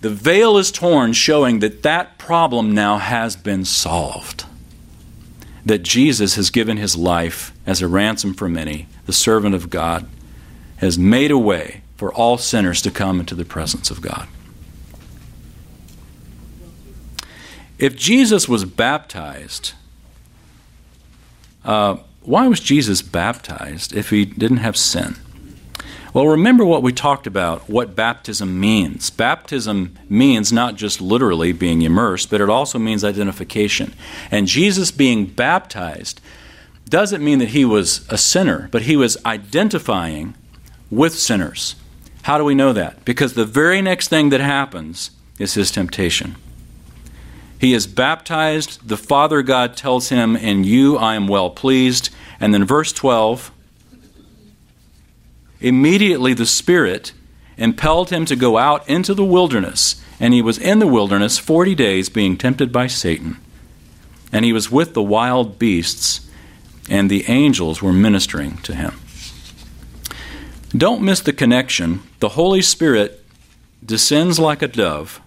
the 0.00 0.10
veil 0.10 0.56
is 0.56 0.72
torn, 0.72 1.12
showing 1.12 1.60
that 1.60 1.82
that 1.82 2.18
problem 2.18 2.74
now 2.74 2.98
has 2.98 3.36
been 3.36 3.64
solved. 3.64 4.44
That 5.64 5.84
Jesus 5.84 6.34
has 6.34 6.50
given 6.50 6.76
his 6.76 6.96
life 6.96 7.52
as 7.66 7.80
a 7.80 7.88
ransom 7.88 8.34
for 8.34 8.48
many, 8.48 8.88
the 9.06 9.12
servant 9.12 9.54
of 9.54 9.70
God, 9.70 10.08
has 10.78 10.98
made 10.98 11.30
a 11.30 11.38
way 11.38 11.82
for 11.96 12.12
all 12.12 12.36
sinners 12.36 12.82
to 12.82 12.90
come 12.90 13.20
into 13.20 13.36
the 13.36 13.44
presence 13.44 13.90
of 13.92 14.00
God. 14.00 14.26
If 17.78 17.96
Jesus 17.96 18.48
was 18.48 18.64
baptized, 18.64 19.74
uh, 21.64 21.98
why 22.24 22.46
was 22.46 22.60
Jesus 22.60 23.02
baptized 23.02 23.94
if 23.94 24.10
he 24.10 24.24
didn't 24.24 24.58
have 24.58 24.76
sin? 24.76 25.16
Well, 26.14 26.28
remember 26.28 26.64
what 26.64 26.82
we 26.82 26.92
talked 26.92 27.26
about, 27.26 27.70
what 27.70 27.96
baptism 27.96 28.60
means. 28.60 29.08
Baptism 29.08 29.98
means 30.10 30.52
not 30.52 30.76
just 30.76 31.00
literally 31.00 31.52
being 31.52 31.80
immersed, 31.80 32.30
but 32.30 32.42
it 32.42 32.50
also 32.50 32.78
means 32.78 33.02
identification. 33.02 33.94
And 34.30 34.46
Jesus 34.46 34.90
being 34.90 35.24
baptized 35.24 36.20
doesn't 36.86 37.24
mean 37.24 37.38
that 37.38 37.48
he 37.48 37.64
was 37.64 38.06
a 38.10 38.18
sinner, 38.18 38.68
but 38.70 38.82
he 38.82 38.94
was 38.94 39.16
identifying 39.24 40.34
with 40.90 41.14
sinners. 41.14 41.76
How 42.24 42.36
do 42.36 42.44
we 42.44 42.54
know 42.54 42.74
that? 42.74 43.06
Because 43.06 43.32
the 43.32 43.46
very 43.46 43.80
next 43.80 44.08
thing 44.08 44.28
that 44.28 44.40
happens 44.40 45.12
is 45.38 45.54
his 45.54 45.70
temptation. 45.70 46.36
He 47.62 47.74
is 47.74 47.86
baptized. 47.86 48.88
The 48.88 48.96
Father 48.96 49.40
God 49.40 49.76
tells 49.76 50.08
him, 50.08 50.34
In 50.34 50.64
you 50.64 50.96
I 50.96 51.14
am 51.14 51.28
well 51.28 51.48
pleased. 51.48 52.10
And 52.40 52.52
then 52.52 52.64
verse 52.64 52.92
12 52.92 53.52
immediately 55.60 56.34
the 56.34 56.44
Spirit 56.44 57.12
impelled 57.56 58.10
him 58.10 58.24
to 58.24 58.34
go 58.34 58.58
out 58.58 58.86
into 58.88 59.14
the 59.14 59.24
wilderness. 59.24 60.02
And 60.18 60.34
he 60.34 60.42
was 60.42 60.58
in 60.58 60.80
the 60.80 60.88
wilderness 60.88 61.38
40 61.38 61.76
days 61.76 62.08
being 62.08 62.36
tempted 62.36 62.72
by 62.72 62.88
Satan. 62.88 63.36
And 64.32 64.44
he 64.44 64.52
was 64.52 64.68
with 64.68 64.94
the 64.94 65.02
wild 65.02 65.60
beasts, 65.60 66.28
and 66.90 67.08
the 67.08 67.24
angels 67.28 67.80
were 67.80 67.92
ministering 67.92 68.56
to 68.62 68.74
him. 68.74 68.98
Don't 70.76 71.02
miss 71.02 71.20
the 71.20 71.32
connection. 71.32 72.02
The 72.18 72.30
Holy 72.30 72.62
Spirit 72.62 73.24
descends 73.86 74.40
like 74.40 74.62
a 74.62 74.68
dove 74.68 75.20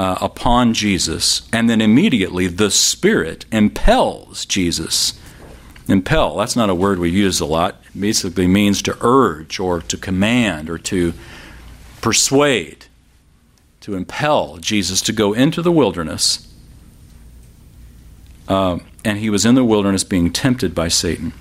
uh, 0.00 0.16
upon 0.22 0.72
Jesus, 0.72 1.46
and 1.52 1.68
then 1.68 1.82
immediately 1.82 2.46
the 2.46 2.70
Spirit 2.70 3.44
impels 3.52 4.46
Jesus. 4.46 5.12
Impel, 5.88 6.38
that's 6.38 6.56
not 6.56 6.70
a 6.70 6.74
word 6.74 6.98
we 6.98 7.10
use 7.10 7.38
a 7.38 7.44
lot. 7.44 7.82
It 7.94 8.00
basically 8.00 8.46
means 8.46 8.80
to 8.80 8.96
urge 9.02 9.60
or 9.60 9.82
to 9.82 9.98
command 9.98 10.70
or 10.70 10.78
to 10.78 11.12
persuade, 12.00 12.86
to 13.82 13.94
impel 13.94 14.56
Jesus 14.56 15.02
to 15.02 15.12
go 15.12 15.34
into 15.34 15.60
the 15.60 15.70
wilderness. 15.70 16.50
Uh, 18.48 18.78
and 19.04 19.18
he 19.18 19.28
was 19.28 19.44
in 19.44 19.54
the 19.54 19.64
wilderness 19.66 20.02
being 20.02 20.32
tempted 20.32 20.74
by 20.74 20.88
Satan. 20.88 21.34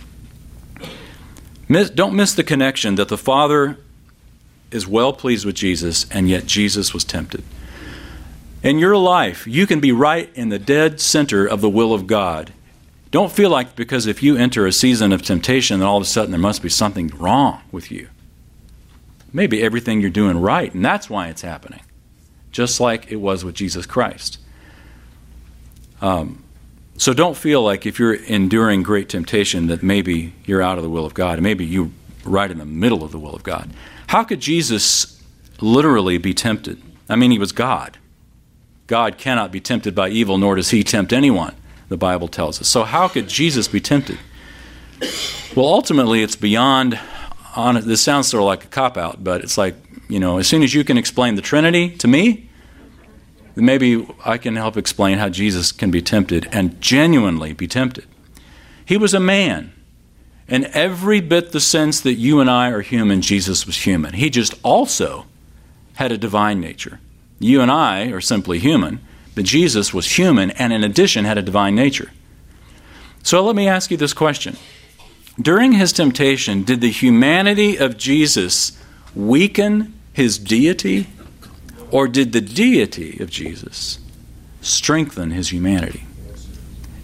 Miss, 1.70 1.90
don't 1.90 2.14
miss 2.14 2.34
the 2.34 2.44
connection 2.44 2.96
that 2.96 3.08
the 3.08 3.18
Father 3.18 3.78
is 4.70 4.86
well 4.86 5.14
pleased 5.14 5.46
with 5.46 5.56
Jesus, 5.56 6.06
and 6.12 6.28
yet 6.28 6.46
Jesus 6.46 6.94
was 6.94 7.06
tempted. 7.06 7.46
In 8.62 8.78
your 8.78 8.98
life, 8.98 9.48
you 9.48 9.66
can 9.66 9.80
be 9.80 9.92
right 9.92 10.30
in 10.36 10.50
the 10.50 10.60
dead 10.60 11.00
center 11.00 11.46
of 11.46 11.62
the 11.62 11.70
will 11.70 11.94
of 11.94 12.08
God. 12.08 12.52
Don't 13.12 13.32
feel 13.32 13.50
like 13.50 13.76
because 13.76 14.06
if 14.06 14.22
you 14.22 14.36
enter 14.36 14.68
a 14.68 14.72
season 14.72 15.12
of 15.12 15.22
temptation, 15.22 15.80
then 15.80 15.88
all 15.88 15.98
of 15.98 16.04
a 16.04 16.06
sudden 16.06 16.32
there 16.32 16.40
must 16.40 16.62
be 16.62 16.70
something 16.70 17.08
wrong 17.18 17.62
with 17.72 17.90
you. 17.90 18.10
Maybe 19.32 19.64
everything 19.64 20.02
you're 20.02 20.10
doing 20.10 20.40
right, 20.40 20.74
and 20.74 20.84
that's 20.84 21.10
why 21.10 21.30
it's 21.30 21.42
happening, 21.42 21.82
just 22.52 22.80
like 22.80 23.12
it 23.12 23.18
was 23.18 23.46
with 23.46 23.56
Jesus 23.56 23.86
Christ. 23.86 24.40
Um, 26.02 26.44
So 26.98 27.14
don't 27.14 27.38
feel 27.38 27.62
like 27.62 27.86
if 27.86 27.98
you're 27.98 28.14
enduring 28.14 28.84
great 28.84 29.08
temptation 29.08 29.68
that 29.68 29.82
maybe 29.82 30.34
you're 30.46 30.62
out 30.62 30.78
of 30.78 30.84
the 30.84 30.90
will 30.90 31.06
of 31.06 31.14
God. 31.14 31.42
Maybe 31.42 31.66
you're 31.66 31.92
right 32.26 32.52
in 32.52 32.58
the 32.58 32.66
middle 32.66 33.06
of 33.06 33.14
the 33.14 33.20
will 33.20 33.34
of 33.34 33.42
God. 33.42 33.70
How 34.08 34.26
could 34.26 34.42
Jesus 34.42 35.24
literally 35.62 36.18
be 36.18 36.34
tempted? 36.34 36.82
I 37.08 37.16
mean, 37.16 37.32
he 37.32 37.40
was 37.40 37.54
God. 37.54 37.98
God 38.90 39.20
cannot 39.20 39.52
be 39.52 39.60
tempted 39.62 39.94
by 39.94 40.10
evil, 40.10 40.40
nor 40.40 40.56
does 40.56 40.72
he 40.72 40.84
tempt 40.84 41.14
anyone, 41.14 41.56
the 41.90 41.96
Bible 41.96 42.28
tells 42.28 42.60
us. 42.60 42.68
So, 42.68 42.84
how 42.84 43.08
could 43.08 43.30
Jesus 43.30 43.68
be 43.68 43.80
tempted? 43.80 44.18
Well, 45.56 45.68
ultimately, 45.68 46.24
it's 46.24 46.36
beyond. 46.36 47.00
On, 47.56 47.76
this 47.88 48.02
sounds 48.02 48.28
sort 48.28 48.42
of 48.42 48.48
like 48.48 48.64
a 48.64 48.68
cop 48.68 48.98
out, 48.98 49.24
but 49.24 49.42
it's 49.42 49.60
like, 49.60 49.76
you 50.08 50.20
know, 50.20 50.40
as 50.40 50.48
soon 50.48 50.64
as 50.64 50.74
you 50.74 50.84
can 50.84 50.98
explain 50.98 51.36
the 51.36 51.42
Trinity 51.42 51.96
to 51.98 52.08
me, 52.08 52.50
maybe 53.56 54.08
I 54.26 54.40
can 54.40 54.56
help 54.56 54.76
explain 54.76 55.20
how 55.20 55.30
Jesus 55.30 55.72
can 55.72 55.92
be 55.92 56.02
tempted 56.02 56.48
and 56.52 56.82
genuinely 56.82 57.54
be 57.54 57.68
tempted. 57.68 58.08
He 58.86 58.98
was 58.98 59.14
a 59.14 59.20
man. 59.20 59.72
In 60.48 60.66
every 60.74 61.22
bit 61.22 61.52
the 61.52 61.60
sense 61.60 62.02
that 62.02 62.16
you 62.16 62.40
and 62.40 62.50
I 62.50 62.72
are 62.72 62.82
human, 62.82 63.22
Jesus 63.22 63.68
was 63.68 63.86
human. 63.86 64.16
He 64.16 64.32
just 64.32 64.56
also 64.64 65.26
had 65.94 66.12
a 66.12 66.18
divine 66.18 66.60
nature. 66.60 67.00
You 67.40 67.62
and 67.62 67.72
I 67.72 68.12
are 68.12 68.22
simply 68.22 68.60
human, 68.60 69.00
but 69.34 69.46
Jesus 69.46 69.94
was 69.94 70.18
human 70.18 70.52
and 70.52 70.74
in 70.74 70.84
addition 70.84 71.26
had 71.26 71.38
a 71.38 71.42
divine 71.42 71.76
nature. 71.76 72.12
So 73.24 73.44
let 73.44 73.56
me 73.56 73.68
ask 73.68 73.92
you 73.92 73.98
this 73.98 74.14
question. 74.14 74.58
During 75.42 75.74
his 75.74 75.94
temptation, 75.94 76.64
did 76.64 76.82
the 76.82 76.92
humanity 76.92 77.78
of 77.78 77.98
Jesus 77.98 78.78
weaken 79.16 79.94
his 80.12 80.38
deity 80.38 81.08
or 81.92 82.08
did 82.08 82.34
the 82.34 82.42
deity 82.42 83.18
of 83.20 83.30
Jesus 83.30 84.00
strengthen 84.62 85.32
his 85.32 85.52
humanity? 85.52 86.06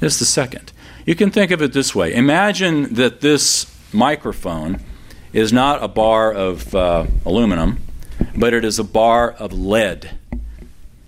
It's 0.01 0.19
the 0.19 0.25
second. 0.25 0.73
You 1.05 1.15
can 1.15 1.31
think 1.31 1.51
of 1.51 1.61
it 1.61 1.71
this 1.71 1.95
way 1.95 2.13
Imagine 2.13 2.93
that 2.95 3.21
this 3.21 3.71
microphone 3.93 4.81
is 5.31 5.53
not 5.53 5.83
a 5.83 5.87
bar 5.87 6.33
of 6.33 6.73
uh, 6.75 7.05
aluminum, 7.25 7.79
but 8.35 8.53
it 8.53 8.65
is 8.65 8.79
a 8.79 8.83
bar 8.83 9.31
of 9.31 9.53
lead. 9.53 10.17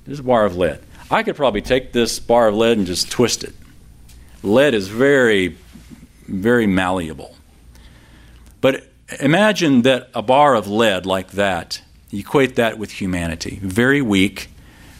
It 0.07 0.13
is 0.13 0.19
a 0.19 0.23
bar 0.23 0.45
of 0.45 0.55
lead. 0.55 0.79
I 1.11 1.21
could 1.21 1.35
probably 1.35 1.61
take 1.61 1.91
this 1.91 2.17
bar 2.17 2.47
of 2.47 2.55
lead 2.55 2.77
and 2.77 2.87
just 2.87 3.11
twist 3.11 3.43
it. 3.43 3.53
Lead 4.41 4.73
is 4.73 4.87
very, 4.87 5.57
very 6.27 6.65
malleable. 6.65 7.35
But 8.61 8.87
imagine 9.19 9.81
that 9.81 10.09
a 10.13 10.21
bar 10.21 10.55
of 10.55 10.65
lead 10.67 11.05
like 11.05 11.31
that 11.31 11.81
equate 12.13 12.55
that 12.55 12.77
with 12.77 12.91
humanity. 12.91 13.59
Very 13.61 14.01
weak, 14.01 14.49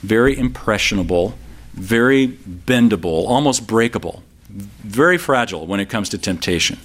very 0.01 0.37
impressionable, 0.37 1.35
very 1.73 2.27
bendable, 2.27 3.27
almost 3.29 3.65
breakable, 3.65 4.23
very 4.49 5.17
fragile 5.17 5.65
when 5.65 5.79
it 5.79 5.89
comes 5.89 6.09
to 6.09 6.17
temptation. 6.17 6.79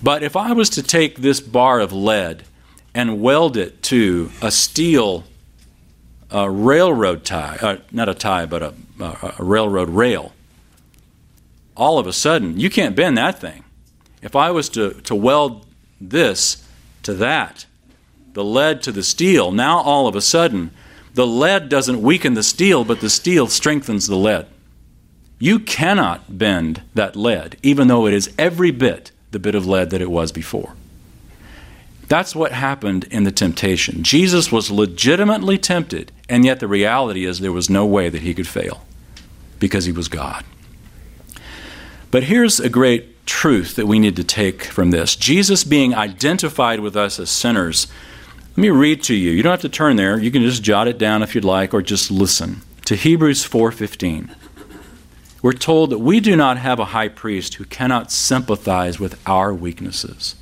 But 0.00 0.22
if 0.22 0.36
I 0.36 0.52
was 0.52 0.70
to 0.70 0.82
take 0.82 1.18
this 1.18 1.40
bar 1.40 1.80
of 1.80 1.92
lead 1.92 2.44
and 2.94 3.20
weld 3.20 3.56
it 3.56 3.82
to 3.84 4.30
a 4.40 4.52
steel 4.52 5.24
uh, 6.32 6.48
railroad 6.48 7.24
tie, 7.24 7.58
uh, 7.60 7.76
not 7.92 8.08
a 8.08 8.14
tie, 8.14 8.46
but 8.46 8.62
a, 8.62 8.74
a 9.00 9.34
railroad 9.38 9.90
rail, 9.90 10.32
all 11.76 11.98
of 11.98 12.06
a 12.06 12.12
sudden, 12.12 12.58
you 12.58 12.70
can't 12.70 12.96
bend 12.96 13.16
that 13.18 13.38
thing. 13.38 13.64
If 14.22 14.34
I 14.34 14.50
was 14.50 14.68
to, 14.70 14.94
to 15.02 15.14
weld 15.14 15.66
this 16.00 16.66
to 17.02 17.14
that, 17.14 17.66
the 18.32 18.44
lead 18.44 18.82
to 18.82 18.92
the 18.92 19.02
steel, 19.02 19.52
now 19.52 19.78
all 19.78 20.08
of 20.08 20.16
a 20.16 20.20
sudden, 20.20 20.70
the 21.14 21.26
lead 21.26 21.68
doesn't 21.68 22.02
weaken 22.02 22.34
the 22.34 22.42
steel, 22.42 22.84
but 22.84 23.00
the 23.00 23.10
steel 23.10 23.46
strengthens 23.46 24.06
the 24.06 24.16
lead. 24.16 24.46
You 25.38 25.58
cannot 25.58 26.38
bend 26.38 26.82
that 26.94 27.14
lead, 27.14 27.56
even 27.62 27.88
though 27.88 28.06
it 28.06 28.14
is 28.14 28.34
every 28.38 28.70
bit 28.70 29.12
the 29.30 29.38
bit 29.38 29.54
of 29.54 29.66
lead 29.66 29.90
that 29.90 30.00
it 30.00 30.10
was 30.10 30.32
before. 30.32 30.74
That's 32.08 32.34
what 32.34 32.52
happened 32.52 33.04
in 33.04 33.24
the 33.24 33.32
temptation. 33.32 34.02
Jesus 34.02 34.52
was 34.52 34.70
legitimately 34.70 35.58
tempted, 35.58 36.12
and 36.28 36.44
yet 36.44 36.60
the 36.60 36.68
reality 36.68 37.24
is 37.24 37.40
there 37.40 37.52
was 37.52 37.70
no 37.70 37.86
way 37.86 38.08
that 38.08 38.22
he 38.22 38.34
could 38.34 38.48
fail 38.48 38.84
because 39.58 39.84
he 39.84 39.92
was 39.92 40.08
God. 40.08 40.44
But 42.10 42.24
here's 42.24 42.60
a 42.60 42.68
great 42.68 43.26
truth 43.26 43.76
that 43.76 43.86
we 43.86 43.98
need 43.98 44.16
to 44.16 44.24
take 44.24 44.64
from 44.64 44.90
this 44.90 45.16
Jesus 45.16 45.64
being 45.64 45.94
identified 45.94 46.80
with 46.80 46.96
us 46.96 47.18
as 47.18 47.30
sinners 47.30 47.88
let 48.56 48.62
me 48.62 48.70
read 48.70 49.02
to 49.02 49.14
you. 49.14 49.32
You 49.32 49.42
don't 49.42 49.50
have 49.50 49.60
to 49.60 49.68
turn 49.68 49.96
there. 49.96 50.18
You 50.18 50.30
can 50.30 50.40
just 50.40 50.62
jot 50.62 50.88
it 50.88 50.96
down 50.96 51.22
if 51.22 51.34
you'd 51.34 51.44
like 51.44 51.74
or 51.74 51.82
just 51.82 52.10
listen. 52.10 52.62
To 52.86 52.96
Hebrews 52.96 53.44
4:15. 53.44 54.30
We're 55.42 55.52
told 55.52 55.90
that 55.90 55.98
we 55.98 56.20
do 56.20 56.36
not 56.36 56.56
have 56.56 56.78
a 56.78 56.86
high 56.86 57.08
priest 57.08 57.56
who 57.56 57.66
cannot 57.66 58.10
sympathize 58.10 58.98
with 58.98 59.20
our 59.26 59.52
weaknesses, 59.52 60.36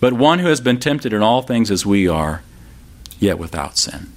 but 0.00 0.12
one 0.12 0.40
who 0.40 0.48
has 0.48 0.60
been 0.60 0.80
tempted 0.80 1.12
in 1.12 1.22
all 1.22 1.40
things 1.40 1.70
as 1.70 1.86
we 1.86 2.08
are, 2.08 2.42
yet 3.20 3.38
without 3.38 3.78
sin. 3.78 4.08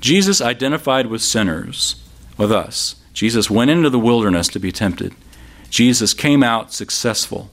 Jesus 0.00 0.40
identified 0.40 1.06
with 1.06 1.22
sinners, 1.22 2.02
with 2.36 2.50
us. 2.50 2.96
Jesus 3.12 3.50
went 3.50 3.70
into 3.70 3.90
the 3.90 3.98
wilderness 3.98 4.48
to 4.48 4.58
be 4.58 4.72
tempted. 4.72 5.14
Jesus 5.68 6.14
came 6.14 6.42
out 6.42 6.72
successful. 6.72 7.50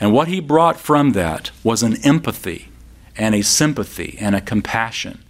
And 0.00 0.12
what 0.12 0.28
he 0.28 0.40
brought 0.40 0.78
from 0.78 1.12
that 1.12 1.50
was 1.64 1.82
an 1.82 1.96
empathy 2.04 2.68
and 3.16 3.34
a 3.34 3.42
sympathy 3.42 4.16
and 4.20 4.34
a 4.34 4.40
compassion 4.40 5.24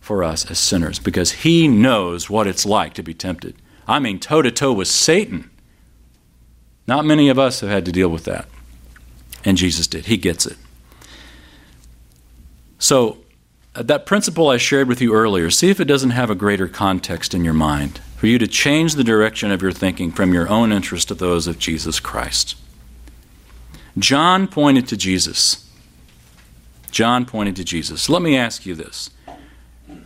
for 0.00 0.22
us 0.22 0.48
as 0.50 0.58
sinners 0.58 0.98
because 0.98 1.32
he 1.32 1.66
knows 1.66 2.30
what 2.30 2.46
it's 2.46 2.64
like 2.64 2.94
to 2.94 3.02
be 3.02 3.14
tempted. 3.14 3.54
I 3.88 3.98
mean, 3.98 4.18
toe 4.18 4.42
to 4.42 4.50
toe 4.50 4.72
with 4.72 4.88
Satan. 4.88 5.50
Not 6.86 7.04
many 7.04 7.28
of 7.28 7.38
us 7.38 7.60
have 7.60 7.70
had 7.70 7.84
to 7.86 7.92
deal 7.92 8.08
with 8.08 8.24
that. 8.24 8.48
And 9.44 9.56
Jesus 9.56 9.86
did. 9.86 10.06
He 10.06 10.16
gets 10.16 10.46
it. 10.46 10.56
So, 12.78 13.18
that 13.82 14.06
principle 14.06 14.48
I 14.48 14.56
shared 14.56 14.88
with 14.88 15.00
you 15.00 15.14
earlier, 15.14 15.50
see 15.50 15.70
if 15.70 15.80
it 15.80 15.84
doesn't 15.84 16.10
have 16.10 16.30
a 16.30 16.34
greater 16.34 16.68
context 16.68 17.34
in 17.34 17.44
your 17.44 17.54
mind 17.54 18.00
for 18.16 18.26
you 18.26 18.38
to 18.38 18.46
change 18.46 18.94
the 18.94 19.04
direction 19.04 19.50
of 19.50 19.60
your 19.60 19.72
thinking 19.72 20.10
from 20.10 20.32
your 20.32 20.48
own 20.48 20.72
interest 20.72 21.08
to 21.08 21.14
those 21.14 21.46
of 21.46 21.58
Jesus 21.58 22.00
Christ. 22.00 22.56
John 23.98 24.48
pointed 24.48 24.88
to 24.88 24.96
Jesus. 24.96 25.70
John 26.90 27.26
pointed 27.26 27.56
to 27.56 27.64
Jesus. 27.64 28.08
Let 28.08 28.22
me 28.22 28.36
ask 28.36 28.64
you 28.64 28.74
this 28.74 29.10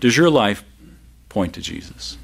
Does 0.01 0.17
your 0.17 0.31
life 0.31 0.65
point 1.29 1.55
to 1.55 1.61
Jesus? 1.61 2.19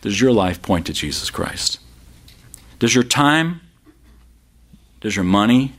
Does 0.00 0.20
your 0.20 0.32
life 0.32 0.62
point 0.62 0.86
to 0.86 0.92
Jesus 0.92 1.30
Christ? 1.30 1.80
Does 2.78 2.94
your 2.94 3.04
time, 3.04 3.60
does 5.00 5.16
your 5.16 5.24
money, 5.24 5.72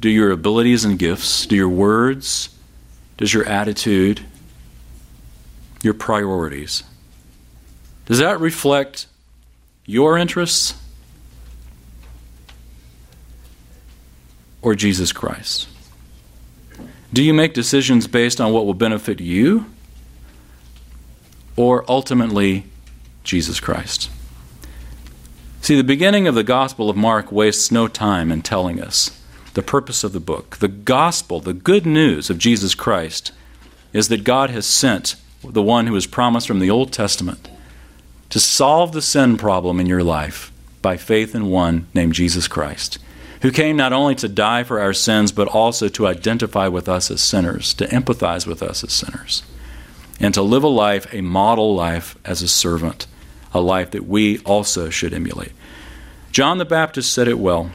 do 0.00 0.10
your 0.10 0.30
abilities 0.30 0.84
and 0.84 0.98
gifts, 0.98 1.46
do 1.46 1.56
your 1.56 1.68
words, 1.68 2.50
does 3.22 3.32
your 3.32 3.44
attitude, 3.44 4.20
your 5.80 5.94
priorities, 5.94 6.82
does 8.06 8.18
that 8.18 8.40
reflect 8.40 9.06
your 9.86 10.18
interests 10.18 10.74
or 14.60 14.74
Jesus 14.74 15.12
Christ? 15.12 15.68
Do 17.12 17.22
you 17.22 17.32
make 17.32 17.54
decisions 17.54 18.08
based 18.08 18.40
on 18.40 18.52
what 18.52 18.66
will 18.66 18.74
benefit 18.74 19.20
you 19.20 19.66
or 21.54 21.84
ultimately 21.88 22.64
Jesus 23.22 23.60
Christ? 23.60 24.10
See, 25.60 25.76
the 25.76 25.84
beginning 25.84 26.26
of 26.26 26.34
the 26.34 26.42
Gospel 26.42 26.90
of 26.90 26.96
Mark 26.96 27.30
wastes 27.30 27.70
no 27.70 27.86
time 27.86 28.32
in 28.32 28.42
telling 28.42 28.82
us 28.82 29.16
the 29.54 29.62
purpose 29.62 30.04
of 30.04 30.12
the 30.12 30.20
book. 30.20 30.56
The 30.58 30.68
gospel, 30.68 31.40
the 31.40 31.52
good 31.52 31.86
news 31.86 32.30
of 32.30 32.38
Jesus 32.38 32.74
Christ, 32.74 33.32
is 33.92 34.08
that 34.08 34.24
God 34.24 34.50
has 34.50 34.66
sent 34.66 35.16
the 35.44 35.62
one 35.62 35.86
who 35.86 35.92
was 35.92 36.06
promised 36.06 36.46
from 36.46 36.60
the 36.60 36.70
Old 36.70 36.92
Testament 36.92 37.48
to 38.30 38.40
solve 38.40 38.92
the 38.92 39.02
sin 39.02 39.36
problem 39.36 39.78
in 39.78 39.86
your 39.86 40.02
life 40.02 40.50
by 40.80 40.96
faith 40.96 41.34
in 41.34 41.46
one 41.50 41.86
named 41.94 42.14
Jesus 42.14 42.48
Christ 42.48 42.98
who 43.42 43.50
came 43.50 43.76
not 43.76 43.92
only 43.92 44.14
to 44.14 44.28
die 44.28 44.62
for 44.62 44.80
our 44.80 44.92
sins, 44.92 45.32
but 45.32 45.48
also 45.48 45.88
to 45.88 46.06
identify 46.06 46.68
with 46.68 46.88
us 46.88 47.10
as 47.10 47.20
sinners, 47.20 47.74
to 47.74 47.86
empathize 47.88 48.46
with 48.46 48.62
us 48.62 48.84
as 48.84 48.92
sinners, 48.92 49.42
and 50.20 50.32
to 50.32 50.42
live 50.42 50.62
a 50.62 50.68
life, 50.68 51.12
a 51.12 51.20
model 51.20 51.74
life 51.74 52.16
as 52.24 52.40
a 52.40 52.48
servant, 52.48 53.08
a 53.52 53.60
life 53.60 53.90
that 53.90 54.06
we 54.06 54.38
also 54.40 54.90
should 54.90 55.12
emulate. 55.12 55.52
John 56.30 56.58
the 56.58 56.64
Baptist 56.64 57.12
said 57.12 57.26
it 57.26 57.38
well. 57.38 57.72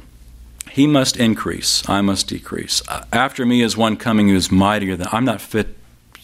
He 0.77 0.85
must 0.85 1.17
increase, 1.17 1.81
I 1.89 2.01
must 2.01 2.27
decrease. 2.27 2.83
Uh, 2.87 3.03
after 3.11 3.47
me 3.47 3.63
is 3.63 3.75
one 3.75 3.97
coming 3.97 4.29
who 4.29 4.35
is 4.35 4.51
mightier 4.51 4.95
than 4.95 5.07
I'm 5.11 5.25
not 5.25 5.41
fit 5.41 5.75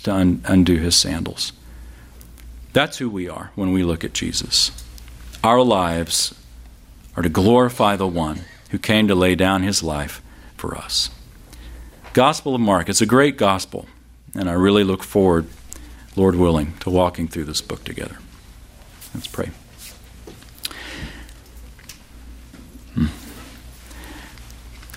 to 0.03 0.13
un- 0.13 0.43
undo 0.45 0.77
his 0.77 0.95
sandals. 0.95 1.53
That's 2.71 2.99
who 2.99 3.09
we 3.09 3.27
are 3.27 3.49
when 3.55 3.73
we 3.73 3.83
look 3.83 4.03
at 4.03 4.13
Jesus. 4.13 4.69
Our 5.43 5.63
lives 5.63 6.35
are 7.17 7.23
to 7.23 7.29
glorify 7.29 7.95
the 7.95 8.05
one 8.05 8.41
who 8.69 8.77
came 8.77 9.07
to 9.07 9.15
lay 9.15 9.33
down 9.33 9.63
his 9.63 9.81
life 9.81 10.21
for 10.55 10.77
us. 10.77 11.09
Gospel 12.13 12.53
of 12.53 12.61
Mark, 12.61 12.89
it's 12.89 13.01
a 13.01 13.07
great 13.07 13.37
gospel, 13.37 13.87
and 14.35 14.47
I 14.47 14.53
really 14.53 14.83
look 14.83 15.01
forward, 15.01 15.47
Lord 16.15 16.35
willing, 16.35 16.77
to 16.81 16.91
walking 16.91 17.27
through 17.27 17.45
this 17.45 17.61
book 17.61 17.83
together. 17.83 18.19
Let's 19.15 19.25
pray. 19.25 19.49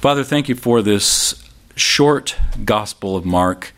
Father, 0.06 0.22
thank 0.22 0.48
you 0.48 0.54
for 0.54 0.82
this 0.82 1.34
short 1.74 2.36
Gospel 2.64 3.16
of 3.16 3.24
Mark, 3.24 3.74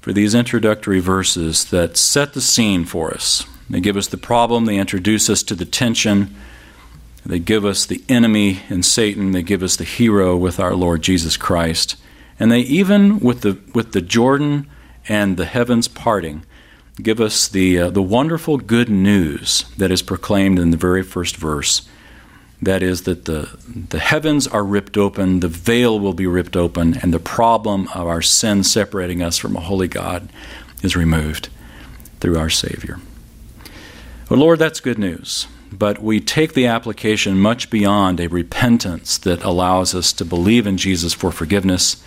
for 0.00 0.12
these 0.12 0.32
introductory 0.32 1.00
verses 1.00 1.64
that 1.72 1.96
set 1.96 2.34
the 2.34 2.40
scene 2.40 2.84
for 2.84 3.12
us. 3.12 3.44
They 3.68 3.80
give 3.80 3.96
us 3.96 4.06
the 4.06 4.16
problem, 4.16 4.66
they 4.66 4.76
introduce 4.76 5.28
us 5.28 5.42
to 5.42 5.56
the 5.56 5.64
tension, 5.64 6.36
they 7.24 7.40
give 7.40 7.64
us 7.64 7.84
the 7.84 8.04
enemy 8.08 8.60
in 8.68 8.84
Satan, 8.84 9.32
they 9.32 9.42
give 9.42 9.64
us 9.64 9.74
the 9.74 9.82
hero 9.82 10.36
with 10.36 10.60
our 10.60 10.76
Lord 10.76 11.02
Jesus 11.02 11.36
Christ. 11.36 11.96
And 12.38 12.52
they 12.52 12.60
even, 12.60 13.18
with 13.18 13.40
the, 13.40 13.58
with 13.74 13.90
the 13.90 14.02
Jordan 14.02 14.70
and 15.08 15.36
the 15.36 15.46
heavens 15.46 15.88
parting, 15.88 16.46
give 17.02 17.20
us 17.20 17.48
the, 17.48 17.76
uh, 17.76 17.90
the 17.90 18.02
wonderful 18.02 18.58
good 18.58 18.88
news 18.88 19.64
that 19.78 19.90
is 19.90 20.00
proclaimed 20.00 20.60
in 20.60 20.70
the 20.70 20.76
very 20.76 21.02
first 21.02 21.36
verse. 21.36 21.88
That 22.62 22.82
is, 22.82 23.02
that 23.02 23.26
the, 23.26 23.50
the 23.90 23.98
heavens 23.98 24.46
are 24.46 24.64
ripped 24.64 24.96
open, 24.96 25.40
the 25.40 25.48
veil 25.48 26.00
will 26.00 26.14
be 26.14 26.26
ripped 26.26 26.56
open, 26.56 26.98
and 26.98 27.12
the 27.12 27.18
problem 27.18 27.88
of 27.88 28.06
our 28.06 28.22
sin 28.22 28.64
separating 28.64 29.22
us 29.22 29.36
from 29.36 29.56
a 29.56 29.60
holy 29.60 29.88
God 29.88 30.30
is 30.82 30.96
removed 30.96 31.50
through 32.20 32.38
our 32.38 32.50
Savior. 32.50 32.98
Well, 34.30 34.40
Lord, 34.40 34.58
that's 34.58 34.80
good 34.80 34.98
news. 34.98 35.46
But 35.70 36.00
we 36.00 36.20
take 36.20 36.54
the 36.54 36.66
application 36.66 37.38
much 37.38 37.68
beyond 37.70 38.20
a 38.20 38.28
repentance 38.28 39.18
that 39.18 39.44
allows 39.44 39.94
us 39.94 40.12
to 40.14 40.24
believe 40.24 40.66
in 40.66 40.78
Jesus 40.78 41.12
for 41.12 41.30
forgiveness. 41.30 42.02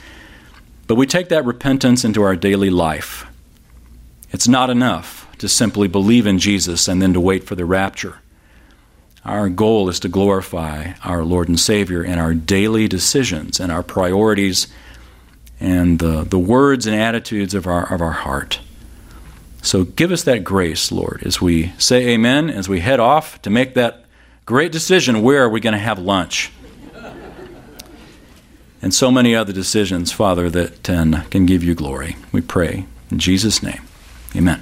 But 0.88 0.95
we 0.95 1.06
take 1.06 1.30
that 1.30 1.45
repentance 1.45 2.04
into 2.04 2.24
our 2.24 2.36
daily 2.36 2.70
life 2.70 3.28
it's 4.32 4.47
not 4.47 4.70
enough 4.70 5.28
to 5.39 5.50
simply 5.50 5.88
believe 5.88 6.28
in 6.28 6.39
Jesus 6.39 6.88
and 6.88 7.02
then 7.02 7.14
to 7.14 7.20
wait 7.20 7.43
for 7.43 7.56
the 7.56 7.66
rapture. 7.66 8.20
Our 9.26 9.49
goal 9.49 9.89
is 9.89 9.99
to 10.01 10.09
glorify 10.09 10.93
our 11.03 11.24
Lord 11.24 11.49
and 11.49 11.59
Savior 11.59 12.03
in 12.03 12.17
our 12.17 12.34
daily 12.34 12.88
decisions 12.88 13.59
and 13.59 13.72
our 13.72 13.84
priorities 13.84 14.67
and 15.59 15.99
the, 15.99 16.24
the 16.24 16.39
words 16.39 16.88
and 16.88 16.95
attitudes 16.95 17.53
of 17.53 17.67
our, 17.67 17.93
of 17.93 18.01
our 18.01 18.11
heart. 18.11 18.59
So 19.61 19.84
give 19.84 20.11
us 20.11 20.24
that 20.24 20.43
grace, 20.43 20.91
Lord, 20.91 21.24
as 21.26 21.41
we 21.41 21.74
say 21.78 22.07
amen, 22.09 22.49
as 22.49 22.70
we 22.70 22.80
head 22.80 22.99
off 22.99 23.41
to 23.41 23.49
make 23.49 23.74
that 23.74 24.05
great 24.45 24.72
decision 24.72 25.22
where 25.22 25.43
are 25.43 25.49
we 25.49 25.59
going 25.59 25.74
to 25.74 25.80
have 25.80 25.99
lunch? 25.99 26.51
and 28.82 28.93
so 28.93 29.11
many 29.11 29.36
other 29.36 29.51
decisions, 29.51 30.11
Father, 30.11 30.49
that 30.49 30.84
can, 30.84 31.26
can 31.30 31.45
give 31.45 31.63
you 31.63 31.76
glory. 31.76 32.15
We 32.32 32.39
pray 32.39 32.86
in 33.11 33.20
Jesus' 33.20 33.61
name. 33.61 33.82
Amen. 34.36 34.61